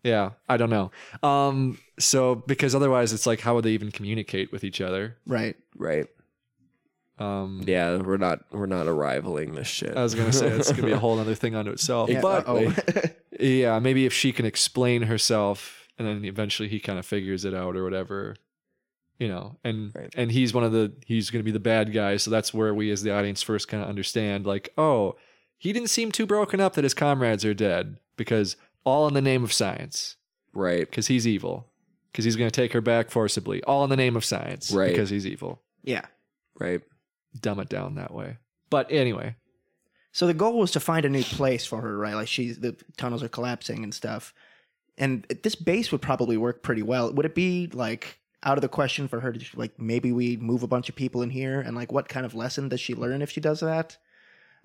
Yeah. 0.03 0.31
I 0.49 0.57
don't 0.57 0.71
know. 0.71 0.91
Um. 1.23 1.79
So 1.99 2.35
because 2.35 2.75
otherwise, 2.75 3.13
it's 3.13 3.27
like, 3.27 3.41
how 3.41 3.55
would 3.55 3.65
they 3.65 3.73
even 3.73 3.91
communicate 3.91 4.53
with 4.53 4.65
each 4.65 4.81
other? 4.81 5.17
Right. 5.27 5.57
right. 5.77 6.07
Um. 7.19 7.63
Yeah, 7.67 7.99
we're 7.99 8.17
not 8.17 8.41
we're 8.51 8.67
not 8.67 8.87
arrivaling 8.87 9.55
this 9.55 9.67
shit. 9.69 9.95
I 9.97 10.03
was 10.03 10.15
gonna 10.15 10.33
say 10.33 10.47
it's 10.49 10.71
gonna 10.73 10.87
be 10.87 10.93
a 10.93 10.99
whole 10.99 11.19
other 11.19 11.35
thing 11.35 11.55
unto 11.55 11.71
itself. 11.71 12.09
Yeah, 12.11 12.21
But 12.23 12.49
uh-oh. 12.49 12.73
Yeah, 13.39 13.79
maybe 13.79 14.07
if 14.07 14.13
she 14.13 14.33
can 14.33 14.45
explain 14.47 15.03
herself 15.03 15.89
and 15.99 16.07
then 16.09 16.25
eventually 16.25 16.69
he 16.69 16.81
kind 16.81 16.99
of 16.99 17.05
figures 17.07 17.45
it 17.45 17.53
out 17.55 17.77
or 17.77 17.85
whatever. 17.85 18.37
You 19.19 19.29
know, 19.29 19.59
and 19.65 19.93
Right. 19.95 20.11
and 20.17 20.33
he's 20.33 20.55
one 20.55 20.65
of 20.65 20.73
the 20.73 20.93
he's 21.05 21.29
going 21.29 21.41
to 21.41 21.45
be 21.45 21.51
the 21.51 21.61
bad 21.61 21.93
guy, 21.93 22.17
so 22.17 22.31
that's 22.31 22.55
where 22.55 22.73
we 22.73 22.91
as 22.91 23.03
the 23.03 23.15
audience 23.15 23.43
first 23.43 23.69
kind 23.69 23.83
of 23.83 23.89
understand 23.91 24.47
like, 24.47 24.73
oh, 24.79 25.15
he 25.59 25.75
didn't 25.75 25.91
seem 25.91 26.11
too 26.11 26.25
broken 26.25 26.59
up 26.59 26.73
that 26.73 26.85
his 26.85 26.95
comrades 26.95 27.45
are 27.45 27.53
dead 27.53 27.99
because 28.17 28.57
all 28.85 29.07
in 29.09 29.15
the 29.15 29.23
name 29.23 29.45
of 29.45 29.53
science, 29.53 30.17
right. 30.53 30.81
because 30.89 31.07
he's 31.07 31.27
evil. 31.27 31.67
Because 32.13 32.25
he's 32.25 32.35
going 32.37 32.51
to 32.51 32.55
take 32.61 32.73
her 32.73 32.81
back 32.81 33.09
forcibly, 33.11 33.63
all 33.65 33.85
in 33.85 33.91
the 33.91 33.97
name 33.97 34.17
of 34.17 34.25
science, 34.25 34.73
Right. 34.73 34.91
Because 34.91 35.11
he's 35.11 35.27
evil. 35.27 35.63
yeah. 35.83 36.07
Right. 36.59 36.81
Dumb 37.41 37.61
it 37.61 37.69
down 37.69 37.95
that 37.95 38.13
way. 38.13 38.39
But 38.69 38.91
anyway, 38.91 39.37
So 40.13 40.27
the 40.27 40.35
goal 40.35 40.59
was 40.59 40.73
to 40.73 40.81
find 40.81 41.05
a 41.07 41.09
new 41.09 41.23
place 41.23 41.65
for 41.65 41.81
her, 41.81 41.97
right? 41.97 42.15
Like 42.15 42.27
she's 42.29 42.59
the 42.59 42.77
tunnels 42.97 43.23
are 43.23 43.29
collapsing 43.29 43.85
and 43.85 43.95
stuff. 43.95 44.35
And 44.99 45.25
this 45.45 45.55
base 45.55 45.93
would 45.93 46.03
probably 46.03 46.37
work 46.37 46.63
pretty 46.65 46.83
well. 46.83 47.13
Would 47.13 47.25
it 47.27 47.35
be 47.37 47.69
like 47.73 48.19
out 48.43 48.59
of 48.59 48.63
the 48.63 48.69
question 48.69 49.07
for 49.07 49.21
her 49.21 49.33
to 49.33 49.39
just, 49.39 49.57
like 49.57 49.79
maybe 49.79 50.11
we 50.13 50.37
move 50.37 50.63
a 50.65 50.67
bunch 50.69 50.89
of 50.89 50.97
people 50.97 51.23
in 51.23 51.31
here 51.31 51.61
and 51.61 51.77
like 51.77 51.93
what 51.93 52.09
kind 52.09 52.27
of 52.27 52.35
lesson 52.35 52.69
does 52.69 52.81
she 52.81 52.95
learn 52.97 53.23
if 53.23 53.31
she 53.31 53.41
does 53.41 53.61
that? 53.61 53.97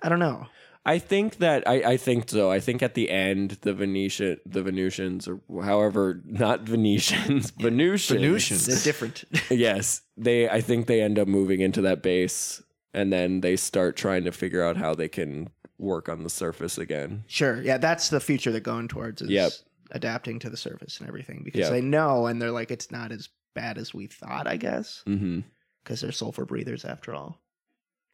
I 0.01 0.09
don't 0.09 0.19
know. 0.19 0.47
I 0.87 0.99
think 0.99 1.37
that 1.37 1.67
I, 1.67 1.93
I 1.93 1.97
think 1.97 2.29
so. 2.29 2.51
I 2.51 2.59
think 2.59 2.83
at 2.83 2.93
the 2.93 3.09
end 3.09 3.57
the 3.61 3.73
Venetian 3.73 4.37
the 4.45 4.61
Venusians 4.61 5.27
or 5.27 5.39
however 5.63 6.21
not 6.25 6.61
Venetians 6.61 7.49
Venusians 7.59 8.21
Venusians. 8.21 8.65
They're 8.67 8.83
different. 8.93 9.23
yes 9.49 10.01
they 10.17 10.47
I 10.49 10.61
think 10.61 10.87
they 10.87 11.01
end 11.01 11.17
up 11.17 11.27
moving 11.27 11.61
into 11.61 11.81
that 11.81 12.03
base 12.03 12.61
and 12.93 13.11
then 13.11 13.41
they 13.41 13.55
start 13.55 13.95
trying 13.97 14.23
to 14.25 14.31
figure 14.31 14.63
out 14.63 14.77
how 14.77 14.93
they 14.93 15.09
can 15.09 15.49
work 15.77 16.07
on 16.07 16.23
the 16.23 16.29
surface 16.29 16.77
again. 16.77 17.23
sure. 17.27 17.61
Yeah, 17.61 17.77
that's 17.77 18.09
the 18.09 18.19
future 18.21 18.51
they're 18.51 18.61
going 18.61 18.87
towards 18.87 19.21
is 19.21 19.29
Yep. 19.29 19.51
adapting 19.91 20.39
to 20.39 20.49
the 20.49 20.55
surface 20.57 20.99
and 20.99 21.07
everything 21.09 21.41
because 21.43 21.59
Yep. 21.61 21.71
they 21.71 21.81
know 21.81 22.27
and 22.27 22.41
they're 22.41 22.51
like 22.51 22.71
it's 22.71 22.91
not 22.91 23.11
as 23.11 23.27
bad 23.55 23.77
as 23.77 23.93
we 23.93 24.07
thought, 24.07 24.47
I 24.47 24.57
guess, 24.57 25.01
hmm 25.05 25.39
because 25.83 26.01
they're 26.01 26.11
sulfur 26.11 26.45
breathers 26.45 26.83
after 26.85 27.13
all. 27.13 27.41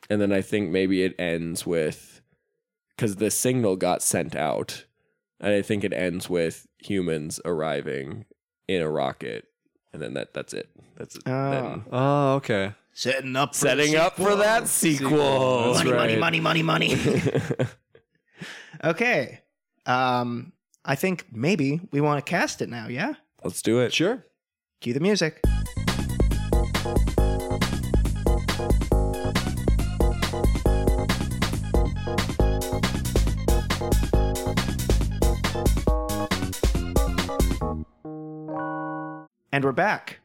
And 0.10 0.20
then 0.22 0.32
I 0.32 0.42
think 0.42 0.72
maybe 0.72 1.04
it 1.04 1.16
ends 1.20 1.66
with 1.66 2.21
because 3.02 3.16
the 3.16 3.32
signal 3.32 3.76
got 3.76 4.04
sent 4.04 4.36
out, 4.36 4.86
and 5.40 5.52
I 5.52 5.64
think 5.64 5.84
it 5.84 5.92
ends 5.92 6.30
with 6.30 6.68
humans 6.78 7.40
arriving 7.44 8.26
in 8.68 8.84
a 8.84 8.92
rocket, 8.92 9.46
and 9.92 10.00
then 10.00 10.14
that 10.14 10.36
that's 10.36 10.54
it. 10.54 10.70
That's 10.98 11.16
it. 11.16 11.24
Oh. 11.26 11.52
Then 11.52 11.84
oh, 11.92 12.34
okay. 12.36 12.76
Setting 12.94 13.36
up 13.36 13.56
for 13.56 13.62
setting 13.62 13.96
up 13.96 14.18
for 14.18 14.36
that 14.36 14.68
Sequel. 14.68 15.10
sequel. 15.10 15.74
Money, 15.74 15.92
right. 15.92 16.20
money, 16.20 16.42
money, 16.42 16.62
money, 16.62 16.96
money. 16.96 17.22
okay. 18.84 19.40
Um, 19.88 20.52
I 20.86 20.94
think 20.94 21.26
maybe 21.32 21.82
we 21.92 22.02
want 22.02 22.24
to 22.24 22.30
cast 22.30 22.62
it 22.62 22.70
now. 22.70 22.88
Yeah. 22.88 23.16
Let's 23.44 23.64
do 23.64 23.80
it. 23.80 23.94
Sure. 23.94 24.24
Cue 24.80 24.94
the 24.94 25.00
music. 25.00 25.42
And 39.62 39.68
we're 39.68 39.74
back. 39.74 40.22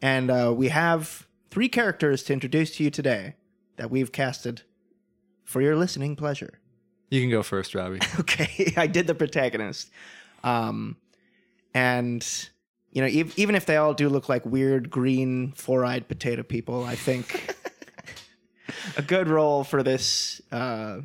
And 0.00 0.30
uh, 0.30 0.52
we 0.54 0.68
have 0.68 1.26
three 1.50 1.70
characters 1.70 2.22
to 2.24 2.34
introduce 2.34 2.76
to 2.76 2.84
you 2.84 2.90
today 2.90 3.34
that 3.76 3.90
we've 3.90 4.12
casted 4.12 4.60
for 5.42 5.62
your 5.62 5.74
listening 5.74 6.16
pleasure. 6.16 6.60
You 7.08 7.22
can 7.22 7.30
go 7.30 7.42
first, 7.42 7.74
Robbie. 7.74 8.00
Okay, 8.20 8.74
I 8.76 8.86
did 8.86 9.06
the 9.06 9.14
protagonist. 9.14 9.90
Um, 10.44 10.98
and 11.72 12.22
you 12.92 13.00
know, 13.00 13.08
ev- 13.08 13.32
even 13.38 13.54
if 13.54 13.64
they 13.64 13.78
all 13.78 13.94
do 13.94 14.10
look 14.10 14.28
like 14.28 14.44
weird 14.44 14.90
green 14.90 15.52
four-eyed 15.52 16.06
potato 16.06 16.42
people, 16.42 16.84
I 16.84 16.94
think 16.94 17.56
a 18.98 19.02
good 19.02 19.28
role 19.28 19.64
for 19.64 19.82
this 19.82 20.42
uh, 20.52 20.98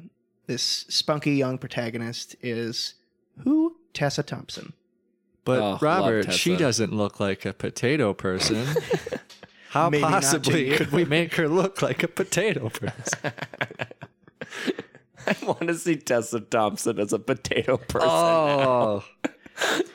this 0.48 0.64
spunky 0.90 1.36
young 1.36 1.58
protagonist 1.58 2.36
is 2.42 2.96
who 3.46 3.78
Tessa 3.94 4.22
Thompson. 4.22 4.74
But 5.46 5.62
Oh, 5.62 5.78
Robert, 5.82 6.32
she 6.34 6.56
doesn't 6.56 6.94
look 6.94 7.20
like 7.20 7.46
a 7.46 7.54
potato 7.54 8.14
person. 8.14 8.66
How 9.70 9.90
Maybe 9.90 10.04
possibly 10.04 10.76
could 10.78 10.92
we 10.92 11.04
make 11.04 11.34
her 11.36 11.50
look 11.50 11.82
like 11.82 12.04
a 12.04 12.08
potato 12.08 12.70
person? 12.70 13.32
I 15.28 15.36
want 15.44 15.62
to 15.68 15.76
see 15.76 15.96
Tessa 15.96 16.42
Thompson 16.42 17.00
as 17.00 17.12
a 17.14 17.20
potato 17.20 17.78
person. 17.78 18.10
Oh. 18.12 19.04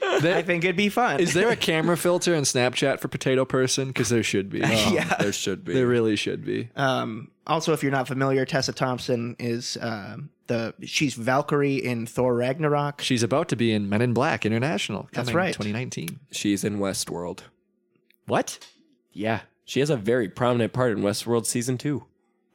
I 0.03 0.43
think 0.43 0.65
it'd 0.65 0.77
be 0.77 0.89
fun. 0.89 1.21
is 1.21 1.35
there 1.35 1.51
a 1.51 1.57
camera 1.57 1.97
filter 1.97 2.35
in 2.35 2.45
Snapchat 2.45 3.01
for 3.01 3.09
potato 3.09 3.45
person? 3.45 3.89
Because 3.89 4.09
there 4.09 4.23
should 4.23 4.51
be. 4.51 4.61
yeah. 4.61 5.17
There 5.19 5.33
should 5.33 5.65
be. 5.65 5.75
There 5.75 5.87
really 5.87 6.17
should 6.17 6.45
be. 6.45 6.71
Um, 6.77 7.31
also, 7.47 7.73
if 7.73 7.83
you're 7.83 7.93
not 7.93 8.09
familiar, 8.09 8.45
Tessa 8.47 8.73
Thompson 8.73 9.37
is 9.39 9.77
um 9.81 10.31
the 10.49 10.75
she's 10.85 11.15
Valkyrie 11.15 11.77
in 11.77 12.05
Thor 12.07 12.35
Ragnarok. 12.35 13.01
She's 13.01 13.23
about 13.23 13.49
to 13.51 13.57
be 13.57 13.73
in 13.73 13.89
Men 13.89 14.03
in 14.03 14.13
Black 14.13 14.45
International. 14.45 15.09
That's 15.13 15.33
right. 15.33 15.55
2019. 15.55 16.19
She's 16.33 16.65
in 16.65 16.79
Westworld. 16.79 17.41
What? 18.27 18.59
Yeah, 19.13 19.41
she 19.65 19.81
has 19.81 19.91
a 19.91 19.97
very 19.97 20.29
prominent 20.29 20.73
part 20.73 20.93
in 20.93 21.03
Westworld 21.03 21.47
season 21.47 21.79
two. 21.79 22.05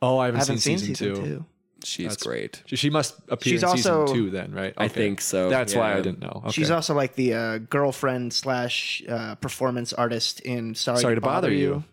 Oh, 0.01 0.17
I 0.17 0.23
I 0.23 0.25
haven't, 0.27 0.39
haven't 0.41 0.57
seen, 0.59 0.77
seen, 0.77 0.95
season, 0.95 1.15
season 1.15 1.23
two. 1.25 1.35
two. 1.39 1.45
She's 1.85 2.05
That's- 2.05 2.23
great. 2.23 2.63
She, 2.65 2.75
she 2.77 2.89
must 2.89 3.15
appear 3.27 3.51
She's 3.53 3.63
in 3.63 3.69
also- 3.69 4.05
season 4.05 4.15
two 4.15 4.29
then, 4.29 4.53
right? 4.53 4.73
I 4.77 4.87
think 4.87 5.19
so, 5.19 5.49
That's 5.49 5.75
why 5.75 5.93
I 5.93 5.97
didn't 5.97 6.21
know. 6.21 6.41
Okay. 6.45 6.51
She's 6.51 6.71
also 6.71 6.93
like 6.93 7.15
the 7.15 7.33
uh, 7.33 7.57
girlfriend 7.57 8.31
slash 8.33 9.03
uh, 9.09 9.35
performance 9.35 9.91
artist 9.91 10.39
in 10.41 10.75
Sorry, 10.75 10.99
Sorry 10.99 11.15
to 11.15 11.21
bother 11.21 11.51
you. 11.51 11.83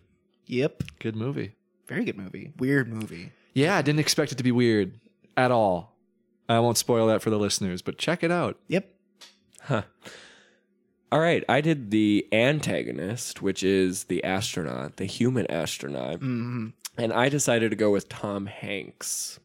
Yep. 0.45 0.83
Good 0.99 1.15
movie. 1.17 1.55
Very 1.87 2.05
good 2.05 2.17
movie. 2.17 2.53
Weird 2.57 2.87
movie. 2.87 3.31
Yeah, 3.53 3.75
I 3.75 3.81
didn't 3.81 3.99
expect 3.99 4.31
it 4.31 4.35
to 4.37 4.43
be 4.43 4.51
weird 4.53 4.97
at 5.35 5.51
all. 5.51 5.90
I 6.51 6.59
won't 6.59 6.77
spoil 6.77 7.07
that 7.07 7.21
for 7.21 7.29
the 7.29 7.39
listeners, 7.39 7.81
but 7.81 7.97
check 7.97 8.23
it 8.23 8.31
out. 8.31 8.57
Yep. 8.67 8.89
Huh. 9.63 9.83
All 11.11 11.19
right, 11.19 11.43
I 11.49 11.59
did 11.61 11.91
the 11.91 12.25
antagonist, 12.31 13.41
which 13.41 13.63
is 13.63 14.05
the 14.05 14.23
astronaut, 14.23 14.95
the 14.97 15.05
human 15.05 15.45
astronaut, 15.51 16.15
Mm-hmm. 16.21 16.67
and 16.97 17.11
I 17.13 17.27
decided 17.29 17.69
to 17.71 17.75
go 17.75 17.91
with 17.91 18.07
Tom 18.07 18.45
Hanks 18.45 19.39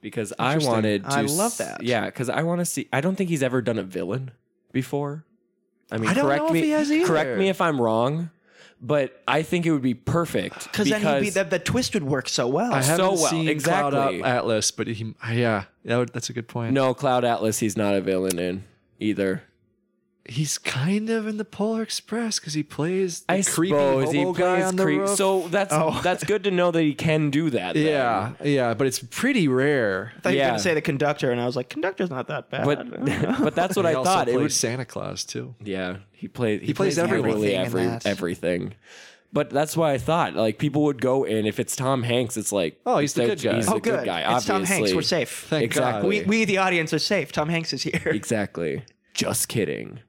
because 0.00 0.32
I 0.38 0.56
wanted 0.58 1.04
to. 1.04 1.10
I 1.10 1.20
love 1.22 1.52
s- 1.52 1.58
that. 1.58 1.82
Yeah, 1.82 2.06
because 2.06 2.30
I 2.30 2.42
want 2.42 2.60
to 2.60 2.64
see. 2.64 2.88
I 2.92 3.02
don't 3.02 3.16
think 3.16 3.28
he's 3.28 3.42
ever 3.42 3.60
done 3.60 3.78
a 3.78 3.82
villain 3.82 4.30
before. 4.72 5.24
I 5.90 5.98
mean, 5.98 6.08
I 6.08 6.14
don't 6.14 6.24
correct 6.24 6.42
know 6.44 6.46
if 6.48 6.52
me. 6.54 6.60
he 6.62 6.70
has. 6.70 6.88
Correct 7.06 7.38
me 7.38 7.50
if 7.50 7.60
I'm 7.60 7.78
wrong, 7.78 8.30
but 8.82 9.22
I 9.28 9.42
think 9.42 9.64
it 9.64 9.70
would 9.70 9.80
be 9.80 9.94
perfect 9.94 10.64
Because 10.64 10.90
then 10.90 11.00
he'd 11.00 11.20
be, 11.20 11.30
the, 11.30 11.44
the 11.44 11.60
twist 11.60 11.94
would 11.94 12.02
work 12.02 12.28
so 12.28 12.48
well. 12.48 12.74
I 12.74 12.82
haven't 12.82 13.06
well, 13.06 13.16
seen 13.16 13.48
exactly. 13.48 14.18
Cloud 14.18 14.22
Atlas, 14.22 14.72
but 14.72 14.88
he, 14.88 15.14
yeah, 15.32 15.64
that 15.84 15.96
would, 15.96 16.12
that's 16.12 16.28
a 16.28 16.32
good 16.32 16.48
point. 16.48 16.72
no 16.74 16.92
Cloud 16.92 17.24
Atlas. 17.24 17.60
He's 17.60 17.76
not 17.76 17.94
a 17.94 18.00
villain 18.00 18.38
in 18.40 18.64
either. 18.98 19.44
He's 20.28 20.56
kind 20.58 21.10
of 21.10 21.26
in 21.26 21.36
the 21.36 21.44
Polar 21.44 21.82
Express 21.82 22.38
because 22.38 22.54
he 22.54 22.62
plays 22.62 23.20
the 23.22 23.32
I 23.32 23.42
creepy 23.42 23.70
suppose 23.76 24.04
hobo 24.06 24.32
he 24.32 24.38
guy 24.38 24.54
plays 24.56 24.64
on 24.64 24.76
the 24.76 24.84
creep. 24.84 25.00
roof. 25.00 25.10
So 25.10 25.48
that's 25.48 25.72
Oh. 25.74 26.00
that's 26.02 26.24
good 26.24 26.44
to 26.44 26.50
know 26.50 26.70
that 26.70 26.82
he 26.82 26.94
can 26.94 27.30
do 27.30 27.50
that. 27.50 27.74
then. 27.74 27.86
yeah, 27.86 28.32
yeah, 28.44 28.74
but 28.74 28.86
it's 28.86 29.00
pretty 29.00 29.48
rare. 29.48 30.12
I 30.16 30.20
thought 30.20 30.28
you 30.30 30.36
were 30.36 30.42
yeah. 30.42 30.48
going 30.48 30.58
to 30.58 30.62
say 30.62 30.74
the 30.74 30.80
conductor, 30.80 31.30
and 31.30 31.40
I 31.40 31.46
was 31.46 31.56
like, 31.56 31.68
conductor's 31.68 32.10
not 32.10 32.28
that 32.28 32.50
bad. 32.50 32.64
but 32.64 32.88
but 33.42 33.54
that's 33.54 33.76
what 33.76 33.84
he 33.84 33.90
I 33.90 33.94
also 33.94 34.10
thought. 34.10 34.28
It 34.28 34.32
plays 34.32 34.42
would 34.42 34.52
Santa 34.52 34.84
Claus 34.84 35.24
too. 35.24 35.54
Yeah, 35.62 35.96
he 36.12 36.28
plays. 36.28 36.60
He, 36.60 36.66
plays 36.74 36.94
plays, 36.94 36.98
everything 36.98 37.24
literally 37.26 37.54
in 37.54 37.60
every 37.60 37.86
that. 37.86 38.06
everything. 38.06 38.74
But 39.34 39.48
that's 39.48 39.76
why 39.78 39.92
I 39.94 39.98
thought 39.98 40.34
like 40.34 40.58
people 40.58 40.82
would 40.84 41.00
go 41.00 41.24
in 41.24 41.46
if 41.46 41.58
it's 41.58 41.74
Tom 41.74 42.02
Hanks. 42.02 42.36
It's 42.36 42.52
like 42.52 42.78
Oh, 42.84 42.98
he's 42.98 43.14
the 43.14 43.24
good 43.24 43.40
guy. 43.40 43.56
He's 43.56 43.68
oh, 43.68 43.74
the 43.74 43.80
good. 43.80 43.98
good 44.00 44.04
guy. 44.04 44.36
it's 44.36 44.44
Tom 44.44 44.58
Hanks. 44.64 44.72
obviously. 44.72 44.94
We're 44.96 45.02
safe. 45.02 45.46
Thank 45.48 45.64
Exactly. 45.64 46.18
God. 46.20 46.28
We, 46.28 46.38
we, 46.40 46.44
the 46.44 46.58
audience, 46.58 46.92
are 46.92 46.98
safe. 46.98 47.32
Tom 47.32 47.48
Hanks 47.48 47.72
is 47.72 47.82
here. 47.82 48.02
Exactly. 48.04 48.84
Just 49.14 49.48
kidding. 49.48 50.00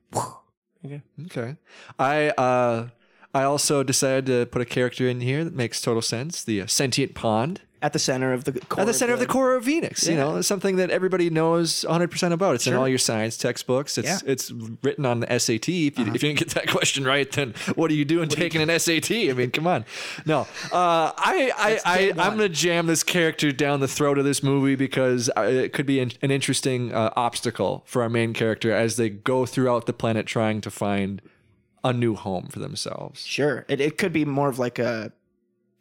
Okay. 0.86 1.02
Okay. 1.26 1.56
I 1.98 2.30
uh 2.30 2.90
I 3.34 3.44
also 3.44 3.84
decided 3.84 4.26
to 4.28 4.46
put 4.46 4.62
a 4.62 4.66
character 4.66 5.08
in 5.08 5.22
here 5.22 5.44
that 5.44 5.56
makes 5.56 5.82
total 5.82 6.02
sense. 6.02 6.44
The 6.44 6.62
uh, 6.62 6.68
sentient 6.68 7.16
pond 7.16 7.62
At 7.84 7.92
the 7.94 8.00
center 8.00 8.32
of 8.32 8.46
the 8.46 8.54
core 8.54 8.80
at 8.82 8.88
the 8.88 8.94
center 8.94 9.14
of 9.14 9.20
the 9.20 9.26
core 9.28 9.56
of 9.56 9.66
Venus. 9.66 10.08
You 10.08 10.16
know, 10.16 10.42
something 10.42 10.78
that 10.78 10.90
everybody 10.90 11.30
knows 11.30 11.84
100 11.84 12.10
percent 12.10 12.34
about. 12.34 12.56
It's 12.56 12.66
in 12.66 12.74
all 12.74 12.88
your 12.88 12.98
science 12.98 13.38
textbooks. 13.38 13.98
It's 13.98 14.08
Yeah. 14.08 14.20
it's 14.26 14.50
written 14.82 15.06
on 15.06 15.20
the 15.20 15.28
SAT. 15.40 15.68
If 15.68 16.00
you, 16.00 16.06
if 16.06 16.14
you 16.14 16.20
didn't 16.20 16.40
get 16.40 16.50
that 16.52 16.68
question 16.70 17.04
right, 17.04 17.30
then 17.32 17.54
what 17.76 17.92
are 17.92 17.94
you 17.94 18.06
doing 18.06 18.30
taking 18.30 18.62
an 18.62 18.80
SAT? 18.80 19.12
I 19.12 19.34
mean, 19.34 19.52
come 19.52 19.68
on. 19.68 19.84
No, 20.26 20.48
uh, 20.72 21.12
I 21.18 21.52
I, 21.58 21.80
I 21.86 22.10
I'm 22.12 22.38
gonna 22.38 22.48
jam 22.50 22.88
this 22.88 23.04
character 23.04 23.52
down 23.52 23.82
the 23.82 23.88
throat 23.88 24.18
of 24.18 24.24
this 24.24 24.42
movie 24.42 24.76
because 24.76 25.30
uh, 25.36 25.42
it 25.42 25.74
could 25.74 25.86
be 25.86 26.00
an, 26.00 26.14
an 26.22 26.32
interesting 26.32 26.94
uh, 26.94 27.12
obstacle 27.18 27.84
for 27.86 28.02
our 28.02 28.10
main 28.10 28.34
character 28.34 28.72
as 28.72 28.96
they 28.96 29.10
go 29.10 29.46
throughout 29.46 29.86
the 29.88 29.94
planet 29.94 30.26
trying 30.26 30.62
to 30.62 30.72
find 30.72 31.22
a 31.84 31.92
new 31.92 32.16
home 32.16 32.48
for 32.48 32.60
themselves. 32.60 33.26
Sure. 33.26 33.66
It, 33.68 33.82
it 33.82 33.98
could 33.98 34.14
be 34.14 34.24
more 34.24 34.48
of 34.48 34.58
like 34.58 34.80
a, 34.80 35.12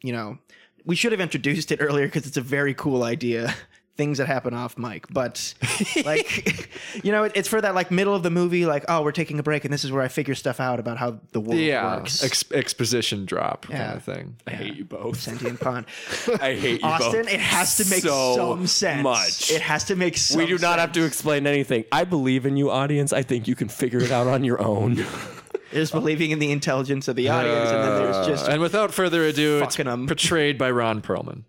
you 0.03 0.13
know, 0.13 0.39
we 0.85 0.97
should 0.97 1.13
have 1.13 1.21
introduced 1.21 1.71
it 1.73 1.79
earlier 1.81 2.07
because 2.07 2.27
it's 2.27 2.37
a 2.37 2.41
very 2.43 2.75
cool 2.75 3.03
idea. 3.05 3.55
Things 3.95 4.17
that 4.17 4.27
happen 4.27 4.55
off 4.55 4.79
mic, 4.79 5.07
but 5.13 5.53
like, 6.07 6.67
you 7.05 7.13
know, 7.13 7.25
it, 7.25 7.33
it's 7.35 7.47
for 7.47 7.61
that 7.61 7.75
like 7.75 7.91
middle 7.91 8.15
of 8.15 8.23
the 8.23 8.31
movie, 8.31 8.65
like, 8.65 8.87
oh, 8.89 9.03
we're 9.03 9.13
taking 9.13 9.39
a 9.39 9.43
break, 9.43 9.67
and 9.67 9.73
this 9.73 9.85
is 9.85 9.93
where 9.93 10.01
I 10.03 10.09
figure 10.09 10.35
stuff 10.35 10.61
out 10.61 10.81
about 10.81 10.97
how 10.97 11.21
the 11.33 11.41
world 11.41 11.61
Yeah, 11.61 11.97
works. 11.99 12.25
ex- 12.25 12.51
exposition 12.53 13.27
drop 13.27 13.67
kind 13.67 13.93
of 13.95 14.03
thing. 14.03 14.37
I 14.47 14.53
hate 14.53 14.77
you 14.77 14.87
both. 14.87 15.21
Sentient 15.21 15.61
pond. 15.61 15.85
I 16.41 16.55
hate 16.55 16.81
you 16.81 16.87
Austin, 16.89 17.25
both. 17.25 17.33
it 17.35 17.41
has 17.41 17.77
to 17.77 17.91
make 17.91 18.03
so 18.03 18.35
some 18.35 18.67
sense. 18.67 19.03
Much. 19.03 19.51
It 19.51 19.61
has 19.61 19.85
to 19.85 19.95
make 19.95 20.17
we 20.35 20.47
do 20.47 20.57
not 20.57 20.79
have 20.79 20.93
to 20.93 21.05
explain 21.05 21.47
anything. 21.47 21.85
I 21.93 22.05
believe 22.05 22.47
in 22.47 22.57
you, 22.57 22.71
audience. 22.71 23.13
I 23.13 23.23
think 23.23 23.47
you 23.47 23.55
can 23.55 23.69
figure 23.69 24.01
it 24.01 24.11
out 24.11 24.27
on 24.27 24.43
your 24.43 24.61
own. 24.63 25.05
There's 25.73 25.95
oh. 25.95 26.01
believing 26.01 26.31
in 26.31 26.39
the 26.39 26.51
intelligence 26.51 27.09
of 27.09 27.17
the 27.17 27.29
audience, 27.29 27.71
and 27.71 27.83
then 27.83 28.03
there's 28.03 28.27
just, 28.27 28.49
and 28.49 28.61
without 28.61 28.93
further 28.93 29.25
ado, 29.25 29.63
it's 29.63 29.77
fucking 29.77 29.91
'em. 29.91 30.07
portrayed 30.07 30.59
by 30.59 30.71
Ron 30.71 31.03
Perlman. 31.03 31.45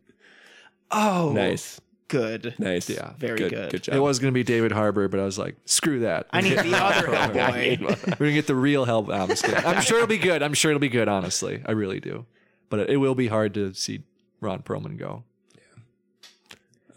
oh, 0.92 1.32
nice, 1.34 1.80
good. 2.08 2.56
nice. 2.58 2.90
Yeah, 2.90 3.14
very 3.18 3.38
good. 3.38 3.52
good. 3.52 3.72
Good 3.72 3.84
job. 3.84 3.96
It 3.96 4.00
was 4.00 4.20
going 4.20 4.34
to 4.34 4.36
be 4.36 4.44
David 4.44 4.72
Harbour, 4.72 5.08
but 5.08 5.20
I 5.20 5.26
was 5.26 5.38
like, 5.38 5.56
screw 5.66 6.00
that. 6.02 6.28
I 6.32 6.42
need 6.42 6.58
the 6.58 6.76
other 6.82 7.08
Hellboy. 7.08 7.82
We're 7.82 8.16
going 8.16 8.30
to 8.30 8.34
get 8.34 8.48
the 8.48 8.56
real 8.56 8.86
help. 8.86 9.10
I'm, 9.10 9.28
just 9.28 9.44
kidding. 9.44 9.66
I'm 9.66 9.82
sure 9.82 9.98
it'll 9.98 10.08
be 10.08 10.18
good. 10.18 10.42
I'm 10.42 10.54
sure 10.54 10.72
it'll 10.72 10.80
be 10.80 10.90
good, 10.90 11.08
honestly. 11.08 11.62
I 11.66 11.72
really 11.72 12.00
do. 12.00 12.26
But 12.70 12.80
it, 12.82 12.92
it 12.92 12.98
will 12.98 13.16
be 13.16 13.28
hard 13.28 13.54
to 13.56 13.74
see 13.74 14.04
Ron 14.40 14.64
Perlman 14.64 14.98
go. 14.98 15.24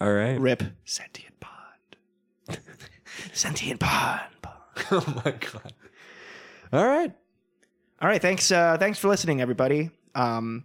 All 0.01 0.13
right. 0.13 0.39
Rip. 0.39 0.63
Sentient 0.85 1.41
pond. 1.41 2.59
Sentient 3.33 3.81
pond. 3.81 4.21
oh 4.91 5.23
my 5.25 5.31
God. 5.33 5.73
All 6.77 6.87
right. 6.87 7.11
All 8.03 8.09
right, 8.09 8.21
thanks. 8.21 8.53
Uh, 8.53 8.77
thanks 8.79 8.99
for 8.99 9.09
listening, 9.09 9.41
everybody. 9.41 9.89
Um, 10.15 10.65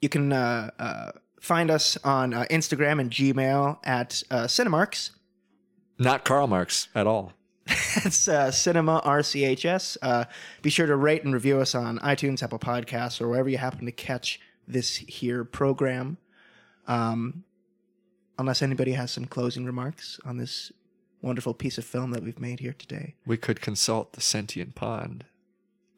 you 0.00 0.08
can 0.08 0.32
uh, 0.32 0.70
uh, 0.78 1.10
find 1.38 1.70
us 1.70 1.98
on 1.98 2.32
uh, 2.32 2.46
Instagram 2.50 2.98
and 2.98 3.10
Gmail 3.10 3.76
at 3.84 4.22
uh, 4.30 4.44
Cinemarks. 4.44 5.10
Not 5.98 6.24
Karl 6.24 6.46
Marx 6.46 6.88
at 6.94 7.06
all. 7.06 7.34
That's 7.66 8.26
uh, 8.26 8.50
Cinema 8.50 9.02
RCHS. 9.04 9.98
Uh, 10.00 10.24
be 10.62 10.70
sure 10.70 10.86
to 10.86 10.96
rate 10.96 11.24
and 11.24 11.34
review 11.34 11.60
us 11.60 11.74
on 11.74 11.98
iTunes, 11.98 12.42
Apple 12.42 12.58
Podcasts, 12.58 13.20
or 13.20 13.28
wherever 13.28 13.50
you 13.50 13.58
happen 13.58 13.84
to 13.84 13.92
catch 13.92 14.40
this 14.66 14.96
here 14.96 15.44
program. 15.44 16.16
Um, 16.88 17.44
unless 18.38 18.62
anybody 18.62 18.92
has 18.92 19.10
some 19.10 19.26
closing 19.26 19.66
remarks 19.66 20.18
on 20.24 20.38
this 20.38 20.72
wonderful 21.22 21.54
piece 21.54 21.78
of 21.78 21.84
film 21.84 22.10
that 22.10 22.22
we've 22.22 22.38
made 22.40 22.60
here 22.60 22.74
today. 22.76 23.14
We 23.24 23.36
could 23.36 23.60
consult 23.60 24.12
the 24.12 24.20
sentient 24.20 24.74
pond, 24.74 25.24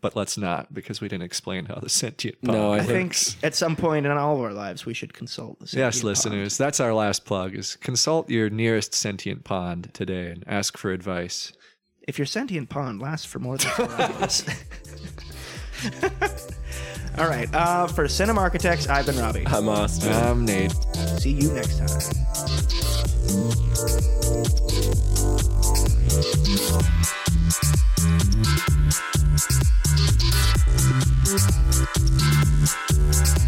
but 0.01 0.14
let's 0.14 0.37
not 0.39 0.72
because 0.75 1.01
we 1.01 1.09
didn't 1.09 1.25
explain 1.25 1.64
how 1.64 1.77
the 1.77 1.89
sentient 1.89 2.41
pond 2.43 2.59
No, 2.59 2.72
I 2.72 2.77
I 2.77 2.79
works. 2.81 3.33
think 3.33 3.45
at 3.45 3.55
some 3.55 3.75
point 3.75 4.05
in 4.07 4.12
all 4.12 4.37
of 4.37 4.41
our 4.43 4.53
lives, 4.53 4.85
we 4.87 4.95
should 4.95 5.14
consult 5.14 5.59
the 5.61 5.77
Yes, 5.77 5.97
pond. 5.97 6.05
listeners, 6.05 6.59
that's 6.59 6.79
our 6.79 6.93
last 6.95 7.25
plug 7.25 7.55
is 7.55 7.77
consult 7.77 8.29
your 8.31 8.51
nearest 8.51 8.95
sentient 8.95 9.45
pond 9.45 9.91
today 9.95 10.31
and 10.31 10.45
ask 10.47 10.77
for 10.77 10.93
advice. 10.93 11.53
If 12.07 12.18
your 12.18 12.27
sentient 12.27 12.68
pond 12.68 13.01
lasts 13.01 13.25
for 13.27 13.39
more 13.39 13.57
than 13.57 13.70
four 13.70 13.91
hours. 13.99 14.45
All 17.16 17.28
right. 17.28 17.48
Uh, 17.54 17.86
for 17.86 18.08
Cinema 18.08 18.40
Architects, 18.40 18.88
I've 18.88 19.06
been 19.06 19.18
Robbie. 19.18 19.44
I'm 19.46 19.68
Austin. 19.68 20.12
I'm 20.12 20.44
Nate. 20.44 20.72
See 21.18 21.30
you 21.30 21.52
next 21.52 21.78
time. 21.78 22.24
Thank 33.14 33.43